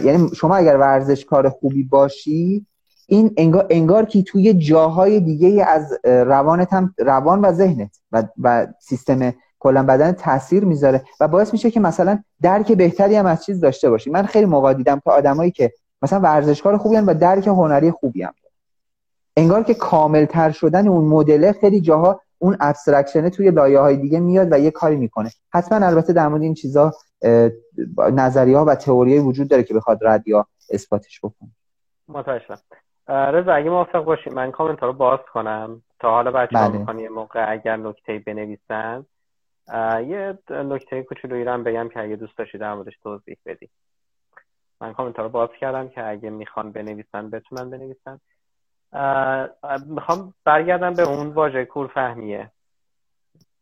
یعنی 0.03 0.29
شما 0.35 0.55
اگر 0.55 0.77
ورزشکار 0.77 1.49
خوبی 1.49 1.83
باشی 1.83 2.65
این 3.07 3.33
انگار, 3.37 3.67
انگار 3.69 4.05
که 4.05 4.23
توی 4.23 4.53
جاهای 4.53 5.19
دیگه 5.19 5.65
از 5.65 5.99
روانت 6.03 6.73
هم 6.73 6.95
روان 6.97 7.41
و 7.41 7.51
ذهنت 7.53 7.97
و, 8.11 8.23
و 8.41 8.67
سیستم 8.79 9.33
کلا 9.59 9.83
بدن 9.83 10.11
تاثیر 10.11 10.65
می‌ذاره 10.65 11.03
و 11.19 11.27
باعث 11.27 11.53
میشه 11.53 11.71
که 11.71 11.79
مثلا 11.79 12.23
درک 12.41 12.71
بهتری 12.71 13.15
هم 13.15 13.25
از 13.25 13.45
چیز 13.45 13.59
داشته 13.59 13.89
باشی. 13.89 14.09
من 14.09 14.25
خیلی 14.25 14.45
موقع 14.45 14.73
دیدم 14.73 15.01
که 15.03 15.11
آدمایی 15.11 15.51
که 15.51 15.73
مثلا 16.01 16.19
ورزشکار 16.19 16.77
خوبی 16.77 16.95
و 16.95 17.13
درک 17.13 17.47
هنری 17.47 17.91
خوبی 17.91 18.23
هم 18.23 18.33
انگار 19.39 19.63
که 19.63 19.73
کاملتر 19.73 20.51
شدن 20.51 20.87
اون 20.87 21.05
مدل 21.05 21.51
خیلی 21.51 21.81
جاها 21.81 22.21
اون 22.37 22.57
ابسترکشنه 22.59 23.29
توی 23.29 23.51
لایه 23.51 23.79
های 23.79 23.97
دیگه 23.97 24.19
میاد 24.19 24.47
و 24.51 24.59
یه 24.59 24.71
کاری 24.71 24.95
می‌کنه. 24.95 25.29
حتما 25.53 25.87
البته 25.87 26.13
در 26.13 26.27
مورد 26.27 26.41
این 26.41 26.53
چیزا 26.53 26.93
نظریه 27.97 28.57
ها 28.57 28.65
و 28.65 28.75
تئوری 28.75 29.19
وجود 29.19 29.49
داره 29.49 29.63
که 29.63 29.73
بخواد 29.73 29.99
رد 30.01 30.27
یا 30.27 30.47
اثباتش 30.69 31.19
بکنه. 31.19 31.49
متشکرم 32.07 32.59
رضا 33.07 33.53
اگه 33.53 33.69
موافق 33.69 34.03
باشید 34.03 34.33
من 34.33 34.51
کامنت 34.51 34.83
رو 34.83 34.93
باز 34.93 35.19
کنم. 35.33 35.81
تا 35.99 36.09
حالا 36.09 36.31
بچه 36.31 36.55
بله. 36.55 37.01
یه 37.01 37.09
موقع 37.09 37.51
اگر 37.51 37.77
نکته 37.77 38.23
بنویسن. 38.25 39.05
یه 40.07 40.37
نکته 40.49 41.03
کوچولویی 41.03 41.43
رو 41.43 41.63
بگم 41.63 41.89
که 41.89 41.99
اگه 41.99 42.15
دوست 42.15 42.37
داشتید 42.37 42.61
در 42.61 42.73
موردش 42.73 42.97
توضیح 43.03 43.37
بدی. 43.45 43.69
من 44.81 44.93
کامنت 44.93 45.19
رو 45.19 45.29
باز 45.29 45.49
کردم 45.59 45.89
که 45.89 46.09
اگه 46.09 46.29
می‌خوان 46.29 46.71
بنویسن 46.71 47.29
بتونن 47.29 47.69
بنویسن. 47.69 48.19
می‌خوام 49.85 50.33
برگردم 50.45 50.93
به 50.93 51.03
اون 51.03 51.27
واژه 51.27 51.65
کور 51.65 51.87
فهمیه 51.87 52.51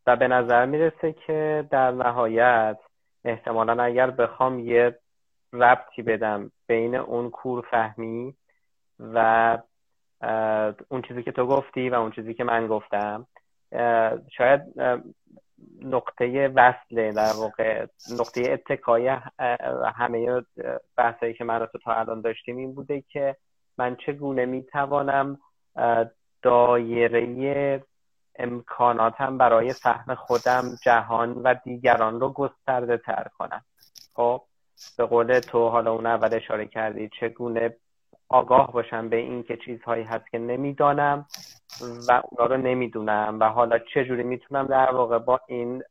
و 0.07 0.15
به 0.15 0.27
نظر 0.27 0.65
می‌رسه 0.65 1.13
که 1.27 1.67
در 1.71 1.91
نهایت 1.91 2.77
احتمالا 3.25 3.83
اگر 3.83 4.11
بخوام 4.11 4.59
یه 4.59 4.99
ربطی 5.53 6.01
بدم 6.01 6.51
بین 6.67 6.95
اون 6.95 7.29
کور 7.29 7.65
فهمی 7.71 8.35
و 8.99 9.57
اون 10.89 11.01
چیزی 11.07 11.23
که 11.23 11.31
تو 11.31 11.47
گفتی 11.47 11.89
و 11.89 11.95
اون 11.95 12.11
چیزی 12.11 12.33
که 12.33 12.43
من 12.43 12.67
گفتم 12.67 13.27
شاید 14.37 14.61
نقطه 15.81 16.47
وصله 16.47 17.11
در 17.11 17.31
واقع 17.37 17.85
نقطه 18.19 18.51
اتکای 18.51 19.17
همه 19.95 20.43
بحثایی 20.97 21.33
که 21.33 21.43
من 21.43 21.65
تو 21.65 21.77
تا 21.77 21.93
الان 21.93 22.21
داشتیم 22.21 22.57
این 22.57 22.73
بوده 22.73 23.03
که 23.09 23.35
من 23.77 23.95
چگونه 23.95 24.45
می‌توانم 24.45 25.39
دایره 26.41 27.83
امکاناتم 28.35 29.37
برای 29.37 29.73
سهم 29.73 30.15
خودم 30.15 30.63
جهان 30.83 31.33
و 31.33 31.53
دیگران 31.53 32.19
رو 32.19 32.29
گسترده 32.29 32.97
تر 32.97 33.27
کنم. 33.37 33.65
خب 34.13 34.41
به 34.97 35.05
قول 35.05 35.39
تو 35.39 35.69
حالا 35.69 35.91
اون 35.91 36.05
اول 36.05 36.33
اشاره 36.33 36.65
کردی 36.65 37.09
چگونه 37.19 37.75
آگاه 38.29 38.71
باشم 38.71 39.09
به 39.09 39.15
این 39.15 39.43
که 39.43 39.57
چیزهایی 39.65 40.03
هست 40.03 40.29
که 40.31 40.37
نمی‌دانم 40.37 41.25
و 42.07 42.21
اونا 42.29 42.55
رو 42.55 42.57
نمی‌دونم 42.57 43.37
و 43.39 43.49
حالا 43.49 43.79
چجوری 43.93 44.23
می‌تونم 44.23 44.67
در 44.67 44.91
واقع 44.91 45.17
با 45.17 45.39
این 45.47 45.83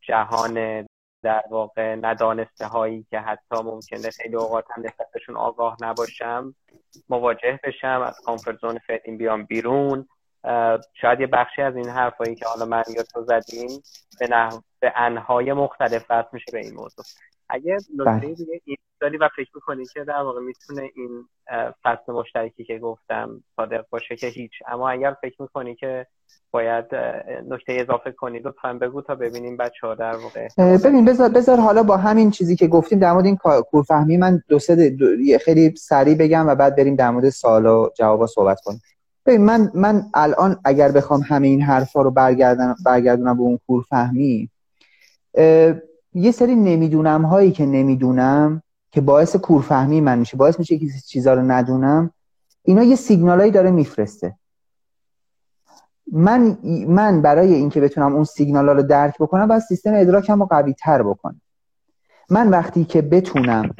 جهان 0.00 0.86
در 1.22 1.42
واقع 1.50 1.94
ندانسته 1.94 2.66
هایی 2.66 3.06
که 3.10 3.18
حتی 3.18 3.62
ممکنه 3.64 4.10
خیلی 4.10 4.36
اوقات 4.36 4.64
هم 4.76 4.82
نسبتشون 4.82 5.36
آگاه 5.36 5.76
نباشم 5.80 6.54
مواجه 7.08 7.60
بشم 7.64 8.02
از 8.06 8.20
کامفورت 8.24 8.58
زون 8.58 8.78
فعلیم 8.78 9.18
بیام 9.18 9.44
بیرون. 9.44 10.08
شاید 11.00 11.20
یه 11.20 11.26
بخشی 11.26 11.62
از 11.62 11.76
این 11.76 11.88
حرفایی 11.88 12.34
که 12.34 12.46
حالا 12.46 12.64
من 12.64 12.82
یا 12.96 13.02
تو 13.02 13.24
زدیم 13.24 13.82
به, 14.20 14.28
نحو... 14.30 14.60
به 14.80 14.92
انهای 14.96 15.52
مختلف 15.52 16.04
وصل 16.10 16.28
میشه 16.32 16.52
به 16.52 16.58
این 16.58 16.74
موضوع. 16.74 17.04
اگه 17.50 17.74
نکته 17.74 18.04
بله. 18.04 18.34
دیگه 18.34 18.60
این 18.64 18.76
داری 19.00 19.16
و 19.16 19.28
فکر 19.36 19.50
می‌کنی 19.54 19.86
که 19.86 20.04
در 20.04 20.22
واقع 20.22 20.40
می‌تونه 20.40 20.90
این 20.96 21.24
فصل 21.82 22.12
مشترکی 22.12 22.64
که 22.64 22.78
گفتم 22.78 23.42
صادق 23.56 23.84
باشه 23.90 24.16
که 24.16 24.26
هیچ 24.26 24.52
اما 24.68 24.90
اگر 24.90 25.16
فکر 25.22 25.42
می‌کنی 25.42 25.74
که 25.74 26.06
باید 26.50 26.84
نکته 27.48 27.72
اضافه 27.72 28.12
کنی 28.12 28.38
لطفا 28.38 28.72
بگو 28.72 29.02
تا 29.02 29.14
ببینیم 29.14 29.56
بچه 29.56 29.86
ها 29.86 29.94
در 29.94 30.16
واقع 30.16 30.48
ببین 30.76 31.04
بذار, 31.04 31.28
بذار 31.28 31.60
حالا 31.60 31.82
با 31.82 31.96
همین 31.96 32.30
چیزی 32.30 32.56
که 32.56 32.66
گفتیم 32.66 32.98
در 32.98 33.12
مورد 33.12 33.24
این 33.24 33.36
کورفهمی 33.70 34.16
من 34.16 34.42
دو 34.48 34.58
سه 34.58 34.96
خیلی 35.44 35.76
سریع 35.76 36.14
بگم 36.14 36.48
و 36.48 36.54
بعد 36.54 36.76
بریم 36.76 36.96
در 36.96 37.10
مورد 37.10 37.28
سوال 37.28 37.66
و 37.66 37.88
جوابا 37.96 38.26
صحبت 38.26 38.60
کنیم 38.60 38.80
ببین 39.26 39.40
من 39.40 39.70
من 39.74 40.02
الان 40.14 40.60
اگر 40.64 40.92
بخوام 40.92 41.20
همه 41.20 41.46
این 41.46 41.62
حرفا 41.62 42.02
رو 42.02 42.10
برگردن 42.10 42.74
برگردونم 42.84 43.36
به 43.36 43.42
اون 43.42 43.58
کورفهمی 43.66 44.50
یه 46.14 46.32
سری 46.32 46.54
نمی‌دونم 46.54 47.24
هایی 47.24 47.52
که 47.52 47.66
نمی‌دونم 47.66 48.62
که 48.90 49.00
باعث 49.00 49.36
کورفهمی 49.36 50.00
من 50.00 50.18
میشه 50.18 50.36
باعث 50.36 50.58
میشه 50.58 50.78
که 50.78 50.86
چیزا 51.06 51.34
رو 51.34 51.42
ندونم 51.42 52.10
اینا 52.62 52.82
یه 52.82 52.96
سیگنالایی 52.96 53.50
داره 53.50 53.70
میفرسته. 53.70 54.36
من 56.12 56.58
من 56.88 57.22
برای 57.22 57.54
اینکه 57.54 57.80
بتونم 57.80 58.14
اون 58.14 58.24
سیگنالا 58.24 58.72
رو 58.72 58.82
درک 58.82 59.14
بکنم 59.20 59.46
باید 59.46 59.62
سیستم 59.62 59.94
ادراکم 59.94 60.40
رو 60.40 60.46
قوی 60.46 60.72
تر 60.72 61.02
بکنم. 61.02 61.40
من 62.30 62.48
وقتی 62.48 62.84
که 62.84 63.02
بتونم 63.02 63.74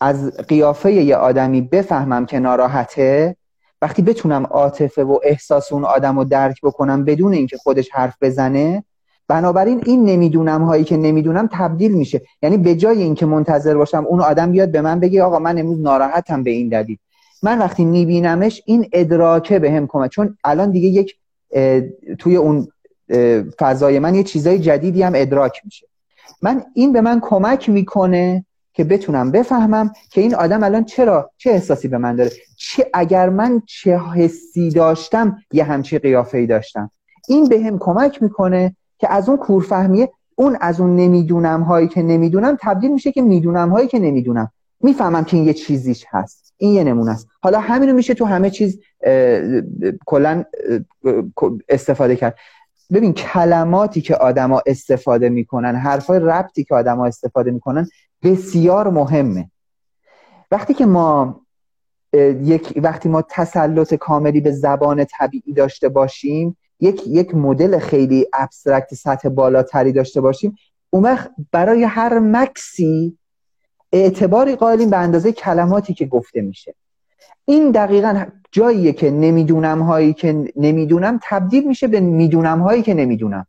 از 0.00 0.36
قیافه 0.36 0.92
یه 0.92 1.16
آدمی 1.16 1.60
بفهمم 1.60 2.26
که 2.26 2.38
ناراحته 2.38 3.36
وقتی 3.82 4.02
بتونم 4.02 4.46
عاطفه 4.46 5.04
و 5.04 5.18
احساس 5.22 5.72
اون 5.72 5.84
آدم 5.84 6.18
رو 6.18 6.24
درک 6.24 6.60
بکنم 6.62 7.04
بدون 7.04 7.32
اینکه 7.32 7.56
خودش 7.56 7.90
حرف 7.92 8.16
بزنه 8.20 8.84
بنابراین 9.28 9.82
این 9.86 10.04
نمی‌دونم 10.04 10.62
هایی 10.62 10.84
که 10.84 10.96
نمی‌دونم 10.96 11.48
تبدیل 11.52 11.92
میشه. 11.92 12.22
یعنی 12.42 12.56
به 12.56 12.74
جای 12.74 13.02
اینکه 13.02 13.26
منتظر 13.26 13.74
باشم 13.74 14.04
اون 14.08 14.20
آدم 14.20 14.52
بیاد 14.52 14.70
به 14.70 14.80
من 14.80 15.00
بگه 15.00 15.22
آقا 15.22 15.38
من 15.38 15.58
امروز 15.58 15.80
ناراحتم 15.80 16.42
به 16.42 16.50
این 16.50 16.68
دلیل. 16.68 16.98
من 17.42 17.58
وقتی 17.58 17.84
میبینمش 17.84 18.62
این 18.66 18.88
ادراکه 18.92 19.58
به 19.58 19.72
هم 19.72 19.86
کمک. 19.86 20.10
چون 20.10 20.36
الان 20.44 20.70
دیگه 20.70 20.88
یک 20.88 21.16
توی 22.18 22.36
اون 22.36 22.68
فضای 23.58 23.98
من 23.98 24.14
یه 24.14 24.22
چیزای 24.22 24.58
جدیدی 24.58 25.02
هم 25.02 25.12
ادراک 25.16 25.60
میشه. 25.64 25.86
من 26.42 26.62
این 26.74 26.92
به 26.92 27.00
من 27.00 27.20
کمک 27.20 27.68
می‌کنه 27.68 28.44
که 28.74 28.84
بتونم 28.84 29.30
بفهمم 29.30 29.92
که 30.10 30.20
این 30.20 30.34
آدم 30.34 30.62
الان 30.62 30.84
چرا 30.84 31.30
چه 31.36 31.50
احساسی 31.50 31.88
به 31.88 31.98
من 31.98 32.16
داره. 32.16 32.30
چه 32.56 32.90
اگر 32.94 33.28
من 33.28 33.62
چه 33.66 33.98
حسی 33.98 34.70
داشتم 34.70 35.38
یه 35.52 35.64
همچی 35.64 35.98
قیافه 35.98 36.38
ای 36.38 36.46
داشتم. 36.46 36.90
این 37.28 37.48
به 37.48 37.60
هم 37.60 37.78
کمک 37.78 38.22
می‌کنه 38.22 38.76
که 39.02 39.12
از 39.12 39.28
اون 39.28 39.38
کورفهمیه 39.38 40.12
اون 40.34 40.56
از 40.60 40.80
اون 40.80 40.96
نمی‌دونم 40.96 41.62
هایی 41.62 41.88
که 41.88 42.02
نمی‌دونم 42.02 42.56
تبدیل 42.60 42.92
میشه 42.92 43.12
که 43.12 43.22
می‌دونم 43.22 43.68
هایی 43.70 43.88
که 43.88 43.98
نمی‌دونم. 43.98 44.52
می‌فهمم 44.80 45.24
که 45.24 45.36
این 45.36 45.46
یه 45.46 45.54
چیزیش 45.54 46.06
هست. 46.08 46.54
این 46.56 46.72
یه 46.72 46.84
نمونه 46.84 47.10
است. 47.10 47.28
حالا 47.42 47.60
همینو 47.60 47.92
میشه 47.92 48.14
تو 48.14 48.24
همه 48.24 48.50
چیز 48.50 48.80
کلا 50.06 50.44
استفاده 51.68 52.16
کرد. 52.16 52.38
ببین 52.92 53.12
کلماتی 53.12 54.00
که 54.00 54.16
آدما 54.16 54.62
استفاده 54.66 55.28
می‌کنن 55.28 55.74
حرفای 55.74 56.18
ربطی 56.18 56.64
که 56.64 56.74
آدما 56.74 57.06
استفاده 57.06 57.50
می‌کنن 57.50 57.88
بسیار 58.22 58.90
مهمه. 58.90 59.50
وقتی 60.50 60.74
که 60.74 60.86
ما 60.86 61.40
یک 62.42 62.72
وقتی 62.82 63.08
ما 63.08 63.22
تسلط 63.28 63.94
کاملی 63.94 64.40
به 64.40 64.52
زبان 64.52 65.04
طبیعی 65.04 65.52
داشته 65.52 65.88
باشیم 65.88 66.56
یک 66.82 67.02
یک 67.06 67.34
مدل 67.34 67.78
خیلی 67.78 68.26
ابسترکت 68.32 68.94
سطح 68.94 69.28
بالاتری 69.28 69.92
داشته 69.92 70.20
باشیم 70.20 70.56
اون 70.90 71.18
برای 71.52 71.84
هر 71.84 72.18
مکسی 72.18 73.18
اعتباری 73.92 74.56
قائلیم 74.56 74.90
به 74.90 74.96
اندازه 74.96 75.32
کلماتی 75.32 75.94
که 75.94 76.06
گفته 76.06 76.40
میشه. 76.40 76.74
این 77.44 77.70
دقیقا 77.70 78.24
جاییه 78.52 78.92
که 78.92 79.10
نمی‌دونم 79.10 79.82
هایی 79.82 80.12
که 80.12 80.52
نمی‌دونم 80.56 81.20
تبدیل 81.22 81.68
میشه 81.68 81.86
به 81.86 82.00
می‌دونم 82.00 82.60
هایی 82.60 82.82
که 82.82 82.94
نمی‌دونم. 82.94 83.46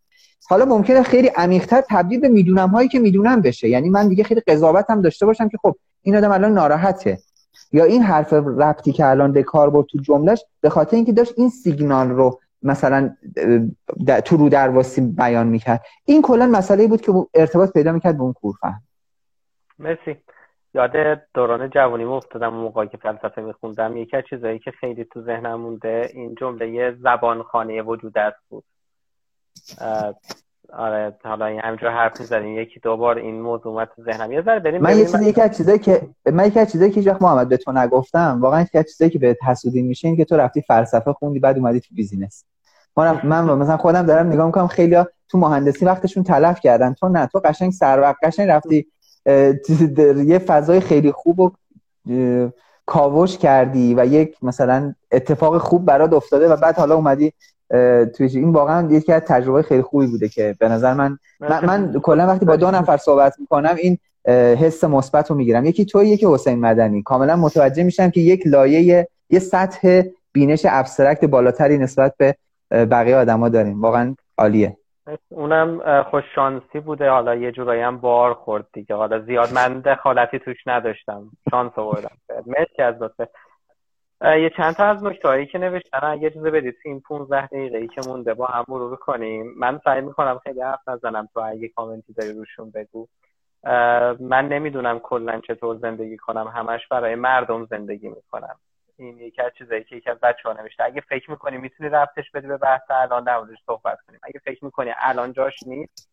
حالا 0.49 0.65
ممکنه 0.65 1.03
خیلی 1.03 1.27
عمیقتر 1.27 1.83
تبدیل 1.89 2.19
به 2.19 2.29
می‌دونم 2.29 2.69
هایی 2.69 2.89
که 2.89 2.99
می‌دونم 2.99 3.41
بشه. 3.41 3.69
یعنی 3.69 3.89
من 3.89 4.07
دیگه 4.07 4.23
خیلی 4.23 4.41
هم 4.89 5.01
داشته 5.01 5.25
باشم 5.25 5.49
که 5.49 5.57
خب 5.61 5.75
این 6.01 6.15
آدم 6.15 6.31
الان 6.31 6.53
ناراحته. 6.53 7.19
یا 7.73 7.83
این 7.83 8.03
حرف 8.03 8.33
ربطی 8.33 8.91
که 8.91 9.05
الان 9.05 9.31
به 9.31 9.43
کار 9.43 9.69
برد 9.69 9.85
تو 9.85 9.97
جملهش 9.97 10.45
به 10.61 10.69
خاطر 10.69 10.95
اینکه 10.95 11.13
داشت 11.13 11.33
این 11.37 11.49
سیگنال 11.49 12.09
رو 12.09 12.39
مثلا 12.63 13.15
تو 14.25 14.37
رو 14.37 14.49
درواسی 14.49 15.01
بیان 15.01 15.47
می‌کرد. 15.47 15.81
این 16.05 16.21
کلا 16.21 16.47
مسئله 16.47 16.87
بود 16.87 17.01
که 17.01 17.11
ارتباط 17.33 17.73
پیدا 17.73 17.91
می‌کرد 17.91 18.17
به 18.17 18.23
اون 18.23 18.33
کورفهم 18.33 18.81
مرسی. 19.79 20.15
یاد 20.73 20.91
دوران 21.33 21.69
جوانی 21.69 22.03
افتادم 22.03 22.53
اون 22.53 22.63
موقعی 22.63 22.87
که 22.87 22.97
فلسفه 22.97 23.41
میخوندم. 23.41 23.97
یکی 23.97 24.17
از 24.17 24.23
چیزایی 24.29 24.59
که 24.59 24.71
خیلی 24.71 25.05
تو 25.05 25.21
ذهنم 25.21 25.55
مونده 25.55 26.09
این 26.13 26.35
جمله 26.35 26.95
زبان 27.03 27.43
خانه 27.43 27.81
وجود 27.81 28.17
است 28.17 28.37
بود. 28.49 28.63
آره 30.73 31.17
حالا 31.23 31.45
این 31.45 31.59
همینجور 31.59 31.89
حرف 31.89 32.19
می‌زنیم. 32.19 32.57
یکی 32.57 32.79
دوبار 32.79 33.17
این 33.17 33.41
موضوع 33.41 33.73
اومد 33.73 33.89
تو 33.95 34.03
ذهنم. 34.03 34.31
یه 34.31 34.41
ذره 34.41 34.59
بریم 34.59 34.81
من 34.81 34.97
یه 34.97 35.05
چیزی 35.05 35.29
یکی 35.29 35.41
از 35.41 35.57
چیزایی 35.57 35.79
که 35.79 36.01
من 36.25 36.47
یکی 36.47 36.59
از 36.59 36.71
چیزایی 36.71 36.91
که 36.91 36.99
هیچ 36.99 37.21
محمد 37.21 37.49
به 37.49 37.57
تو 37.57 37.71
نگفتم 37.71 38.39
واقعا 38.41 38.61
یکی 38.61 38.77
از 38.77 38.85
چیزایی 38.85 39.11
که 39.11 39.19
به 39.19 39.37
حسودی 39.47 39.81
میشه 39.81 40.07
این 40.07 40.17
که 40.17 40.25
تو 40.25 40.37
رفتی 40.37 40.61
فلسفه 40.61 41.13
خوندی 41.13 41.39
بعد 41.39 41.57
اومدی 41.57 41.79
تو 41.79 41.95
بیزینس. 41.95 42.45
من 42.97 43.19
من 43.23 43.43
مثلا 43.43 43.77
خودم 43.77 44.05
دارم 44.05 44.27
نگاه 44.27 44.45
می‌کنم 44.45 44.67
خیلی 44.67 45.03
تو 45.29 45.37
مهندسی 45.37 45.85
وقتشون 45.85 46.23
تلف 46.23 46.59
کردن. 46.59 46.93
تو 46.93 47.09
نه 47.09 47.27
تو 47.27 47.39
قشنگ 47.39 47.71
سر 47.71 47.99
وقت 47.99 48.15
قشنگ 48.23 48.49
رفتی 48.49 48.87
یه 50.25 50.39
فضای 50.47 50.79
خیلی 50.79 51.11
خوب 51.11 51.39
و 51.39 51.51
کاوش 52.85 53.37
کردی 53.37 53.95
و 53.95 54.05
یک 54.05 54.35
مثلا 54.41 54.93
اتفاق 55.11 55.57
خوب 55.57 55.85
برات 55.85 56.13
افتاده 56.13 56.47
و 56.47 56.55
بعد 56.55 56.75
حالا 56.75 56.95
اومدی 56.95 57.33
توی 58.15 58.27
این 58.33 58.49
واقعا 58.49 58.91
یکی 58.91 59.13
از 59.13 59.21
تجربه 59.21 59.61
خیلی 59.61 59.81
خوبی 59.81 60.07
بوده 60.07 60.29
که 60.29 60.55
به 60.59 60.69
نظر 60.69 60.93
من 60.93 61.17
من, 61.39 61.65
من 61.65 61.99
کلا 62.03 62.27
وقتی 62.27 62.45
با 62.45 62.55
دو 62.55 62.71
نفر 62.71 62.97
صحبت 62.97 63.35
می‌کنم 63.39 63.75
این 63.75 63.97
حس 64.55 64.83
مثبت 64.83 65.29
رو 65.29 65.35
می‌گیرم. 65.35 65.65
یکی 65.65 65.85
توی 65.85 66.09
یکی 66.09 66.25
حسین 66.29 66.59
مدنی. 66.59 67.03
کاملا 67.03 67.35
متوجه 67.35 67.83
میشم 67.83 68.09
که 68.09 68.21
یک 68.21 68.47
لایه 68.47 69.07
یه 69.29 69.39
سطح 69.39 70.01
بینش 70.33 70.65
ابسترکت 70.69 71.25
بالاتری 71.25 71.77
نسبت 71.77 72.13
به 72.17 72.35
بقیه 72.73 73.15
آدما 73.15 73.49
داریم. 73.49 73.81
واقعا 73.81 74.15
عالیه. 74.37 74.77
اونم 75.29 76.03
خوش 76.03 76.23
شانسی 76.35 76.79
بوده. 76.79 77.09
حالا 77.09 77.35
یه 77.35 77.51
جورایی 77.51 77.81
هم 77.81 77.97
بار 77.97 78.33
خورد 78.33 78.67
دیگه. 78.73 78.95
حالا 78.95 79.19
زیاد 79.19 79.53
من 79.53 79.79
دخالتی 79.79 80.39
توش 80.39 80.57
نداشتم. 80.67 81.29
شانس 81.51 81.71
آوردم. 81.75 82.17
مرسی 82.45 82.81
از 82.81 83.01
لطفه 83.01 83.29
یه 84.21 84.51
چند 84.57 84.73
تا 84.73 84.85
از 84.85 85.03
نکته 85.03 85.45
که 85.45 85.57
نوشتن. 85.57 85.99
اگه 86.03 86.27
اجازه 86.27 86.51
بدید 86.51 86.75
این 86.85 86.99
15 86.99 87.47
دقیقه 87.47 87.77
ای 87.77 87.87
که 87.87 88.01
مونده 88.07 88.33
با 88.33 88.45
هم 88.45 88.65
مرور 88.67 88.95
کنیم. 88.95 89.53
من 89.57 89.79
سعی 89.83 90.01
می‌کنم 90.01 90.39
خیلی 90.43 90.61
حرف 90.61 90.87
نزنم 90.87 91.29
تو 91.33 91.39
اگه 91.39 91.67
کامنتی 91.67 92.13
داری 92.13 92.33
روشون 92.33 92.71
بگو. 92.71 93.07
من 94.19 94.47
نمی‌دونم 94.47 94.99
کلا 94.99 95.41
چطور 95.47 95.77
زندگی 95.77 96.17
کنم. 96.17 96.47
همش 96.47 96.87
برای 96.87 97.15
مردم 97.15 97.65
زندگی 97.65 98.09
می‌کنم. 98.09 98.55
این 98.97 99.17
یکی 99.17 99.41
از 99.41 99.51
چیزایی 99.57 99.83
که 99.83 99.95
یکی 99.95 100.09
از 100.09 100.19
بچه 100.19 100.49
ها 100.49 100.53
نوشته. 100.53 100.83
اگه 100.83 101.01
فکر 101.01 101.31
می‌کنی 101.31 101.57
می‌تونی 101.57 101.89
ربطش 101.89 102.31
بدی 102.31 102.47
به 102.47 102.57
بحث 102.57 102.81
الان 102.89 103.23
در 103.23 103.37
موردش 103.37 103.57
صحبت 103.65 103.97
کنیم. 104.07 104.19
اگه 104.23 104.39
فکر 104.45 104.65
می‌کنی 104.65 104.91
الان 104.97 105.33
جاش 105.33 105.63
نیست 105.67 106.09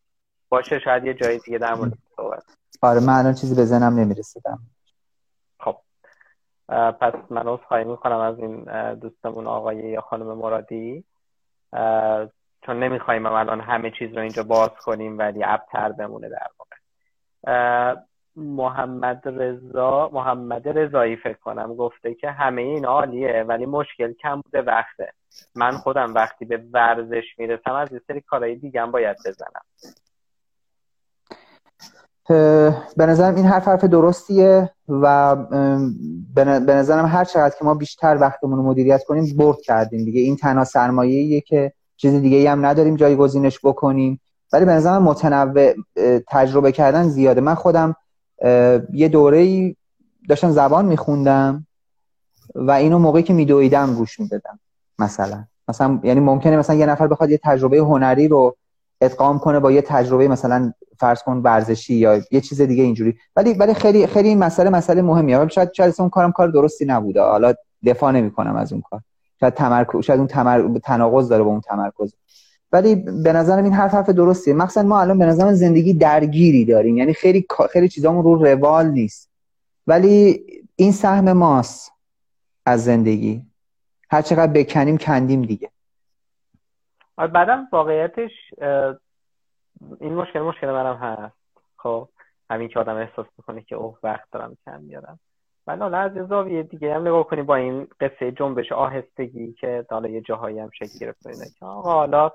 باشه 0.49 0.79
شاید 0.79 1.05
یه 1.05 1.15
جایی 1.15 1.39
دیگه 1.39 1.59
در 1.59 1.75
مورد 1.75 1.93
صحبت 2.17 2.43
آره 2.83 3.01
من 3.01 3.13
الان 3.13 3.35
چیزی 3.35 3.55
به 3.55 3.65
ذهنم 3.65 3.99
نمی‌رسیدم. 3.99 4.59
خب. 5.61 5.77
پس 7.01 7.15
من 7.31 7.57
خواهی 7.57 7.85
می‌کنم 7.85 8.19
از 8.19 8.39
این 8.39 8.65
دوستمون 8.95 9.47
آقای 9.47 9.77
یا 9.77 10.01
خانم 10.01 10.27
مرادی. 10.27 11.05
چون 12.67 12.79
نمی‌خوایم 12.83 13.27
الان 13.27 13.61
همه 13.61 13.91
چیز 13.99 14.13
رو 14.13 14.21
اینجا 14.21 14.43
باز 14.43 14.71
کنیم 14.71 15.19
ولی 15.19 15.45
ابتر 15.45 15.93
بمونه 15.93 16.29
در 16.29 16.47
واقع. 16.59 16.77
محمد 18.37 19.23
رضا 19.25 20.11
محمد 20.13 20.69
رضایی 20.69 21.17
فکر 21.17 21.39
کنم 21.45 21.75
گفته 21.75 22.15
که 22.15 22.31
همه 22.31 22.63
این 22.63 22.87
عالیه 22.87 23.45
ولی 23.49 23.67
مشکل 23.67 24.13
کم 24.13 24.41
بوده 24.41 24.63
وقته. 24.63 25.13
من 25.55 25.71
خودم 25.71 26.15
وقتی 26.15 26.45
به 26.45 26.63
ورزش 26.73 27.25
می‌رسم 27.39 27.73
از 27.73 27.93
یه 27.93 28.01
سری 28.07 28.21
کارهای 28.21 28.57
دیگه 28.57 28.87
باید 28.87 29.17
بزنم. 29.27 29.63
به 32.97 33.07
نظرم 33.07 33.35
این 33.35 33.47
حرف 33.47 33.69
حرف 33.69 33.85
درستیه 33.85 34.71
و 34.89 35.37
به 36.37 36.75
نظرم 36.75 37.07
هر 37.07 37.25
چقدر 37.25 37.55
که 37.59 37.65
ما 37.65 37.75
بیشتر 37.75 38.19
وقتمون 38.21 38.59
رو 38.59 38.65
مدیریت 38.65 39.05
کنیم 39.05 39.37
برد 39.37 39.61
کردیم 39.61 40.05
دیگه. 40.05 40.21
این 40.21 40.37
تنها 40.37 40.65
سرمایه‌ایه 40.65 41.41
که 41.41 41.73
چیز 41.97 42.15
دیگه 42.15 42.51
هم 42.51 42.67
نداریم 42.67 42.97
جایگزینش 42.97 43.61
بکنیم. 43.65 44.21
ولی 44.53 44.65
به 44.65 44.73
نظرم 44.73 45.03
متنوع 45.03 45.75
تجربه 46.29 46.73
کردن 46.73 47.03
زیاده. 47.03 47.41
من 47.41 47.55
خودم 47.55 47.97
یه 48.93 49.09
دوره 49.09 49.75
داشتم 50.29 50.51
زبان 50.51 50.85
میخوندم 50.85 51.67
و 52.55 52.71
اینو 52.71 52.99
موقعی 52.99 53.23
که 53.23 53.33
میدویدم 53.33 53.95
گوش 53.95 54.21
می‌دادم 54.21 54.59
مثلا. 54.99 55.45
مثلا 55.69 56.01
یعنی 56.03 56.21
ممکنه 56.21 56.57
مثلا 56.57 56.77
یه 56.77 56.87
نفر 56.87 57.07
بخواد 57.07 57.31
یه 57.31 57.41
تجربه 57.45 57.79
هنری 57.79 58.29
رو 58.29 58.57
ادغام 59.01 59.39
کنه 59.39 59.61
با 59.61 59.73
یه 59.73 59.83
تجربه 59.83 60.29
مثلا 60.29 60.73
فرض 60.99 61.23
کن 61.23 61.37
ورزشی 61.37 61.95
یا 61.95 62.21
یه 62.31 62.41
چیز 62.41 62.61
دیگه 62.61 62.83
اینجوری. 62.83 63.17
ولی 63.37 63.53
ولی 63.55 63.75
خیلی 63.75 64.07
خیلی 64.07 64.29
این 64.29 64.39
مسئله 64.39 64.71
مسئله 64.71 65.03
مهمیه. 65.03 65.49
شاید 65.49 65.73
شاید 65.73 65.95
اون 65.99 66.09
کارم 66.09 66.33
کار 66.33 66.49
درستی 66.49 66.85
نبوده. 66.85 67.23
حالا 67.23 67.55
دفاع 67.87 68.13
نمی‌کنم 68.13 68.57
از 68.57 68.73
اون 68.73 68.83
کار. 68.91 69.01
شاید 69.41 69.55
تمرکز 69.55 70.05
شاید 70.05 70.19
اون 70.19 70.29
تمر... 70.29 70.79
تناقض 70.85 71.29
داره 71.29 71.43
با 71.43 71.51
اون 71.51 71.61
تمرکز. 71.61 72.15
ولی 72.73 72.95
به 72.95 73.33
نظرم 73.33 73.65
این 73.65 73.73
حرف 73.73 73.95
حرف 73.95 74.09
درستیه. 74.09 74.55
مثلا 74.55 74.83
ما 74.83 75.01
الان 75.01 75.19
به 75.19 75.27
نظرم 75.27 75.53
زندگی 75.53 75.95
درگیری 75.95 76.65
داریم. 76.65 76.97
یعنی 76.97 77.15
خیلی 77.15 77.47
خیلی 77.73 77.89
چیزامون 77.89 78.25
رو 78.25 78.45
روال 78.45 78.87
نیست. 78.87 79.31
ولی 79.87 80.45
این 80.77 80.93
سهم 80.93 81.33
ماست 81.33 81.93
از 82.67 82.85
زندگی. 82.85 83.43
هر 84.11 84.23
چقدر 84.23 84.53
بکنیم 84.53 84.99
کندیم 84.99 85.43
دیگه. 85.43 85.71
بعدم 87.17 87.69
واقعیتش 87.73 88.31
این 90.01 90.15
مشکل 90.15 90.41
مشکل 90.41 90.67
منم 90.67 90.97
هست. 90.97 91.37
خب 91.77 92.09
همین 92.51 92.69
که 92.69 92.79
آدم 92.79 92.97
احساس 92.97 93.27
می‌کنه 93.39 93.63
که 93.63 93.75
اوه 93.77 93.99
وقت 94.03 94.31
دارم 94.33 94.57
کم 94.67 94.81
میارم 94.81 95.21
ولی 95.67 95.81
حالا 95.81 95.99
از 95.99 96.13
زاویه 96.29 96.63
دیگه 96.63 96.95
هم 96.95 97.01
نگاه 97.01 97.27
کنی 97.27 97.43
با 97.43 97.57
این 97.57 97.89
قصه 98.01 98.33
جنبش 98.33 98.73
آهستگی 98.73 99.53
که 99.53 99.87
حالا 99.91 100.09
یه 100.09 100.21
جاهایی 100.21 100.59
هم 100.59 100.71
شکل 100.79 100.99
گرفت 100.99 101.23
که. 101.23 101.65
آقا 101.67 101.93
حالا 101.93 102.33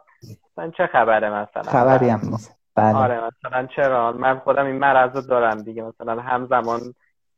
من 0.58 0.72
چه 0.72 0.88
خبره 0.88 1.30
مثلا؟ 1.30 1.64
خبری 1.64 2.10
هم 2.10 2.20
نیست. 2.24 2.60
بله. 2.76 2.96
آره 2.96 3.22
مثلا 3.28 3.68
چرا؟ 3.76 4.12
من 4.12 4.40
خودم 4.40 4.66
این 4.66 4.76
مرض 4.76 5.16
رو 5.16 5.22
دارم 5.22 5.62
دیگه. 5.62 5.84
مثلا 5.84 6.22
همزمان 6.22 6.80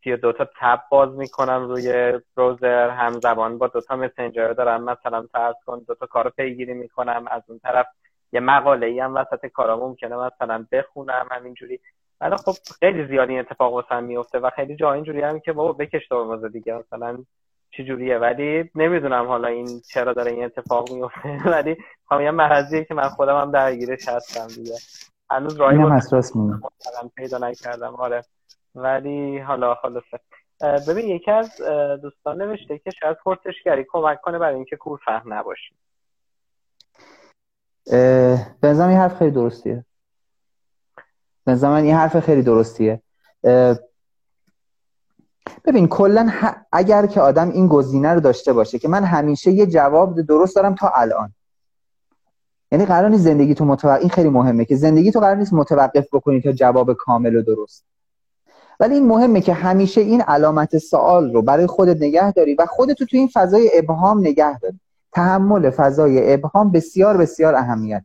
سی 0.03 0.17
دو 0.17 0.33
تا 0.33 0.47
تب 0.59 0.79
باز 0.91 1.17
می‌کنم 1.17 1.67
روی 1.67 2.13
بروزر 2.35 2.89
همزمان 2.89 3.57
با 3.57 3.67
دو 3.67 3.81
تا 3.81 3.95
مسنجر 3.95 4.53
دارم. 4.53 4.83
مثلا 4.83 5.27
فرض 5.31 5.55
کن 5.65 5.79
دو 5.87 5.95
تا 5.95 6.05
کارو 6.05 6.29
پیگیری 6.29 6.73
می‌کنم. 6.73 7.25
از 7.31 7.41
اون 7.47 7.59
طرف 7.59 7.87
یه 8.31 8.39
مقاله 8.39 8.87
ای 8.87 8.99
هم 8.99 9.15
وسط 9.15 9.45
کارا 9.45 9.77
ممکنه 9.77 10.15
مثلا 10.15 10.65
بخونم 10.71 11.27
همینجوری. 11.31 11.79
ولی 12.21 12.35
خب 12.35 12.53
خیلی 12.79 13.07
زیادی 13.07 13.31
این 13.31 13.39
اتفاق 13.39 13.73
واسم 13.73 14.03
میفته 14.03 14.39
و 14.39 14.49
خیلی 14.55 14.75
جا 14.75 14.93
اینجوری 14.93 15.21
هم 15.21 15.39
که 15.39 15.53
بابا 15.53 15.73
بکش 15.73 16.07
تو 16.07 16.47
دیگه. 16.47 16.73
مثلا 16.73 17.17
چجوریه؟ 17.71 18.17
ولی 18.17 18.71
نمی‌دونم 18.75 19.27
حالا 19.27 19.47
این 19.47 19.81
چرا 19.93 20.13
داره 20.13 20.31
این 20.31 20.45
اتفاق 20.45 20.91
میفته 20.91 21.39
ولی 21.55 21.77
خب 22.09 22.21
یه 22.21 22.31
مرضیه 22.31 22.83
که 22.85 22.93
من 22.93 23.09
خودم 23.09 23.41
هم 23.41 23.51
درگیرش 23.51 24.07
هستم 24.07 24.47
دیگه. 24.47 24.75
هنوز 25.29 25.55
راهی 25.55 25.77
پیدا 27.15 27.37
نکردم 27.37 27.95
آره. 27.95 28.23
ولی 28.75 29.39
حالا 29.39 29.75
خلاصه. 29.75 30.19
ببین 30.87 31.07
یکی 31.07 31.31
از 31.31 31.61
دوستان 32.01 32.41
نوشته 32.41 32.79
که 32.79 32.91
شاید 32.91 33.17
پرسشگری 33.25 33.85
کمک 33.89 34.21
کنه 34.21 34.39
برای 34.39 34.55
اینکه 34.55 34.75
کور 34.75 34.99
فهم 35.05 35.33
نباشیم. 35.33 35.77
به 38.61 38.67
این 38.67 38.97
حرف 38.97 39.17
خیلی 39.17 39.31
درستیه. 39.31 39.85
به 41.45 41.63
این 41.63 41.95
حرف 41.95 42.19
خیلی 42.19 42.41
درستیه. 42.41 43.01
ببین 45.65 45.87
کلا 45.87 46.31
اگر 46.71 47.05
که 47.05 47.21
آدم 47.21 47.49
این 47.49 47.67
گزینه 47.67 48.13
رو 48.13 48.19
داشته 48.19 48.53
باشه 48.53 48.79
که 48.79 48.87
من 48.87 49.03
همیشه 49.03 49.51
یه 49.51 49.65
جواب 49.65 50.21
درست 50.21 50.55
دارم 50.55 50.75
تا 50.75 50.91
الان. 50.95 51.33
یعنی 52.71 52.85
قرار 52.85 53.09
نیست 53.09 53.23
زندگی 53.23 53.55
تو 53.55 53.65
متوقف 53.65 53.99
این 53.99 54.09
خیلی 54.09 54.29
مهمه 54.29 54.65
که 54.65 54.75
زندگی 54.75 55.11
تو 55.11 55.19
قرار 55.19 55.35
نیست 55.35 55.53
متوقف 55.53 56.07
بکنی 56.13 56.41
تا 56.41 56.51
جواب 56.51 56.93
کامل 56.93 57.35
و 57.35 57.41
درست. 57.41 57.85
ولی 58.79 58.93
این 58.93 59.07
مهمه 59.07 59.41
که 59.41 59.53
همیشه 59.53 60.01
این 60.01 60.21
علامت 60.21 60.77
سوال 60.77 61.33
رو 61.33 61.41
برای 61.41 61.67
خودت 61.67 61.97
نگه 62.01 62.31
داری 62.31 62.55
و 62.55 62.65
خودتو 62.65 63.05
تو 63.05 63.17
این 63.17 63.29
فضای 63.33 63.71
ابهام 63.73 64.19
نگه 64.19 64.59
داری. 64.59 64.79
تحمل 65.11 65.69
فضای 65.69 66.33
ابهام 66.33 66.71
بسیار 66.71 67.17
بسیار 67.17 67.55
اهمیت. 67.55 68.03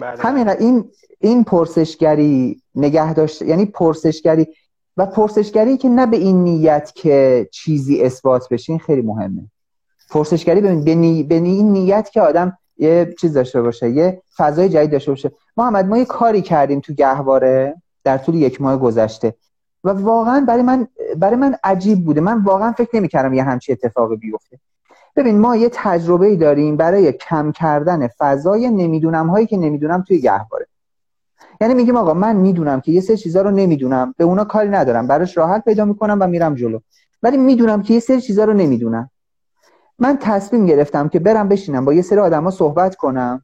بله. 0.00 0.22
همین 0.22 0.48
این 0.48 0.90
این 1.20 1.44
پرسشگری 1.44 2.62
نگه 2.74 3.14
داشت 3.14 3.42
یعنی 3.42 3.66
پرسشگری 3.66 4.46
و 4.96 5.06
پرسشگری 5.06 5.76
که 5.76 5.88
نه 5.88 6.06
به 6.06 6.16
این 6.16 6.44
نیت 6.44 6.92
که 6.94 7.48
چیزی 7.52 8.02
اثبات 8.02 8.48
بشه 8.48 8.72
این 8.72 8.80
خیلی 8.80 9.02
مهمه. 9.02 9.42
پرسشگری 10.10 10.60
به, 10.60 10.74
به 11.22 11.34
این 11.34 11.72
نیت 11.72 12.10
که 12.10 12.20
آدم 12.20 12.58
یه 12.76 13.14
چیز 13.20 13.32
داشته 13.32 13.62
باشه 13.62 13.90
یه 13.90 14.22
فضای 14.36 14.68
جدید 14.68 14.90
داشته 14.90 15.10
باشه. 15.10 15.32
محمد 15.56 15.86
ما 15.86 15.98
یه 15.98 16.04
کاری 16.04 16.42
کردیم 16.42 16.80
تو 16.80 16.92
گهواره 16.92 17.74
در 18.04 18.18
طول 18.18 18.34
یک 18.34 18.60
ماه 18.60 18.76
گذشته 18.76 19.34
و 19.84 19.90
واقعا 19.90 20.44
برای 20.48 20.62
من 20.62 20.88
برای 21.16 21.36
من 21.36 21.56
عجیب 21.64 22.04
بوده. 22.04 22.20
من 22.20 22.42
واقعا 22.42 22.72
فکر 22.72 22.96
نمی‌کردم 22.96 23.34
یه 23.34 23.42
همچی 23.42 23.72
اتفاقی 23.72 24.16
بیفته. 24.16 24.58
ببین 25.16 25.38
ما 25.38 25.56
یه 25.56 25.70
تجربه 25.72 26.26
ای 26.26 26.36
داریم 26.36 26.76
برای 26.76 27.12
کم 27.12 27.52
کردن 27.52 28.08
فضای 28.18 28.70
نمی‌دونم 28.70 29.30
هایی 29.30 29.46
که 29.46 29.56
نمی‌دونم 29.56 30.02
توی 30.08 30.20
گهواره. 30.20 30.66
یعنی 31.60 31.74
میگیم 31.74 31.96
آقا 31.96 32.14
من 32.14 32.36
می‌دونم 32.36 32.80
که 32.80 32.92
یه 32.92 33.00
سری 33.00 33.16
چیزا 33.16 33.42
رو 33.42 33.50
نمی‌دونم 33.50 34.14
به 34.16 34.24
اونا 34.24 34.44
کاری 34.44 34.68
ندارم 34.68 35.06
براش 35.06 35.36
راحت 35.36 35.64
پیدا 35.64 35.84
می‌کنم 35.84 36.18
و 36.20 36.26
میرم 36.26 36.54
جلو. 36.54 36.78
ولی 37.22 37.36
می‌دونم 37.36 37.82
که 37.82 37.94
یه 37.94 38.00
سری 38.00 38.20
چیزا 38.20 38.44
رو 38.44 38.52
نمی‌دونم. 38.52 39.10
من 39.98 40.16
تصمیم 40.16 40.66
گرفتم 40.66 41.08
که 41.08 41.18
برم 41.18 41.48
بشینم 41.48 41.84
با 41.84 41.92
یه 41.92 42.02
سری 42.02 42.18
آدما 42.18 42.50
صحبت 42.50 42.96
کنم 42.96 43.42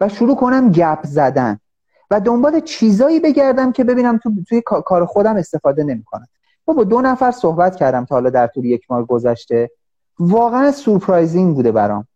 و 0.00 0.08
شروع 0.08 0.36
کنم 0.36 0.72
گپ 0.72 1.06
زدن 1.06 1.58
و 2.10 2.20
دنبال 2.20 2.60
چیزایی 2.60 3.20
بگردم 3.20 3.72
که 3.72 3.84
ببینم 3.84 4.18
تو 4.18 4.32
توی 4.48 4.62
کار 4.62 5.04
خودم 5.04 5.36
استفاده 5.36 5.84
نمی‌کنم. 5.84 6.26
با 6.64 6.84
دو 6.84 7.00
نفر 7.00 7.30
صحبت 7.30 7.76
کردم 7.76 8.04
تا 8.04 8.14
حالا 8.14 8.30
در 8.30 8.46
طول 8.46 8.64
یک 8.64 8.90
ماه 8.90 9.06
گذشته. 9.06 9.70
واقعا 10.18 10.72
سورپرایزینگ 10.72 11.54
بوده 11.54 11.72
برام. 11.72 12.06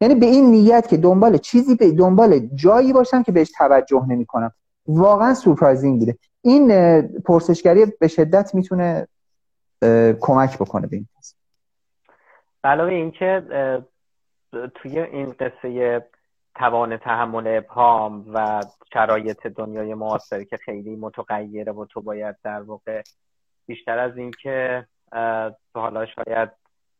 یعنی 0.00 0.14
به 0.14 0.26
این 0.26 0.50
نیت 0.50 0.88
که 0.88 0.96
دنبال 0.96 1.38
چیزی 1.38 1.74
به 1.74 1.92
دنبال 1.92 2.38
جایی 2.38 2.92
باشم 2.92 3.22
که 3.22 3.32
بهش 3.32 3.52
توجه 3.58 4.04
نمی‌کنم. 4.08 4.52
واقعا 4.88 5.34
سورپرایزینگ 5.34 5.98
بوده. 5.98 6.18
این 6.42 7.02
پرسشگری 7.02 7.86
به 8.00 8.08
شدت 8.08 8.54
می‌تونه 8.54 9.08
کمک 10.20 10.58
بکنه 10.58 10.86
به 10.86 10.96
این 10.96 11.06
علاوه 12.64 12.92
اینکه 12.92 13.42
توی 14.74 14.98
این 14.98 15.34
قصه 15.40 16.02
توان 16.54 16.96
تحمل 16.96 17.46
ابهام 17.46 18.24
و 18.34 18.62
شرایط 18.92 19.46
دنیای 19.46 19.94
معاصر 19.94 20.44
که 20.44 20.56
خیلی 20.56 20.96
متغیره 20.96 21.72
و 21.72 21.84
تو 21.84 22.00
باید 22.00 22.36
در 22.44 22.62
واقع 22.62 23.02
بیشتر 23.66 23.98
از 23.98 24.16
اینکه 24.16 24.86
حالا 25.74 26.06
شاید 26.06 26.50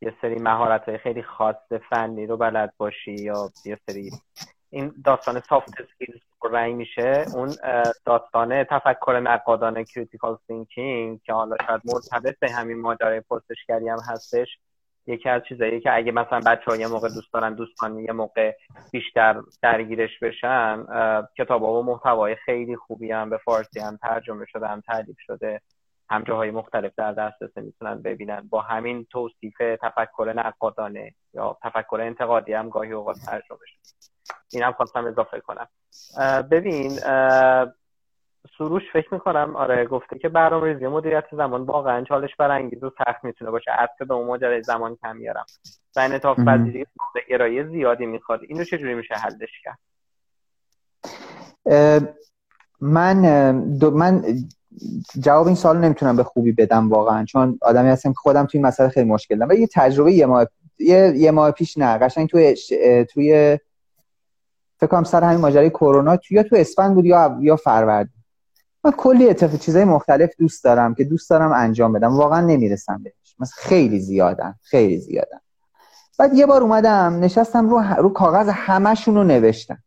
یه 0.01 0.13
سری 0.21 0.35
مهارت 0.35 0.83
های 0.89 0.97
خیلی 0.97 1.23
خاص 1.23 1.73
فنی 1.89 2.25
رو 2.25 2.37
بلد 2.37 2.73
باشی 2.77 3.13
یا 3.13 3.49
یه 3.65 3.77
سری 3.89 4.11
این 4.77 4.93
داستان 5.05 5.39
soft 5.39 5.81
skills 5.81 6.19
پررنگ 6.51 6.75
میشه 6.75 7.25
اون 7.35 7.55
داستان 8.05 8.63
تفکر 8.63 9.19
نقادانه 9.19 9.83
critical 9.83 10.37
thinking 10.47 11.21
که 11.21 11.33
حالا 11.33 11.55
شاید 11.67 11.81
مرتبط 11.85 12.39
به 12.39 12.51
همین 12.51 12.81
ماجرای 12.81 13.21
پرسشگری 13.21 13.89
هم 13.89 13.99
هستش. 14.09 14.47
یکی 15.07 15.29
از 15.29 15.41
چیزایی 15.49 15.79
که 15.81 15.95
اگه 15.95 16.11
مثلا 16.11 16.39
بچه 16.39 16.63
ها 16.67 16.75
یه 16.75 16.87
موقع 16.87 17.09
دوست 17.09 17.33
دارن 17.33 17.53
دوستان 17.53 17.99
یه 17.99 18.11
موقع 18.11 18.53
بیشتر 18.91 19.41
درگیرش 19.61 20.19
بشن 20.21 20.85
کتاب 21.37 21.63
و 21.63 21.83
محتوای 21.83 22.35
خیلی 22.35 22.75
خوبی 22.75 23.11
هم 23.11 23.29
به 23.29 23.37
فارسی 23.37 23.79
هم 23.79 23.97
ترجمه 23.97 24.45
شده 24.45 24.67
هم 24.67 24.81
تعلیف 24.81 25.17
شده. 25.19 25.61
هم 26.09 26.23
جاهای 26.23 26.51
مختلف 26.51 26.91
در 26.97 27.13
دسترس 27.13 27.57
می‌تونن 27.57 28.01
ببینن. 28.01 28.47
با 28.49 28.61
همین 28.61 29.07
توصیف 29.11 29.57
تفکر 29.57 30.33
نقادانه 30.35 31.13
یا 31.33 31.57
تفکر 31.63 31.99
انتقادی 32.01 32.53
هم 32.53 32.69
گاهی 32.69 32.91
اوقات 32.91 33.17
ترجمه 33.25 33.59
شده. 33.65 34.16
این 34.51 34.63
هم 34.63 34.71
خواستم 34.71 35.05
اضافه 35.05 35.39
کنم. 35.39 35.67
ببین 36.51 36.99
سروش 38.57 38.83
فکر 38.93 39.13
می‌کنم 39.13 39.55
آره 39.55 39.85
گفته 39.85 40.19
که 40.19 40.29
برنامه 40.29 40.67
ریزی 40.67 40.87
مدیریت 40.87 41.25
زمان 41.31 41.63
واقعا 41.63 42.03
چالش 42.03 42.35
برانگیز 42.35 42.83
و 42.83 42.91
سخت 42.97 43.23
می‌تونه 43.23 43.51
باشه. 43.51 43.71
حتی 43.71 44.05
به 44.05 44.13
اون 44.13 44.27
ماجرای 44.27 44.63
زمان 44.63 44.95
کم 44.95 45.15
میارم. 45.15 45.45
و 45.95 45.99
انعطاف 45.99 46.39
پذیری 46.39 46.85
گرایی 47.29 47.63
زیادی 47.63 48.05
می‌خواد. 48.05 48.39
اینو 48.47 48.63
چجوری 48.63 48.93
میشه 48.93 49.13
حلش 49.13 49.49
کرد؟ 49.63 49.79
من 52.81 53.51
من 53.81 54.23
جواب 55.19 55.47
این 55.47 55.55
سال 55.55 55.77
نمی‌تونم 55.77 56.15
به 56.15 56.23
خوبی 56.23 56.51
بدم 56.51 56.89
واقعا 56.89 57.25
چون 57.25 57.59
آدمی 57.61 57.89
هستم 57.89 58.09
که 58.09 58.17
خودم 58.17 58.45
توی 58.45 58.57
این 58.57 58.67
مسئله 58.67 58.89
خیلی 58.89 59.09
مشکل 59.09 59.37
دارم. 59.37 59.49
ولی 59.49 59.61
یه 59.61 59.67
تجربه 59.73 60.11
یه 60.11 60.25
ماه 60.25 60.47
یه, 60.79 61.13
یه 61.15 61.31
ماه 61.31 61.51
پیش 61.51 61.77
نه 61.77 61.97
قشنگ 61.97 62.29
توی 62.29 62.55
توی 63.09 63.59
فکر 64.79 64.87
کنم 64.87 65.03
سر 65.03 65.23
همین 65.23 65.39
ماجرای 65.39 65.69
کرونا 65.69 66.17
یا 66.31 66.43
تو 66.43 66.55
اسفند 66.55 66.93
بود 66.95 67.05
یا 67.05 67.37
یا 67.41 67.55
فروردین. 67.55 68.23
من 68.83 68.91
کلی 68.91 69.29
اتفاق 69.29 69.59
چیزای 69.59 69.85
مختلف 69.85 70.29
دوست 70.39 70.63
دارم 70.63 70.95
که 70.95 71.03
دوست 71.03 71.29
دارم 71.29 71.51
انجام 71.51 71.93
بدم. 71.93 72.17
واقعا 72.17 72.41
نمی‌رسم 72.41 73.03
بهش. 73.03 73.35
مثلا 73.39 73.55
خیلی 73.57 73.99
زیادن. 73.99 74.55
خیلی 74.61 74.97
زیادن. 74.97 75.37
بعد 76.19 76.33
یه 76.33 76.45
بار 76.45 76.61
اومدم 76.61 77.19
نشستم 77.19 77.69
رو, 77.69 77.83
رو 77.97 78.09
کاغذ 78.09 78.49
همشون 78.53 79.15
رو 79.15 79.23
نوشتم. 79.23 79.83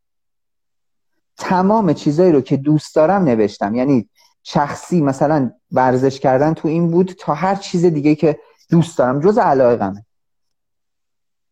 تمام 1.38 1.92
چیزایی 1.92 2.32
رو 2.32 2.40
که 2.40 2.56
دوست 2.56 2.94
دارم 2.94 3.24
نوشتم. 3.24 3.74
یعنی 3.74 4.08
شخصی 4.42 5.00
مثلا 5.00 5.50
ورزش 5.72 6.20
کردن 6.20 6.54
تو 6.54 6.68
این 6.68 6.90
بود 6.90 7.14
تا 7.18 7.34
هر 7.34 7.54
چیز 7.54 7.84
دیگه 7.84 8.14
که 8.14 8.38
دوست 8.70 8.98
دارم. 8.98 9.20
جز 9.20 9.38
علاقمه 9.38 10.04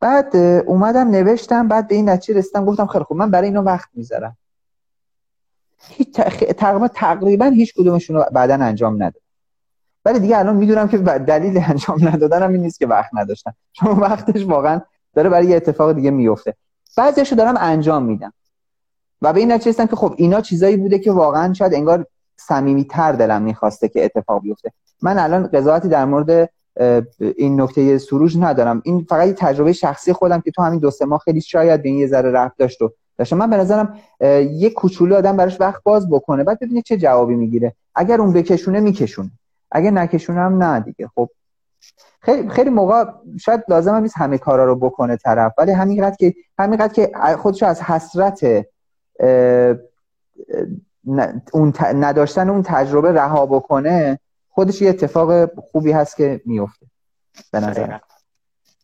بعد 0.01 0.37
اومدم 0.37 1.11
نوشتم 1.11 1.69
بعد 1.69 1.89
به 1.89 1.95
این 1.95 2.09
نتیجه 2.09 2.39
رسیدم 2.39 2.65
گفتم 2.65 2.87
خیلی 2.87 3.05
خوب 3.05 3.17
من 3.17 3.31
برای 3.31 3.49
اینو 3.49 3.63
وقت 3.63 3.89
می‌ذارم. 3.95 4.37
هیچ 5.79 6.13
تقریبا 6.59 6.89
تقریبا 6.89 7.45
هیچ 7.45 7.75
کدومشون 7.75 8.17
رو 8.17 8.25
بعدا 8.33 8.55
انجام 8.55 8.95
ندادم. 8.95 9.21
ولی 10.05 10.19
دیگه 10.19 10.39
الان 10.39 10.57
می‌دونم 10.57 10.89
که 10.89 10.99
دلیل 10.99 11.63
انجام 11.69 12.09
ندادنم 12.09 12.53
این 12.53 12.63
نیست 12.63 12.79
که 12.79 12.87
وقت 12.87 13.11
نداشتم. 13.13 13.55
چون 13.73 13.91
وقتش 13.91 14.45
واقعا 14.45 14.81
داره 15.15 15.29
برای 15.29 15.47
یه 15.47 15.57
اتفاق 15.57 15.93
دیگه 15.93 16.11
میفته 16.11 16.55
بعضیشو 16.97 17.37
دارم 17.37 17.55
انجام 17.59 18.03
میدم. 18.03 18.33
و 19.23 19.33
به 19.33 19.41
این 19.41 19.53
نتیجه 19.53 19.71
رسیدم 19.71 19.87
که 19.87 19.97
خب 19.97 20.15
اینا 20.17 20.41
چیزایی 20.41 20.77
بوده 20.77 20.99
که 20.99 21.13
واقعا 21.13 21.53
شاید 21.53 21.75
انگار 21.75 22.07
صمیمیت‌تر 22.37 23.13
دلم 23.13 23.43
می‌خواسته 23.43 23.89
که 23.89 24.05
اتفاق 24.05 24.43
بیفته. 24.43 24.73
من 25.03 25.19
الان 25.19 25.47
قضاوتی 25.47 25.89
در 25.89 26.05
مورد 26.05 26.51
این 27.37 27.61
نکته 27.61 27.99
سروش 27.99 28.37
ندارم. 28.37 28.83
این 28.85 29.07
فقط 29.09 29.29
تجربه 29.29 29.73
شخصی 29.73 30.13
خودم 30.13 30.41
که 30.41 30.51
تو 30.51 30.63
همین 30.63 30.79
دو 30.79 30.91
سه 30.91 31.05
ماه 31.05 31.19
خیلی 31.19 31.41
شاید 31.41 31.83
به 31.83 31.89
این 31.89 31.99
یه 31.99 32.07
ذره 32.07 32.31
رفت 32.31 32.59
داشت 32.59 32.83
و 32.83 32.93
داشتم 33.19 33.37
من 33.37 33.51
به 33.51 33.57
نظرم 33.57 33.99
یه 34.51 34.71
کوچولو 34.71 35.17
آدم 35.17 35.37
براش 35.37 35.61
وقت 35.61 35.83
باز 35.83 36.11
بکنه 36.11 36.45
بعد 36.45 36.59
ببینید 36.61 36.85
چه 36.85 36.97
جوابی 36.97 37.35
می‌گیره. 37.35 37.75
اگر 37.95 38.21
اون 38.21 38.33
بکشونه 38.33 38.81
میکشونه. 38.81 39.31
اگر 39.71 39.91
نکشونه 39.91 40.41
هم 40.41 40.63
نه 40.63 40.81
دیگه. 40.81 41.11
خب 41.15 41.31
خیلی 42.21 42.49
خیلی 42.49 42.71
موقع 42.71 43.05
شاید 43.41 43.65
لازم 43.69 43.95
هم 43.95 44.03
نیست 44.03 44.17
همه 44.17 44.39
کارا 44.39 44.65
رو 44.65 44.77
بکنه 44.77 45.17
طرف 45.17 45.53
ولی 45.59 45.73
همینقدر 45.73 46.17
که 46.17 46.35
همینقدر 46.59 46.93
که 46.93 47.13
خودشو 47.39 47.67
از 47.67 47.83
حسرت 47.83 48.67
اون 51.53 51.73
نداشتن 51.81 52.51
اون 52.51 52.63
تجربه 52.63 53.13
رها 53.13 53.47
بکنه 53.47 54.19
خودش 54.59 54.83
یه 54.83 54.89
اتفاق 54.89 55.61
خوبی 55.61 55.93
هست 55.93 56.17
که 56.17 56.41
میفته. 56.45 56.87
به 57.53 57.61
نظر 57.61 57.99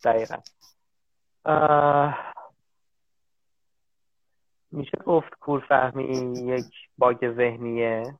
دقیقا. 0.03 0.37
میشه 4.71 4.97
گفت 5.05 5.29
کورفهمی 5.39 6.03
یک 6.47 6.65
باگ 6.97 7.35
ذهنیه. 7.35 8.19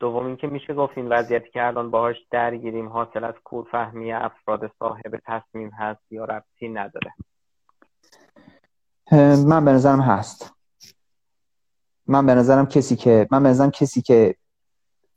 دوم 0.00 0.26
اینکه 0.26 0.46
میشه 0.46 0.74
گفت 0.74 0.92
این 0.96 1.08
وضعیتی 1.08 1.50
که 1.50 1.66
الان 1.66 1.90
باهاش 1.90 2.16
درگیریم 2.30 2.88
حاصل 2.88 3.24
از 3.24 3.34
کورفهمی 3.44 4.12
افراد 4.12 4.72
صاحب 4.78 5.20
تصمیم 5.26 5.70
هست 5.70 6.12
یا 6.12 6.24
ربطی 6.24 6.68
نداره. 6.68 7.14
من 9.46 9.64
به 9.64 9.70
نظرم 9.70 10.00
هست. 10.00 10.54
من 12.06 12.26
به 12.26 12.34
نظرم 12.34 12.66
کسی 12.66 12.96
که 12.96 13.28
من 13.30 13.42
به 13.42 13.48
نظرم 13.48 13.70
کسی 13.70 14.02
که 14.02 14.34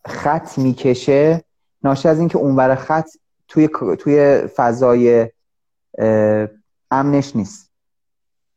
خط 0.05 0.57
می‌کشه 0.57 1.43
ناشی 1.83 2.07
از 2.07 2.19
اینکه 2.19 2.37
اونور 2.37 2.75
خط 2.75 3.09
توی 3.47 3.69
توی 3.99 4.37
فضای 4.55 5.29
امنش 6.91 7.35
نیست. 7.35 7.71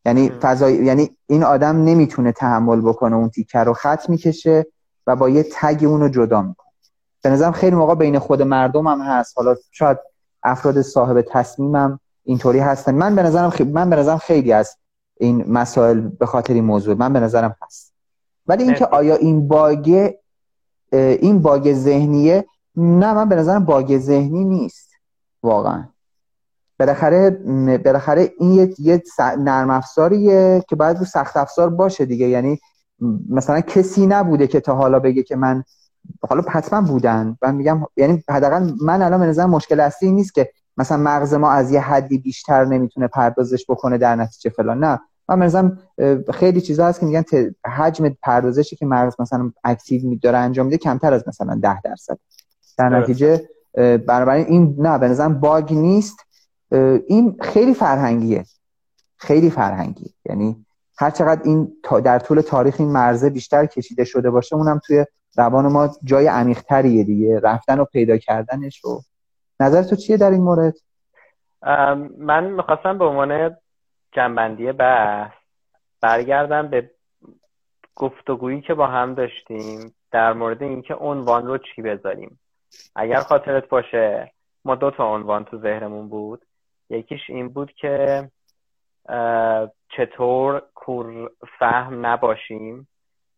یعنی 0.06 0.30
فضای 0.30 0.74
یعنی 0.74 1.16
این 1.26 1.42
آدم 1.44 1.84
نمی‌تونه 1.84 2.32
تحمل 2.32 2.80
بکنه 2.80 3.16
اون 3.16 3.28
تیکر 3.28 3.64
رو. 3.64 3.72
خط 3.72 4.10
می‌کشه 4.10 4.66
و 5.06 5.16
با 5.16 5.28
یه 5.28 5.46
تگ 5.52 5.84
اون 5.84 6.00
رو 6.00 6.08
جدا 6.08 6.42
می‌کنه. 6.42 6.68
به 7.22 7.30
نظرم 7.30 7.52
خیلی 7.52 7.76
موقع 7.76 7.94
بین 7.94 8.18
خود 8.18 8.42
مردم 8.42 8.86
هم 8.86 9.00
هست. 9.00 9.38
حالا 9.38 9.56
شاید 9.70 9.98
افراد 10.42 10.82
صاحب 10.82 11.24
تصمیمم 11.30 12.00
اینطوری 12.24 12.58
هستن. 12.58 12.94
من 12.94 13.16
به 13.16 13.22
نظرم 13.22 13.52
من 13.72 13.90
به 13.90 13.96
نظرم 13.96 14.18
خیلی 14.18 14.52
از 14.52 14.76
این 15.16 15.44
مسائل 15.52 16.00
به 16.00 16.26
خاطر 16.26 16.54
این 16.54 16.64
موضوع 16.64 16.94
من 16.94 17.12
به 17.12 17.20
نظرم 17.20 17.56
هست. 17.62 17.94
ولی 18.46 18.62
اینکه 18.62 18.86
آیا 18.86 19.16
این 19.16 19.48
باگ 19.48 20.14
این 20.92 21.42
باگ 21.42 21.72
ذهنیه 21.74 22.46
نه 22.76 23.14
من 23.14 23.28
به 23.28 23.36
نظرم 23.36 23.64
باگ 23.64 23.98
ذهنی 23.98 24.44
نیست. 24.44 24.90
واقعا. 25.42 25.84
بالاخره 26.78 27.30
بالاخره 27.84 28.32
این 28.38 28.50
یه, 28.50 28.74
یه 28.78 29.02
نرم 29.38 29.70
افزاریه 29.70 30.64
که 30.68 30.76
باید 30.76 30.98
رو 30.98 31.04
سخت 31.04 31.36
افزار 31.36 31.70
باشه 31.70 32.04
دیگه. 32.04 32.28
یعنی 32.28 32.60
مثلا 33.28 33.60
کسی 33.60 34.06
نبوده 34.06 34.46
که 34.46 34.60
تا 34.60 34.74
حالا 34.74 34.98
بگه 34.98 35.22
که 35.22 35.36
من 35.36 35.64
حالا 36.28 36.42
حتما 36.48 36.80
بودن. 36.80 37.36
من 37.42 37.54
میگم 37.54 37.82
یعنی 37.96 38.24
حداقل 38.28 38.72
من 38.82 39.02
الان 39.02 39.20
به 39.20 39.26
نظر 39.26 39.46
مشکل 39.46 39.80
اصلی 39.80 40.12
نیست 40.12 40.34
که 40.34 40.50
مثلا 40.76 40.98
مغز 40.98 41.34
ما 41.34 41.50
از 41.50 41.72
یه 41.72 41.80
حدی 41.80 42.18
بیشتر 42.18 42.64
نمی‌تونه 42.64 43.08
پردازش 43.08 43.64
بکنه 43.68 43.98
در 43.98 44.16
نتیجه 44.16 44.50
فلان. 44.50 44.84
نه. 44.84 45.00
من 45.28 45.38
مثلا 45.38 45.72
خیلی 46.32 46.60
چیزا 46.60 46.86
هست 46.86 47.00
که 47.00 47.06
میگن 47.06 47.24
حجم 47.66 48.08
پردازشی 48.22 48.76
که 48.76 48.86
مغز 48.86 49.14
مثلا 49.18 49.52
اکتیو 49.64 50.18
داره 50.22 50.38
انجام 50.38 50.66
میده 50.66 50.78
کمتر 50.78 51.14
از 51.14 51.28
مثلا 51.28 51.60
10 51.62 51.80
درصد. 51.80 52.18
در 52.78 52.88
نتیجه 52.88 53.48
بنابراین 53.74 54.46
این 54.46 54.74
نه 54.78 54.98
به 54.98 55.08
نظرم 55.08 55.40
باگ 55.40 55.72
نیست. 55.72 56.18
این 57.06 57.36
خیلی 57.42 57.74
فرهنگیه. 57.74 58.44
خیلی 59.16 59.50
فرهنگی 59.50 60.14
یعنی 60.24 60.66
هر 60.98 61.10
چقدر 61.10 61.42
این 61.44 61.72
در 62.04 62.18
طول 62.18 62.40
تاریخ 62.40 62.76
این 62.78 62.92
مرزه 62.92 63.30
بیشتر 63.30 63.66
کشیده 63.66 64.04
شده 64.04 64.30
باشه 64.30 64.56
اونم 64.56 64.80
توی 64.86 65.04
روان 65.36 65.66
ما 65.72 65.88
جای 66.04 66.26
عمیق‌تریه 66.26 67.04
دیگه. 67.04 67.40
رفتن 67.40 67.78
و 67.78 67.84
پیدا 67.84 68.16
کردنش 68.16 68.84
و 68.84 69.00
نظر 69.60 69.82
تو 69.82 69.96
چیه 69.96 70.16
در 70.16 70.30
این 70.30 70.42
مورد؟ 70.42 70.74
من 72.18 72.44
می‌خواستم 72.44 72.98
به 72.98 73.04
عنوان 73.04 73.56
جنبندی 74.12 74.72
بحث 74.72 75.32
برگردم 76.00 76.68
به 76.68 76.90
گفتگویی 77.96 78.60
که 78.60 78.74
با 78.74 78.86
هم 78.86 79.14
داشتیم 79.14 79.94
در 80.10 80.32
مورد 80.32 80.62
اینکه 80.62 80.94
عنوان 80.94 81.46
رو 81.46 81.58
چی 81.58 81.82
بذاریم. 81.82 82.40
اگر 82.96 83.20
خاطرت 83.20 83.68
باشه 83.68 84.32
ما 84.64 84.74
دو 84.74 84.90
تا 84.90 85.14
عنوان 85.14 85.44
تو 85.44 85.58
ذهنمون 85.58 86.08
بود. 86.08 86.44
یکیش 86.90 87.20
این 87.28 87.48
بود 87.48 87.72
که 87.72 88.28
چطور 89.96 90.62
کور 90.74 91.30
فهم 91.58 92.06
نباشیم. 92.06 92.88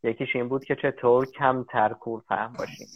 یکیش 0.02 0.36
این 0.36 0.48
بود 0.48 0.64
که 0.64 0.76
چطور 0.76 1.26
کمتر 1.26 1.88
کور 1.88 2.22
فهم 2.28 2.52
باشیم. 2.58 2.86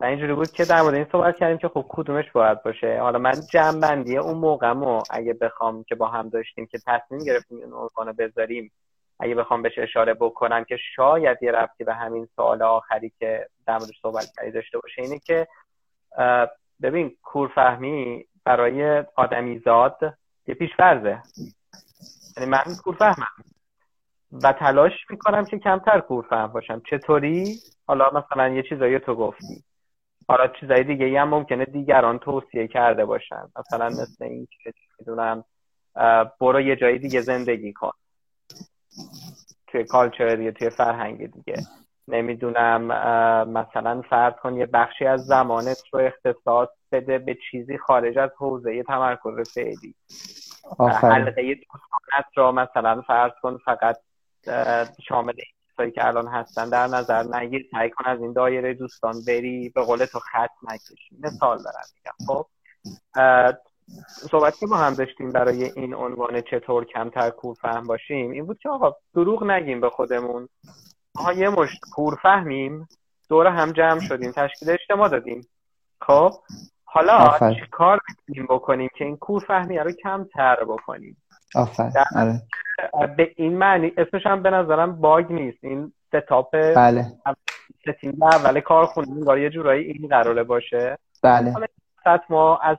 و 0.00 0.04
اینجوری 0.04 0.34
بود 0.34 0.50
که 0.50 0.64
در 0.64 0.82
مورد 0.82 0.94
این 0.94 1.06
صحبت 1.12 1.36
کردیم 1.36 1.58
که 1.58 1.68
خب 1.68 1.86
کدومش 1.88 2.30
باید 2.32 2.62
باشه. 2.62 3.00
حالا 3.00 3.18
من 3.18 3.34
جنبندی 3.52 4.16
اون 4.16 4.38
موقعمو 4.38 5.02
اگه 5.10 5.34
بخوام 5.34 5.84
که 5.84 5.94
با 5.94 6.08
هم 6.08 6.28
داشتیم 6.28 6.66
که 6.66 6.78
تصمیم 6.86 7.24
گرفتیم 7.24 7.58
این 7.58 7.72
عنوانو 7.72 8.12
بذاریم 8.18 8.72
اگه 9.20 9.34
بخوام 9.34 9.62
بهش 9.62 9.78
اشاره 9.78 10.14
بکنم 10.14 10.64
که 10.64 10.76
شاید 10.96 11.38
یه 11.42 11.50
رفتی 11.52 11.84
به 11.84 11.94
همین 11.94 12.28
سوال 12.36 12.62
آخری 12.62 13.12
که 13.18 13.48
در 13.66 13.78
موردش 13.78 14.00
صحبت 14.02 14.32
کردی 14.36 14.50
داشته 14.50 14.78
باشه 14.78 15.02
اینه 15.02 15.18
که 15.18 15.46
ببین 16.82 17.16
کورفهمی 17.22 18.26
برای 18.44 19.04
آدمیزاد 19.16 19.98
یه 20.46 20.54
پیشفرزه 20.54 21.22
یعنی 22.36 22.50
من 22.50 22.64
کورفهمم. 22.84 23.26
و 24.32 24.52
تلاش 24.52 24.92
می‌کنم 25.10 25.44
که 25.44 25.58
کمتر 25.58 26.00
کورفهم 26.00 26.46
باشم. 26.46 26.82
چطوری؟ 26.90 27.54
حالا 27.86 28.10
مثلا 28.10 28.48
یه 28.48 28.62
چیزایی 28.62 28.98
تو 28.98 29.14
گفتی. 29.14 29.64
حالا 30.28 30.48
چیزای 30.60 30.84
دیگه 30.84 31.20
هم 31.20 31.28
ممکنه 31.28 31.64
دیگران 31.64 32.18
توصیه 32.18 32.68
کرده 32.68 33.04
باشن. 33.04 33.48
مثلا 33.58 33.88
مثل 33.88 34.24
این 34.24 34.48
که 34.62 34.72
می‌دونم 34.98 35.44
برو 36.40 36.60
یه 36.60 36.76
جایی 36.76 36.98
دیگه 36.98 37.20
زندگی 37.20 37.72
کن. 37.72 37.92
توی 39.66 39.84
کالچر 39.84 40.40
یا 40.40 40.50
توی 40.50 40.70
فرهنگ 40.70 41.32
دیگه. 41.32 41.56
نمی‌دونم 42.08 42.82
مثلا 43.48 44.02
فرض 44.10 44.34
کن 44.42 44.56
یه 44.56 44.66
بخشی 44.66 45.06
از 45.06 45.26
زمانت 45.26 45.82
رو 45.92 46.00
اختصاص 46.00 46.68
بده 46.92 47.18
به 47.18 47.36
چیزی 47.50 47.78
خارج 47.78 48.18
از 48.18 48.30
حوزه 48.38 48.82
تمرکز 48.82 49.52
فعلی. 49.54 49.94
حلقه 51.02 51.54
دوستانت 51.54 52.26
رو 52.36 52.52
مثلا 52.52 53.02
فرض 53.02 53.32
کن 53.42 53.58
فقط 53.64 53.96
شامل 55.08 55.32
کسایی 55.72 55.90
که 55.90 56.06
الان 56.06 56.28
هستن 56.28 56.68
در 56.68 56.86
نظر 56.86 57.22
نگیر 57.36 57.68
سعی 57.70 57.90
کن 57.90 58.04
از 58.04 58.20
این 58.20 58.32
دایره 58.32 58.74
دوستان 58.74 59.14
بری 59.26 59.72
به 59.74 59.82
قول 59.82 60.04
تو 60.04 60.18
خط 60.18 60.50
نکشی. 60.62 61.16
مثال 61.20 61.58
دارم 61.62 61.84
میگم 61.96 62.26
خب؟ 62.26 62.46
صحبت 64.06 64.58
که 64.58 64.66
با 64.66 64.76
هم 64.76 64.94
داشتیم 64.94 65.32
برای 65.32 65.64
این 65.76 65.94
عنوان 65.94 66.40
چطور 66.40 66.84
کمتر 66.84 67.30
کورفهم 67.30 67.86
باشیم 67.86 68.30
این 68.30 68.46
بود 68.46 68.58
که 68.58 68.68
آقا 68.68 68.94
دروغ 69.14 69.44
نگیم 69.44 69.80
به 69.80 69.90
خودمون. 69.90 70.48
ما 71.24 71.32
یه 71.32 71.48
مشت 71.48 71.80
کورفهمیم 71.92 72.88
دور 73.28 73.46
هم 73.46 73.72
جمع 73.72 74.00
شدیم 74.00 74.32
تشکیل 74.32 74.70
اجتماع 74.70 75.08
دادیم. 75.08 75.46
خب 76.00 76.32
حالا 76.84 77.38
چی 77.54 77.66
کار 77.70 78.00
می‌تونیم 78.08 78.46
بکنیم 78.50 78.88
که 78.98 79.04
این 79.04 79.16
کور 79.16 79.44
فهمی 79.48 79.78
رو 79.78 79.92
کمتر 79.92 80.64
بکنیم؟ 80.64 81.16
آفرین. 81.54 81.90
آره. 82.14 82.42
به 83.16 83.32
این 83.36 83.58
معنی 83.58 83.92
اسمش 83.96 84.26
هم 84.26 84.42
به 84.42 84.50
نظرم 84.50 85.00
bug 85.00 85.32
نیست. 85.32 85.58
این 85.62 85.92
setup 86.08 86.50
بله. 86.76 87.04
setting 87.80 88.22
اول 88.22 88.60
کارخونه‌ایم 88.60 89.38
یه 89.38 89.50
جورایی 89.50 89.92
این 89.92 90.08
قراره 90.08 90.42
باشه. 90.42 90.98
بله. 91.22 91.54
ما 92.30 92.56
از 92.56 92.76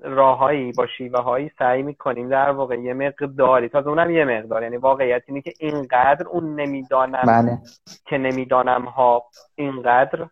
راههایی 0.00 0.72
با 0.72 0.86
شیوه 0.86 1.20
هایی 1.20 1.50
سعی 1.58 1.82
می‌کنیم 1.82 2.28
در 2.28 2.50
واقع 2.50 2.78
یه 2.78 2.94
مقداری 2.94 3.68
تا 3.68 3.78
اونم 3.78 4.10
یه 4.10 4.24
مقدار 4.24 4.62
یعنی 4.62 4.76
واقعیت 4.76 5.22
اینه 5.26 5.40
که 5.40 5.52
اینقدر 5.60 6.28
اون 6.28 6.60
نمی‌دانم 6.60 7.22
بله. 7.26 7.58
که 8.06 8.18
نمی‌دانم 8.18 8.84
ها 8.84 9.24
اینقدر 9.54 10.28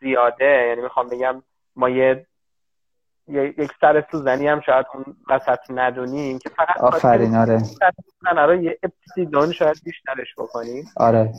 زیاده. 0.00 0.66
یعنی 0.68 0.82
می‌خوام 0.82 1.08
بگم 1.08 1.42
ما 1.76 1.88
یه 1.88 2.26
یک 3.28 3.72
سر 3.80 4.04
سوزنی 4.10 4.48
هم 4.48 4.60
شاید 4.60 4.86
اون 4.94 5.04
وسط 5.28 5.58
ندونیم 5.70 6.38
که 6.38 6.48
فقط 6.48 6.80
آفرین 6.80 7.34
آره. 7.36 7.58
رو 8.46 8.62
یه 8.62 8.78
اپسیدون 8.82 9.52
شاید 9.52 9.76
بیشترش 9.84 10.34
بکنیم. 10.38 10.84
آره. 10.96 11.32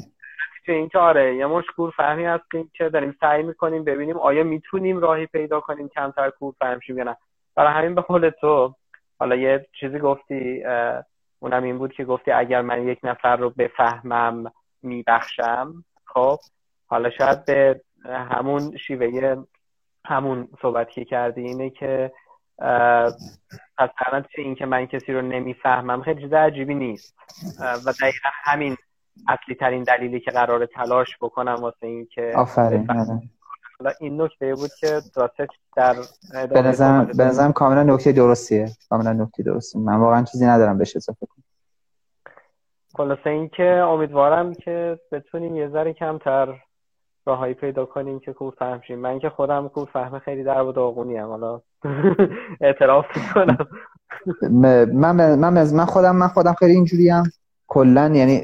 که 0.66 0.72
اینکه 0.72 1.00
آره 1.00 1.36
یه 1.36 1.46
مشکور 1.46 1.94
فهمی 1.98 2.26
هستیم 2.26 2.72
که 2.74 2.90
داریم 2.90 3.16
سعی 3.20 3.44
می‌کنیم 3.44 3.84
ببینیم 3.84 4.18
آیا 4.18 4.44
می‌تونیم 4.44 5.00
راهی 5.00 5.26
پیدا 5.26 5.60
کنیم 5.60 5.88
کمتر 5.88 6.30
کور 6.30 6.54
فهم 6.60 6.80
شیم 6.80 6.98
یا 6.98 7.04
نه. 7.04 7.18
برای 7.56 7.74
همین 7.74 7.96
به 7.96 8.02
قول 8.02 8.30
تو 8.30 8.76
حالا 9.20 9.36
یه 9.36 9.68
چیزی 9.80 10.00
گفتی 10.00 10.64
اونم 11.40 11.64
این 11.64 11.78
بود 11.78 11.94
که 11.94 12.06
گفتی 12.06 12.32
اگر 12.32 12.62
من 12.62 12.88
یک 12.88 13.00
نفر 13.04 13.36
رو 13.36 13.50
بفهمم 13.50 14.52
میبخشم. 14.82 15.74
خب 16.06 16.38
حالا 16.88 17.10
شاید 17.10 17.46
به 17.46 17.82
همون 18.08 18.78
شیوه 18.78 19.44
همون 20.06 20.48
صحبت 20.62 20.90
که 20.90 21.06
کردی 21.06 21.42
اینه 21.42 21.70
که 21.70 22.12
از 23.78 23.90
چه 24.36 24.42
این 24.42 24.56
که 24.56 24.66
من 24.66 24.86
کسی 24.86 25.14
رو 25.14 25.22
نمی‌فهمم 25.22 26.02
خیلی 26.02 26.22
چیز 26.22 26.34
عجیبی 26.34 26.76
نیست. 26.76 27.16
و 27.60 27.94
دقیقا 28.02 28.30
همین 28.44 28.76
اصلی 29.28 29.56
ترین 29.56 29.84
دلیلی 29.84 30.20
که 30.20 30.32
قرار 30.32 30.66
تلاش 30.66 31.18
بکنم 31.22 31.56
واسه 31.62 31.88
این 31.88 32.08
که 32.14 32.32
آفرین. 32.36 32.88
حالا 33.82 33.94
این 34.00 34.22
نکته 34.22 34.56
بود 34.56 34.70
که 34.80 35.02
راستش 35.16 35.48
در 35.76 35.96
به 36.48 36.62
نظرم 36.62 37.06
به 37.06 37.24
نظرم 37.24 37.54
کاملا 37.54 37.84
نکته 37.84 38.12
درستیه. 38.12 38.70
کاملا 38.90 39.14
نکته 39.14 39.44
درستیه 39.44 39.82
من 39.82 39.96
واقعا 39.96 40.24
چیزی 40.24 40.46
ندارم 40.46 40.78
بهش 40.78 40.96
اضافه 40.96 41.26
کنم. 41.26 41.44
خلاصه 42.96 43.30
این 43.30 43.50
که 43.50 43.64
امیدوارم 43.64 44.54
که 44.54 45.00
بتونیم 45.12 45.56
یه 45.56 45.70
ذره 45.70 45.94
کمتر 45.94 46.60
راههایی 47.26 47.54
پیدا 47.54 47.86
کنیم 47.86 48.20
که 48.20 48.34
کور 48.34 48.54
فهم 48.60 48.82
شیم. 48.82 49.00
من 49.00 49.20
که 49.20 49.30
خودم 49.30 49.68
کور 49.68 49.90
فهم 49.94 50.20
خیلی 50.20 50.44
در 50.44 50.62
و 50.62 50.72
داغونی 50.72 51.18
هم 51.18 51.28
حالا 51.28 51.62
اعتراف 52.62 53.06
می‌کنم. 53.16 53.68
من 54.92 55.36
من 55.36 55.72
من 55.74 55.86
خودم 55.86 56.16
من 56.16 56.28
خودم 56.28 56.54
خیلی 56.54 56.74
اینجوری 56.74 57.10
هم 57.10 57.24
کلا 57.68 58.12
یعنی 58.16 58.42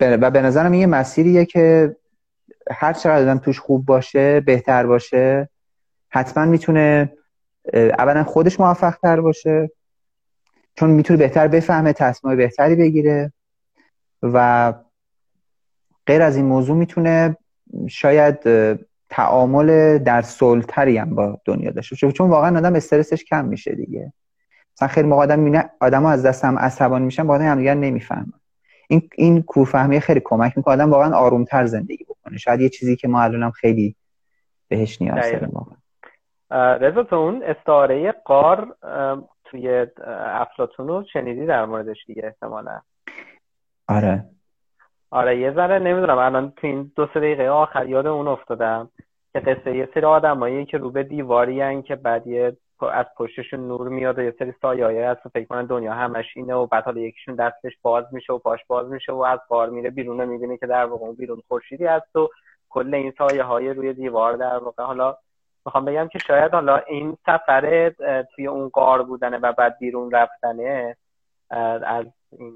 و 0.00 0.30
به 0.30 0.42
نظرم 0.42 0.72
این 0.72 0.80
یه 0.80 0.86
مسیریه 0.86 1.44
که 1.44 1.96
هر 2.70 2.92
چقدر 2.92 3.22
آدم 3.22 3.38
توش 3.38 3.58
خوب 3.58 3.86
باشه 3.86 4.40
بهتر 4.40 4.86
باشه 4.86 5.48
حتما 6.08 6.44
می‌تونه 6.44 7.12
اولا 7.74 8.24
خودش 8.24 8.60
موفق 8.60 8.96
تر 9.02 9.20
باشه 9.20 9.70
چون 10.74 10.90
می‌تونه 10.90 11.18
بهتر 11.18 11.48
بفهمه 11.48 11.92
تصمیم 11.92 12.36
بهتری 12.36 12.74
بگیره 12.76 13.32
و 14.22 14.72
غیر 16.06 16.22
از 16.22 16.36
این 16.36 16.44
موضوع 16.44 16.76
می‌تونه 16.76 17.36
شاید 17.88 18.38
تعامل 19.10 19.98
در 19.98 20.22
سلطری 20.22 20.96
هم 20.96 21.14
با 21.14 21.40
دنیا 21.44 21.70
داشته 21.70 21.96
باشه. 21.96 22.12
چون 22.12 22.30
واقعا 22.30 22.58
آدم 22.58 22.74
استرسش 22.74 23.24
کم 23.24 23.44
میشه 23.44 23.74
دیگه. 23.74 24.12
مثلا 24.76 24.88
خیلی 24.88 25.08
موقع 25.08 25.22
آدم 25.22 25.38
می‌بینه 25.38 25.70
آدم 25.80 26.04
از 26.04 26.26
دست 26.26 26.44
هم 26.44 26.58
عصبانی 26.58 27.04
میشن 27.04 27.26
با 27.26 27.38
هم 27.38 27.58
دیگر 27.58 27.74
نمی‌فهمن. 27.74 28.32
این 28.88 29.08
این 29.14 29.42
کوفهمی 29.42 30.00
خیلی 30.00 30.20
کمک 30.24 30.52
می‌کنه. 30.56 30.74
آدم 30.74 30.90
واقعا 30.90 31.16
آرومتر 31.16 31.66
زندگی 31.66 32.04
بکنه 32.24 32.38
شاید 32.38 32.60
یه 32.60 32.68
چیزی 32.68 32.96
که 32.96 33.08
ما 33.08 33.22
الانم 33.22 33.50
خیلی 33.50 33.96
بهش 34.68 35.02
نیاز 35.02 35.32
داریم 35.32 35.76
رضا 36.50 37.02
تو 37.02 37.16
اون 37.16 37.42
استعاره 37.42 38.12
قار 38.12 38.76
توی 39.44 39.86
افلاتون 40.16 40.88
رو 40.88 41.04
شنیدی 41.12 41.46
در 41.46 41.64
موردش 41.64 42.04
دیگه 42.06 42.22
احتمالا؟ 42.26 42.80
آره. 43.88 44.24
آره 45.10 45.38
یه 45.40 45.52
ذره 45.52 45.78
نمی‌دونم. 45.78 46.18
الان 46.18 46.50
تو 46.56 46.66
این 46.66 46.92
دو 46.96 47.06
سه 47.14 47.20
دقیقه 47.20 47.48
آخر 47.48 47.88
یاد 47.88 48.06
اون 48.06 48.28
افتادم 48.28 48.90
که 49.32 49.40
قصه 49.40 49.76
یه 49.76 49.88
سری 49.94 50.04
آدمایی 50.04 50.66
که 50.66 50.78
رو 50.78 50.90
به 50.90 51.02
دیواری 51.02 51.82
که 51.82 51.96
بعد 51.96 52.26
یه 52.26 52.56
از 52.84 53.06
پشتشون 53.16 53.68
نور 53.68 53.88
میاد 53.88 54.18
و 54.18 54.22
یه 54.22 54.34
سری 54.38 54.54
سایه 54.62 55.08
هست 55.08 55.26
و 55.26 55.28
فکر 55.28 55.44
کنن 55.44 55.66
دنیا 55.66 55.92
همش 55.92 56.36
اینه 56.36 56.54
و 56.54 56.66
بعد 56.66 56.84
حالا 56.84 57.00
یکیشون 57.00 57.34
دستش 57.34 57.72
باز 57.82 58.04
میشه 58.12 58.32
و 58.32 58.38
پاش 58.38 58.60
باز 58.68 58.90
میشه 58.90 59.12
و 59.12 59.18
از 59.18 59.38
بار 59.48 59.70
میره 59.70 59.90
بیرون 59.90 60.24
می‌بینه 60.24 60.56
که 60.56 60.66
در 60.66 60.84
واقع 60.84 61.04
اون 61.04 61.14
بیرون 61.14 61.42
خورشیدی 61.48 61.86
هست 61.86 62.16
و 62.16 62.30
کل 62.68 62.94
این 62.94 63.12
سایه 63.18 63.42
های 63.42 63.70
روی 63.70 63.92
دیوار 63.92 64.36
در 64.36 64.56
واقع. 64.58 64.84
حالا 64.84 65.16
می‌خوام 65.66 65.84
بگم 65.84 66.08
که 66.08 66.18
شاید 66.18 66.52
حالا 66.52 66.76
این 66.76 67.16
سفر 67.26 67.92
توی 68.34 68.46
اون 68.46 68.68
قار 68.68 69.02
بودنه 69.02 69.38
و 69.38 69.52
بعد 69.52 69.78
بیرون 69.78 70.10
رفتنه 70.10 70.96
از 71.86 72.06
این 72.38 72.52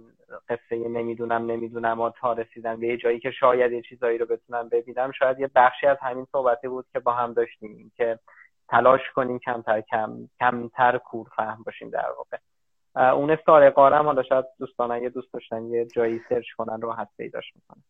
قصه 0.48 0.88
نمی‌دونم 0.88 1.46
نمی‌دونم 1.46 2.00
و 2.00 2.10
تا 2.10 2.32
رسیدن 2.32 2.80
به 2.80 2.86
یه 2.86 2.96
جایی 2.96 3.20
که 3.20 3.30
شاید 3.30 3.72
یه 3.72 3.82
چیزایی 3.82 4.18
رو 4.18 4.26
بتونم 4.26 4.68
ببینم 4.68 5.12
شاید 5.12 5.40
یه 5.40 5.50
بخشی 5.54 5.86
از 5.86 5.96
همین 6.00 6.26
صحبتی 6.32 6.68
بود 6.68 6.86
که 6.92 6.98
با 6.98 7.12
هم 7.12 7.32
داشتیم 7.32 7.92
که 7.96 8.18
تلاش 8.68 9.00
کنیم 9.14 9.38
کمتر 9.38 9.80
کم 9.80 10.28
کمتر 10.40 10.98
کور 10.98 11.28
فهم 11.36 11.62
باشیم 11.66 11.90
در 11.90 12.06
واقع. 12.16 12.38
اون 13.12 13.30
استاره 13.30 13.70
قارم 13.70 14.04
حالا 14.04 14.22
شاید 14.22 14.44
دوستان 14.58 14.90
اگه 14.90 15.08
دوست 15.08 15.32
داشتن 15.32 15.64
یه 15.64 15.86
جایی 15.86 16.20
سرچ 16.28 16.50
کنن 16.58 16.80
راحت 16.80 17.08
پیداش 17.16 17.52
می‌کنن. 17.54 17.82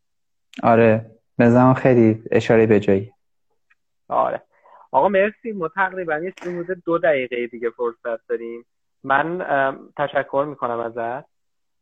آره. 0.63 1.11
بزنم 1.39 1.75
خیلی 1.75 2.23
اشاره 2.31 2.67
به 2.67 2.81
جایی. 2.81 3.13
آره. 4.09 4.43
آقا 4.93 5.09
مرسی. 5.09 5.53
ما 5.53 5.69
تقریبا 5.69 6.19
یه 6.19 6.33
حدود 6.43 6.83
دو 6.85 6.99
دقیقه 6.99 7.47
دیگه 7.47 7.71
فرصت 7.71 8.27
داریم. 8.29 8.67
من 9.05 9.39
تشکر 9.97 10.47
می‌کنم 10.49 10.79
ازت 10.79 11.25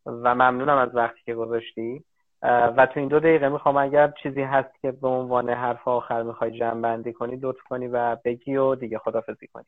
و 0.07 0.35
ممنونم 0.35 0.79
از 0.79 0.95
وقتی 0.95 1.21
که 1.25 1.35
گذاشتی. 1.35 2.05
و 2.43 2.89
تو 2.95 3.01
این 3.01 3.09
دو 3.09 3.21
دقیقه 3.21 3.49
می‌خوام 3.49 3.77
اگر 3.77 4.13
چیزی 4.23 4.43
هست 4.43 4.69
که 4.83 4.93
به 4.93 5.09
عنوان 5.09 5.51
حرف 5.51 5.89
آخر 5.89 6.23
می‌خوای 6.23 6.59
جمع 6.59 6.81
بندی 6.81 7.13
کنی 7.13 7.37
لطف 7.37 7.63
کنی 7.69 7.87
و 7.87 8.17
بگی 8.25 8.57
و 8.57 8.75
دیگه 8.75 8.99
خدافزی 8.99 9.47
کنی. 9.47 9.65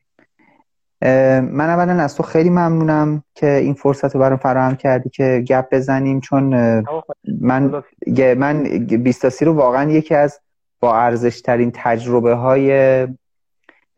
من 1.41 1.69
اولا 1.69 2.03
از 2.03 2.17
تو 2.17 2.23
خیلی 2.23 2.49
ممنونم 2.49 3.23
که 3.35 3.47
این 3.47 3.73
فرصت 3.73 4.15
رو 4.15 4.19
برام 4.21 4.37
فراهم 4.37 4.75
کردی 4.75 5.09
که 5.09 5.43
گپ 5.47 5.65
بزنیم 5.71 6.21
چون 6.21 6.43
من 7.41 7.83
من 8.37 8.63
بیستاسی 9.03 9.45
رو 9.45 9.53
واقعا 9.53 9.91
یکی 9.91 10.15
از 10.15 10.41
با 10.79 10.97
ارزش 10.97 11.41
ترین 11.41 11.71
تجربه 11.75 12.33
های 12.33 13.07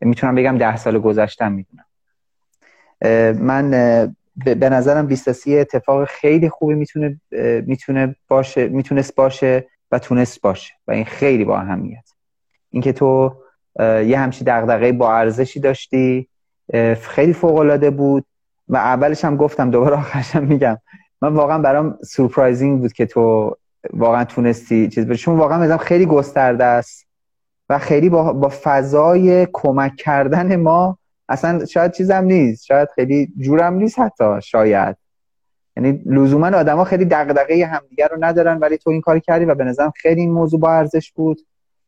می‌تونم 0.00 0.34
بگم 0.34 0.58
ده 0.58 0.76
سال 0.76 0.98
گذشتم 0.98 1.52
می‌دونم. 1.52 1.84
من 3.40 3.70
به 4.36 4.68
نظرم 4.68 5.06
بیستاسی 5.06 5.58
اتفاق 5.58 6.04
خیلی 6.04 6.48
خوبی 6.48 6.74
می‌تونه 6.74 7.20
می‌تونه 7.66 8.16
باشه 8.28 8.68
می‌تونست 8.68 9.14
باشه 9.14 9.66
و 9.90 9.98
تونست 9.98 10.40
باشه 10.40 10.72
و 10.88 10.92
این 10.92 11.04
خیلی 11.04 11.44
با 11.44 11.58
اهمیت. 11.58 12.08
اینکه 12.70 12.92
تو 12.92 13.36
یه 13.80 14.18
همچی 14.18 14.44
دغدغه 14.44 14.92
با 14.92 15.14
ارزشی 15.14 15.60
داشتی 15.60 16.28
خیلی 17.00 17.32
فوق 17.32 17.56
العاده 17.56 17.90
بود 17.90 18.24
و 18.68 18.76
اولش 18.76 19.24
هم 19.24 19.36
گفتم 19.36 19.70
دوباره 19.70 19.96
آخرش 19.96 20.36
هم 20.36 20.44
میگم. 20.44 20.78
من 21.22 21.34
واقعا 21.34 21.58
برام 21.58 21.98
سورپرایزینگ 22.04 22.80
بود 22.80 22.92
که 22.92 23.06
تو 23.06 23.56
واقعا 23.92 24.24
تونستی 24.24 24.88
چیز 24.88 25.06
بری 25.06 25.16
چون 25.16 25.36
واقعا 25.36 25.58
مثلا 25.58 25.76
خیلی 25.76 26.06
گسترده 26.06 26.64
است 26.64 27.06
و 27.68 27.78
خیلی 27.78 28.08
با, 28.08 28.32
با 28.32 28.52
فضای 28.62 29.46
کمک 29.52 29.96
کردن 29.96 30.56
ما 30.56 30.98
اصلا 31.28 31.64
شاید 31.64 31.92
چیزم 31.92 32.24
نیست 32.24 32.64
شاید 32.64 32.88
خیلی 32.94 33.32
جورم 33.38 33.74
نیست 33.74 33.98
حتی 33.98 34.24
شاید. 34.42 34.96
یعنی 35.76 36.02
لزوما 36.06 36.46
آدما 36.46 36.84
خیلی 36.84 37.04
دغدغه 37.04 37.66
همدیگه 37.66 38.06
رو 38.06 38.16
ندارن 38.20 38.58
ولی 38.58 38.78
تو 38.78 38.90
این 38.90 39.00
کار 39.00 39.18
کردی 39.18 39.44
و 39.44 39.54
به 39.54 39.64
نظرم 39.64 39.92
خیلی 39.96 40.20
این 40.20 40.32
موضوع 40.32 40.60
با 40.60 40.72
ارزش 40.72 41.12
بود. 41.12 41.40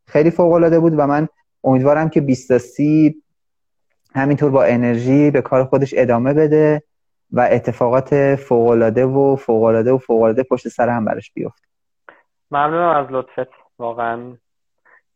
خیلی 0.07 0.30
فوق 0.30 0.53
العاده 0.53 0.80
بود 0.80 0.95
و 0.97 1.07
من 1.07 1.28
امیدوارم 1.64 2.09
که 2.09 2.20
بیستاسی 2.20 3.22
همینطور 4.14 4.51
با 4.51 4.64
انرژی 4.64 5.30
به 5.30 5.43
کار 5.43 5.64
خودش 5.64 5.95
ادامه 5.97 6.35
بده 6.35 6.82
و 7.32 7.49
اتفاقات 7.51 8.35
فوق 8.35 8.68
العاده 8.68 9.07
و 9.07 9.37
فوق 9.37 9.62
العاده 9.62 9.93
و 9.93 9.99
فوق 9.99 10.22
العاده 10.22 10.43
پشت 10.43 10.68
سر 10.68 10.89
هم 10.89 11.05
براش 11.05 11.32
بیفته. 11.32 11.68
ممنونم 12.51 13.05
از 13.05 13.07
لطفت 13.11 13.53
واقعا. 13.78 14.37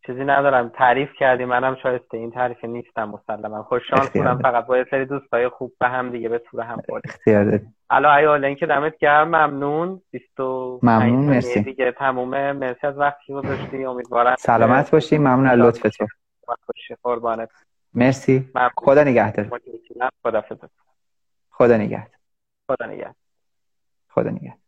چیزی 0.09 0.24
ندارم. 0.24 0.68
تعریف 0.68 1.09
کردی 1.18 1.44
منم 1.44 1.76
شایسته 1.82 2.16
این 2.18 2.30
تعریف 2.30 2.64
نیستم 2.64 3.04
مسلما 3.04 3.62
خوش 3.62 3.82
شانس 3.90 4.11
بودم. 4.11 4.38
فقط 4.38 4.66
با 4.66 4.78
یه 4.78 4.86
سری 4.90 5.04
دوستای 5.04 5.48
خوب 5.48 5.72
به 5.80 5.88
هم 5.88 6.11
دیگه 6.11 6.28
به 6.28 6.38
طور 6.38 6.61
هم 6.61 6.78
اختیار 7.04 7.61
الان 7.90 8.18
ایال 8.18 8.54
که 8.54 8.66
دمت 8.66 8.98
گرم. 8.98 9.28
ممنون. 9.28 10.02
25 10.11 10.80
ممنون 10.82 11.26
مرسی. 11.26 11.62
دیگه 11.62 11.92
تمومه. 11.92 12.52
مرسی 12.52 12.86
از 12.86 12.98
وقتی 12.98 13.32
گذاشتی 13.32 13.84
امیدوارم 13.84 14.34
سلامت 14.38 14.90
باشی. 14.90 15.18
ممنون 15.18 15.46
از 15.46 15.59
لطف 15.59 15.82
تو 15.82 15.88
سلامت 15.88 16.59
باشی 16.68 16.94
قربانت. 17.02 17.50
مرسی. 17.94 18.50
ممنون. 18.54 18.70
خدا 18.76 19.04
نگهدار. 19.04 19.44
خدا 21.50 21.76
نگهدار. 21.76 22.11
خدا 22.66 22.86
نگهدار. 22.86 23.14
خدا 24.11 24.30
نگهدار. 24.30 24.67